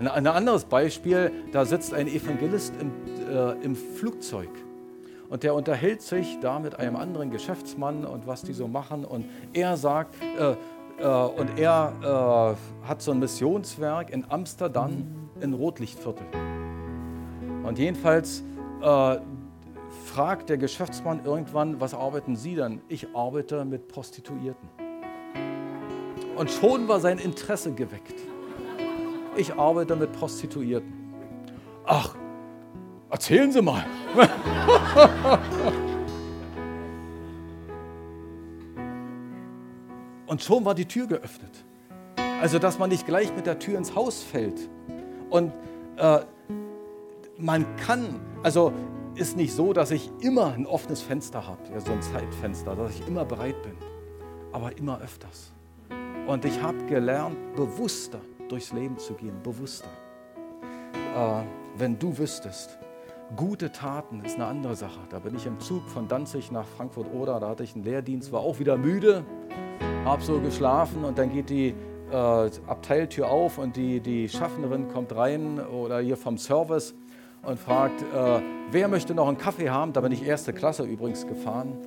Ein 0.00 0.26
anderes 0.26 0.64
Beispiel, 0.64 1.30
da 1.52 1.64
sitzt 1.64 1.94
ein 1.94 2.08
Evangelist 2.08 2.74
im, 2.80 2.90
äh, 3.30 3.52
im 3.64 3.76
Flugzeug 3.76 4.50
und 5.28 5.44
der 5.44 5.54
unterhält 5.54 6.02
sich 6.02 6.38
da 6.40 6.58
mit 6.58 6.80
einem 6.80 6.96
anderen 6.96 7.30
Geschäftsmann 7.30 8.04
und 8.04 8.26
was 8.26 8.42
die 8.42 8.52
so 8.52 8.66
machen 8.66 9.04
und 9.04 9.26
er 9.52 9.76
sagt, 9.76 10.16
äh, 10.20 10.56
äh, 10.98 11.06
und 11.06 11.56
er 11.56 12.56
äh, 12.82 12.88
hat 12.88 13.00
so 13.00 13.12
ein 13.12 13.20
Missionswerk 13.20 14.10
in 14.10 14.24
Amsterdam 14.28 15.06
in 15.40 15.54
Rotlichtviertel. 15.54 16.26
Und 17.62 17.78
jedenfalls 17.78 18.42
äh, 18.82 19.18
fragt 20.12 20.50
der 20.50 20.58
Geschäftsmann 20.58 21.24
irgendwann, 21.24 21.80
was 21.80 21.94
arbeiten 21.94 22.36
Sie 22.36 22.54
denn? 22.54 22.82
Ich 22.88 23.16
arbeite 23.16 23.64
mit 23.64 23.88
Prostituierten. 23.88 24.68
Und 26.36 26.50
schon 26.50 26.86
war 26.86 27.00
sein 27.00 27.16
Interesse 27.16 27.72
geweckt. 27.72 28.20
Ich 29.36 29.54
arbeite 29.54 29.96
mit 29.96 30.12
Prostituierten. 30.12 30.92
Ach, 31.86 32.14
erzählen 33.08 33.50
Sie 33.50 33.62
mal. 33.62 33.86
Und 40.26 40.42
schon 40.42 40.62
war 40.66 40.74
die 40.74 40.84
Tür 40.84 41.06
geöffnet. 41.06 41.64
Also, 42.42 42.58
dass 42.58 42.78
man 42.78 42.90
nicht 42.90 43.06
gleich 43.06 43.34
mit 43.34 43.46
der 43.46 43.58
Tür 43.58 43.78
ins 43.78 43.94
Haus 43.94 44.22
fällt. 44.22 44.68
Und 45.30 45.54
äh, 45.96 46.18
man 47.38 47.64
kann, 47.76 48.20
also 48.42 48.74
ist 49.14 49.36
nicht 49.36 49.52
so, 49.52 49.72
dass 49.72 49.90
ich 49.90 50.10
immer 50.20 50.52
ein 50.52 50.66
offenes 50.66 51.02
Fenster 51.02 51.46
habe, 51.46 51.60
ja, 51.72 51.80
so 51.80 51.92
ein 51.92 52.02
Zeitfenster, 52.02 52.74
dass 52.74 52.94
ich 52.94 53.06
immer 53.06 53.24
bereit 53.24 53.60
bin, 53.62 53.74
aber 54.52 54.76
immer 54.78 55.00
öfters. 55.00 55.52
Und 56.26 56.44
ich 56.44 56.62
habe 56.62 56.78
gelernt, 56.86 57.36
bewusster 57.56 58.20
durchs 58.48 58.72
Leben 58.72 58.98
zu 58.98 59.14
gehen, 59.14 59.34
bewusster. 59.42 59.88
Äh, 61.16 61.42
wenn 61.76 61.98
du 61.98 62.16
wüsstest, 62.16 62.78
gute 63.36 63.72
Taten 63.72 64.22
ist 64.24 64.36
eine 64.36 64.46
andere 64.46 64.76
Sache. 64.76 65.00
Da 65.10 65.18
bin 65.18 65.34
ich 65.34 65.46
im 65.46 65.58
Zug 65.60 65.88
von 65.88 66.08
Danzig 66.08 66.50
nach 66.50 66.66
Frankfurt-Oder, 66.66 67.40
da 67.40 67.48
hatte 67.48 67.64
ich 67.64 67.74
einen 67.74 67.84
Lehrdienst, 67.84 68.32
war 68.32 68.40
auch 68.40 68.58
wieder 68.58 68.76
müde, 68.76 69.24
habe 70.04 70.22
so 70.22 70.40
geschlafen 70.40 71.04
und 71.04 71.18
dann 71.18 71.32
geht 71.32 71.50
die 71.50 71.74
äh, 72.10 72.14
Abteiltür 72.14 73.28
auf 73.28 73.58
und 73.58 73.76
die, 73.76 74.00
die 74.00 74.28
Schaffnerin 74.28 74.88
kommt 74.88 75.14
rein 75.14 75.60
oder 75.60 76.00
hier 76.00 76.16
vom 76.16 76.38
Service 76.38 76.94
und 77.42 77.58
fragt, 77.58 78.02
äh, 78.02 78.40
wer 78.70 78.88
möchte 78.88 79.14
noch 79.14 79.28
einen 79.28 79.38
Kaffee 79.38 79.70
haben? 79.70 79.92
Da 79.92 80.00
bin 80.00 80.12
ich 80.12 80.24
erste 80.24 80.52
Klasse 80.52 80.84
übrigens 80.84 81.26
gefahren. 81.26 81.78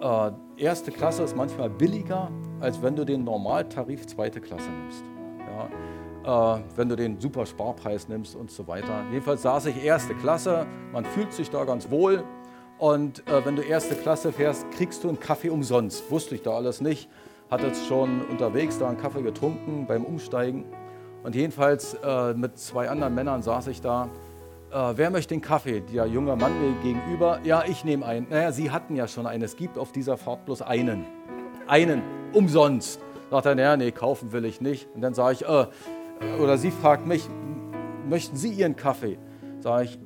Äh, 0.00 0.32
erste 0.56 0.90
Klasse 0.90 1.22
ist 1.22 1.36
manchmal 1.36 1.70
billiger, 1.70 2.30
als 2.60 2.82
wenn 2.82 2.96
du 2.96 3.04
den 3.04 3.24
Normaltarif 3.24 4.06
zweite 4.06 4.40
Klasse 4.40 4.70
nimmst. 4.70 5.04
Ja, 6.24 6.56
äh, 6.56 6.60
wenn 6.76 6.88
du 6.88 6.96
den 6.96 7.20
super 7.20 7.46
Sparpreis 7.46 8.08
nimmst 8.08 8.34
und 8.34 8.50
so 8.50 8.66
weiter. 8.66 9.04
Jedenfalls 9.10 9.42
saß 9.42 9.66
ich 9.66 9.84
erste 9.84 10.14
Klasse, 10.14 10.66
man 10.92 11.04
fühlt 11.04 11.32
sich 11.32 11.50
da 11.50 11.64
ganz 11.64 11.90
wohl. 11.90 12.24
Und 12.78 13.26
äh, 13.28 13.44
wenn 13.44 13.54
du 13.54 13.62
erste 13.62 13.94
Klasse 13.94 14.32
fährst, 14.32 14.68
kriegst 14.72 15.04
du 15.04 15.08
einen 15.08 15.20
Kaffee 15.20 15.50
umsonst. 15.50 16.10
Wusste 16.10 16.34
ich 16.34 16.42
da 16.42 16.52
alles 16.52 16.80
nicht. 16.80 17.08
Hatte 17.50 17.66
jetzt 17.66 17.86
schon 17.86 18.22
unterwegs 18.22 18.78
da 18.78 18.88
einen 18.88 18.98
Kaffee 18.98 19.22
getrunken 19.22 19.86
beim 19.86 20.04
Umsteigen. 20.04 20.64
Und 21.22 21.36
jedenfalls 21.36 21.94
äh, 22.02 22.34
mit 22.34 22.58
zwei 22.58 22.88
anderen 22.88 23.14
Männern 23.14 23.42
saß 23.42 23.68
ich 23.68 23.80
da 23.80 24.08
äh, 24.72 24.96
wer 24.96 25.10
möchte 25.10 25.34
den 25.34 25.42
Kaffee? 25.42 25.80
Der 25.80 26.06
junge 26.06 26.34
Mann 26.36 26.52
mir 26.60 26.74
gegenüber, 26.82 27.40
ja, 27.44 27.64
ich 27.66 27.84
nehme 27.84 28.06
einen. 28.06 28.26
Naja, 28.30 28.52
Sie 28.52 28.70
hatten 28.70 28.96
ja 28.96 29.06
schon 29.06 29.26
einen. 29.26 29.42
Es 29.42 29.56
gibt 29.56 29.78
auf 29.78 29.92
dieser 29.92 30.16
Fahrt 30.16 30.46
bloß 30.46 30.62
einen. 30.62 31.04
Einen, 31.66 32.02
umsonst. 32.32 33.00
Sagt 33.30 33.46
er, 33.46 33.54
naja, 33.54 33.76
nee, 33.76 33.90
kaufen 33.92 34.32
will 34.32 34.44
ich 34.44 34.60
nicht. 34.60 34.88
Und 34.94 35.02
dann 35.02 35.14
sage 35.14 35.34
ich, 35.34 35.48
äh, 35.48 35.66
oder 36.40 36.58
sie 36.58 36.70
fragt 36.70 37.06
mich, 37.06 37.28
möchten 38.08 38.36
Sie 38.36 38.50
Ihren 38.50 38.76
Kaffee? 38.76 39.18
Sage 39.60 39.84
ich, 39.84 39.98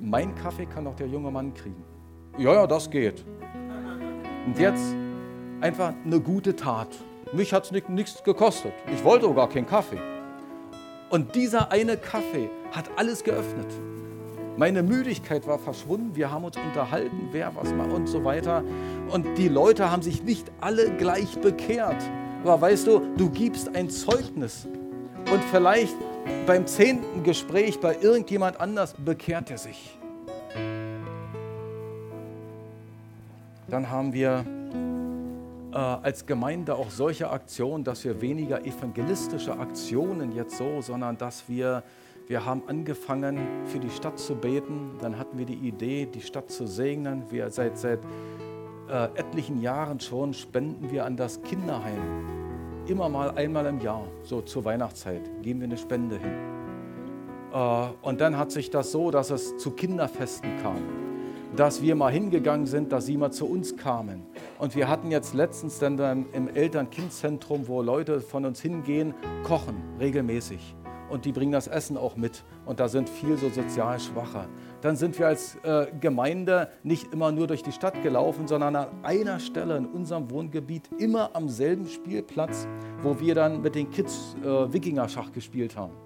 mein 0.00 0.34
Kaffee 0.34 0.66
kann 0.66 0.84
doch 0.84 0.96
der 0.96 1.06
junge 1.06 1.30
Mann 1.30 1.54
kriegen. 1.54 1.84
Ja, 2.36 2.52
ja, 2.52 2.66
das 2.66 2.90
geht. 2.90 3.24
Und 4.46 4.58
jetzt 4.58 4.94
einfach 5.60 5.94
eine 6.04 6.20
gute 6.20 6.56
Tat. 6.56 6.88
Mich 7.32 7.52
hat 7.52 7.64
es 7.64 7.88
nichts 7.88 8.22
gekostet. 8.22 8.72
Ich 8.92 9.02
wollte 9.04 9.26
auch 9.26 9.34
gar 9.34 9.48
keinen 9.48 9.66
Kaffee. 9.66 10.00
Und 11.10 11.34
dieser 11.34 11.70
eine 11.70 11.96
Kaffee 11.96 12.50
hat 12.72 12.90
alles 12.96 13.22
geöffnet. 13.22 13.68
Meine 14.56 14.84
Müdigkeit 14.84 15.46
war 15.48 15.58
verschwunden. 15.58 16.14
Wir 16.14 16.30
haben 16.30 16.44
uns 16.44 16.56
unterhalten, 16.56 17.28
wer 17.32 17.54
was 17.56 17.72
macht 17.72 17.90
und 17.90 18.06
so 18.06 18.24
weiter. 18.24 18.62
Und 19.10 19.36
die 19.36 19.48
Leute 19.48 19.90
haben 19.90 20.02
sich 20.02 20.22
nicht 20.22 20.50
alle 20.60 20.96
gleich 20.96 21.40
bekehrt. 21.40 22.00
Aber 22.42 22.60
weißt 22.60 22.86
du, 22.86 23.00
du 23.16 23.30
gibst 23.30 23.74
ein 23.74 23.90
Zeugnis. 23.90 24.68
Und 25.32 25.42
vielleicht 25.50 25.96
beim 26.46 26.68
zehnten 26.68 27.24
Gespräch 27.24 27.80
bei 27.80 27.96
irgendjemand 28.00 28.60
anders 28.60 28.94
bekehrt 28.94 29.50
er 29.50 29.58
sich. 29.58 29.98
Dann 33.66 33.90
haben 33.90 34.12
wir 34.12 34.44
äh, 35.72 35.76
als 35.76 36.26
Gemeinde 36.26 36.76
auch 36.76 36.90
solche 36.90 37.28
Aktionen, 37.28 37.82
dass 37.82 38.04
wir 38.04 38.20
weniger 38.20 38.64
evangelistische 38.64 39.58
Aktionen 39.58 40.30
jetzt 40.30 40.58
so, 40.58 40.80
sondern 40.80 41.18
dass 41.18 41.48
wir 41.48 41.82
wir 42.26 42.46
haben 42.46 42.62
angefangen, 42.68 43.38
für 43.66 43.78
die 43.78 43.90
Stadt 43.90 44.18
zu 44.18 44.34
beten. 44.34 44.92
Dann 45.00 45.18
hatten 45.18 45.36
wir 45.36 45.44
die 45.44 45.68
Idee, 45.68 46.06
die 46.06 46.22
Stadt 46.22 46.50
zu 46.50 46.66
segnen. 46.66 47.24
Wir 47.30 47.50
seit, 47.50 47.76
seit 47.76 48.00
äh, 48.88 49.04
etlichen 49.14 49.60
Jahren 49.60 50.00
schon 50.00 50.32
spenden 50.32 50.90
wir 50.90 51.04
an 51.04 51.18
das 51.18 51.42
Kinderheim. 51.42 52.00
Immer 52.86 53.10
mal 53.10 53.30
einmal 53.32 53.66
im 53.66 53.78
Jahr, 53.80 54.06
so 54.22 54.40
zur 54.40 54.64
Weihnachtszeit, 54.64 55.20
geben 55.42 55.60
wir 55.60 55.66
eine 55.66 55.76
Spende 55.76 56.18
hin. 56.18 56.32
Äh, 57.52 57.86
und 58.00 58.22
dann 58.22 58.38
hat 58.38 58.52
sich 58.52 58.70
das 58.70 58.90
so, 58.90 59.10
dass 59.10 59.30
es 59.30 59.58
zu 59.58 59.72
Kinderfesten 59.72 60.50
kam. 60.62 60.80
Dass 61.56 61.82
wir 61.82 61.94
mal 61.94 62.10
hingegangen 62.10 62.66
sind, 62.66 62.90
dass 62.90 63.04
sie 63.04 63.18
mal 63.18 63.32
zu 63.32 63.46
uns 63.46 63.76
kamen. 63.76 64.22
Und 64.58 64.74
wir 64.74 64.88
hatten 64.88 65.10
jetzt 65.10 65.34
letztens 65.34 65.78
dann 65.78 66.24
im 66.32 66.48
Eltern-Kind-Zentrum, 66.48 67.68
wo 67.68 67.82
Leute 67.82 68.22
von 68.22 68.46
uns 68.46 68.62
hingehen, 68.62 69.12
kochen 69.44 69.76
regelmäßig 70.00 70.74
und 71.14 71.24
die 71.24 71.32
bringen 71.32 71.52
das 71.52 71.68
Essen 71.68 71.96
auch 71.96 72.16
mit 72.16 72.44
und 72.66 72.80
da 72.80 72.88
sind 72.88 73.08
viel 73.08 73.38
so 73.38 73.48
sozial 73.48 73.98
Schwache. 74.00 74.48
Dann 74.80 74.96
sind 74.96 75.18
wir 75.18 75.28
als 75.28 75.56
äh, 75.62 75.86
Gemeinde 76.00 76.68
nicht 76.82 77.12
immer 77.12 77.30
nur 77.30 77.46
durch 77.46 77.62
die 77.62 77.72
Stadt 77.72 78.02
gelaufen, 78.02 78.48
sondern 78.48 78.74
an 78.74 78.88
einer 79.04 79.38
Stelle 79.38 79.76
in 79.76 79.86
unserem 79.86 80.28
Wohngebiet 80.30 80.90
immer 80.98 81.30
am 81.34 81.48
selben 81.48 81.86
Spielplatz, 81.86 82.66
wo 83.02 83.20
wir 83.20 83.34
dann 83.34 83.62
mit 83.62 83.76
den 83.76 83.90
Kids 83.90 84.36
äh, 84.42 84.72
Wikingerschach 84.72 85.30
gespielt 85.32 85.76
haben 85.76 86.03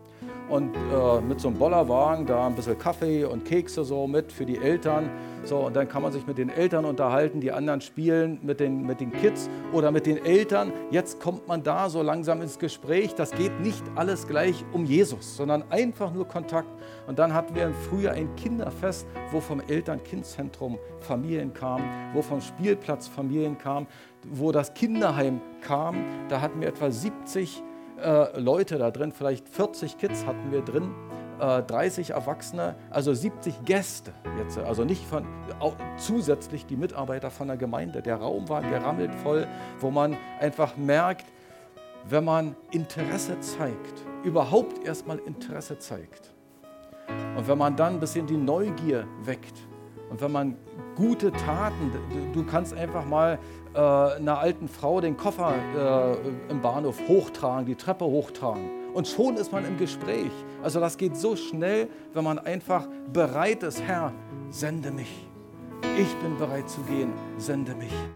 und 0.48 0.74
äh, 0.74 1.20
mit 1.20 1.40
so 1.40 1.48
einem 1.48 1.58
Bollerwagen 1.58 2.26
da 2.26 2.46
ein 2.46 2.54
bisschen 2.54 2.78
Kaffee 2.78 3.24
und 3.24 3.44
Kekse 3.44 3.84
so 3.84 4.06
mit 4.06 4.32
für 4.32 4.46
die 4.46 4.56
Eltern. 4.56 5.10
So, 5.44 5.58
und 5.66 5.76
dann 5.76 5.88
kann 5.88 6.02
man 6.02 6.12
sich 6.12 6.26
mit 6.26 6.38
den 6.38 6.48
Eltern 6.48 6.84
unterhalten, 6.84 7.40
die 7.40 7.52
anderen 7.52 7.80
spielen 7.80 8.38
mit 8.42 8.60
den, 8.60 8.82
mit 8.82 9.00
den 9.00 9.12
Kids 9.12 9.48
oder 9.72 9.90
mit 9.90 10.06
den 10.06 10.24
Eltern. 10.24 10.72
Jetzt 10.90 11.20
kommt 11.20 11.46
man 11.46 11.62
da 11.62 11.88
so 11.88 12.02
langsam 12.02 12.42
ins 12.42 12.58
Gespräch. 12.58 13.14
Das 13.14 13.30
geht 13.30 13.60
nicht 13.60 13.82
alles 13.94 14.26
gleich 14.26 14.64
um 14.72 14.84
Jesus, 14.84 15.36
sondern 15.36 15.64
einfach 15.70 16.12
nur 16.12 16.26
Kontakt. 16.26 16.68
Und 17.06 17.18
dann 17.18 17.34
hatten 17.34 17.54
wir 17.54 17.64
im 17.64 17.74
Frühjahr 17.74 18.14
ein 18.14 18.34
Kinderfest, 18.36 19.06
wo 19.30 19.40
vom 19.40 19.60
Eltern-Kind-Zentrum 19.60 20.78
Familien 21.00 21.54
kamen, 21.54 21.84
wo 22.14 22.22
vom 22.22 22.40
Spielplatz 22.40 23.06
Familien 23.06 23.56
kamen, 23.58 23.86
wo 24.30 24.52
das 24.52 24.74
Kinderheim 24.74 25.40
kam. 25.60 25.96
Da 26.28 26.40
hatten 26.40 26.60
wir 26.60 26.68
etwa 26.68 26.90
70 26.90 27.62
äh, 28.02 28.38
Leute 28.38 28.78
da 28.78 28.90
drin, 28.90 29.12
vielleicht 29.12 29.48
40 29.48 29.98
Kids 29.98 30.24
hatten 30.26 30.50
wir 30.50 30.62
drin, 30.62 30.94
äh, 31.40 31.62
30 31.62 32.10
Erwachsene, 32.10 32.74
also 32.90 33.14
70 33.14 33.64
Gäste 33.64 34.12
jetzt, 34.38 34.58
also 34.58 34.84
nicht 34.84 35.04
von, 35.04 35.26
auch 35.60 35.74
zusätzlich 35.96 36.66
die 36.66 36.76
Mitarbeiter 36.76 37.30
von 37.30 37.48
der 37.48 37.56
Gemeinde. 37.56 38.02
Der 38.02 38.16
Raum 38.16 38.48
war 38.48 38.62
gerammelt 38.62 39.14
voll, 39.14 39.46
wo 39.80 39.90
man 39.90 40.16
einfach 40.40 40.76
merkt, 40.76 41.26
wenn 42.08 42.24
man 42.24 42.56
Interesse 42.70 43.38
zeigt, 43.40 44.04
überhaupt 44.24 44.86
erstmal 44.86 45.18
Interesse 45.18 45.78
zeigt 45.78 46.32
und 47.36 47.46
wenn 47.46 47.58
man 47.58 47.76
dann 47.76 47.94
ein 47.94 48.00
bisschen 48.00 48.26
die 48.26 48.36
Neugier 48.36 49.06
weckt 49.22 49.54
und 50.10 50.20
wenn 50.20 50.32
man 50.32 50.56
gute 50.96 51.30
Taten, 51.32 51.92
du 52.32 52.44
kannst 52.44 52.74
einfach 52.74 53.04
mal 53.04 53.38
äh, 53.78 54.16
einer 54.16 54.40
alten 54.40 54.68
Frau 54.68 55.00
den 55.00 55.16
Koffer 55.16 55.54
äh, 55.76 56.50
im 56.50 56.60
Bahnhof 56.60 56.98
hochtragen, 57.06 57.64
die 57.64 57.76
Treppe 57.76 58.04
hochtragen. 58.04 58.68
Und 58.92 59.06
schon 59.06 59.36
ist 59.36 59.52
man 59.52 59.64
im 59.64 59.78
Gespräch. 59.78 60.32
Also 60.64 60.80
das 60.80 60.96
geht 60.96 61.16
so 61.16 61.36
schnell, 61.36 61.88
wenn 62.12 62.24
man 62.24 62.40
einfach 62.40 62.88
bereit 63.12 63.62
ist, 63.62 63.80
Herr, 63.80 64.12
sende 64.50 64.90
mich. 64.90 65.28
Ich 65.96 66.12
bin 66.16 66.36
bereit 66.38 66.68
zu 66.68 66.80
gehen, 66.82 67.12
sende 67.36 67.76
mich. 67.76 67.92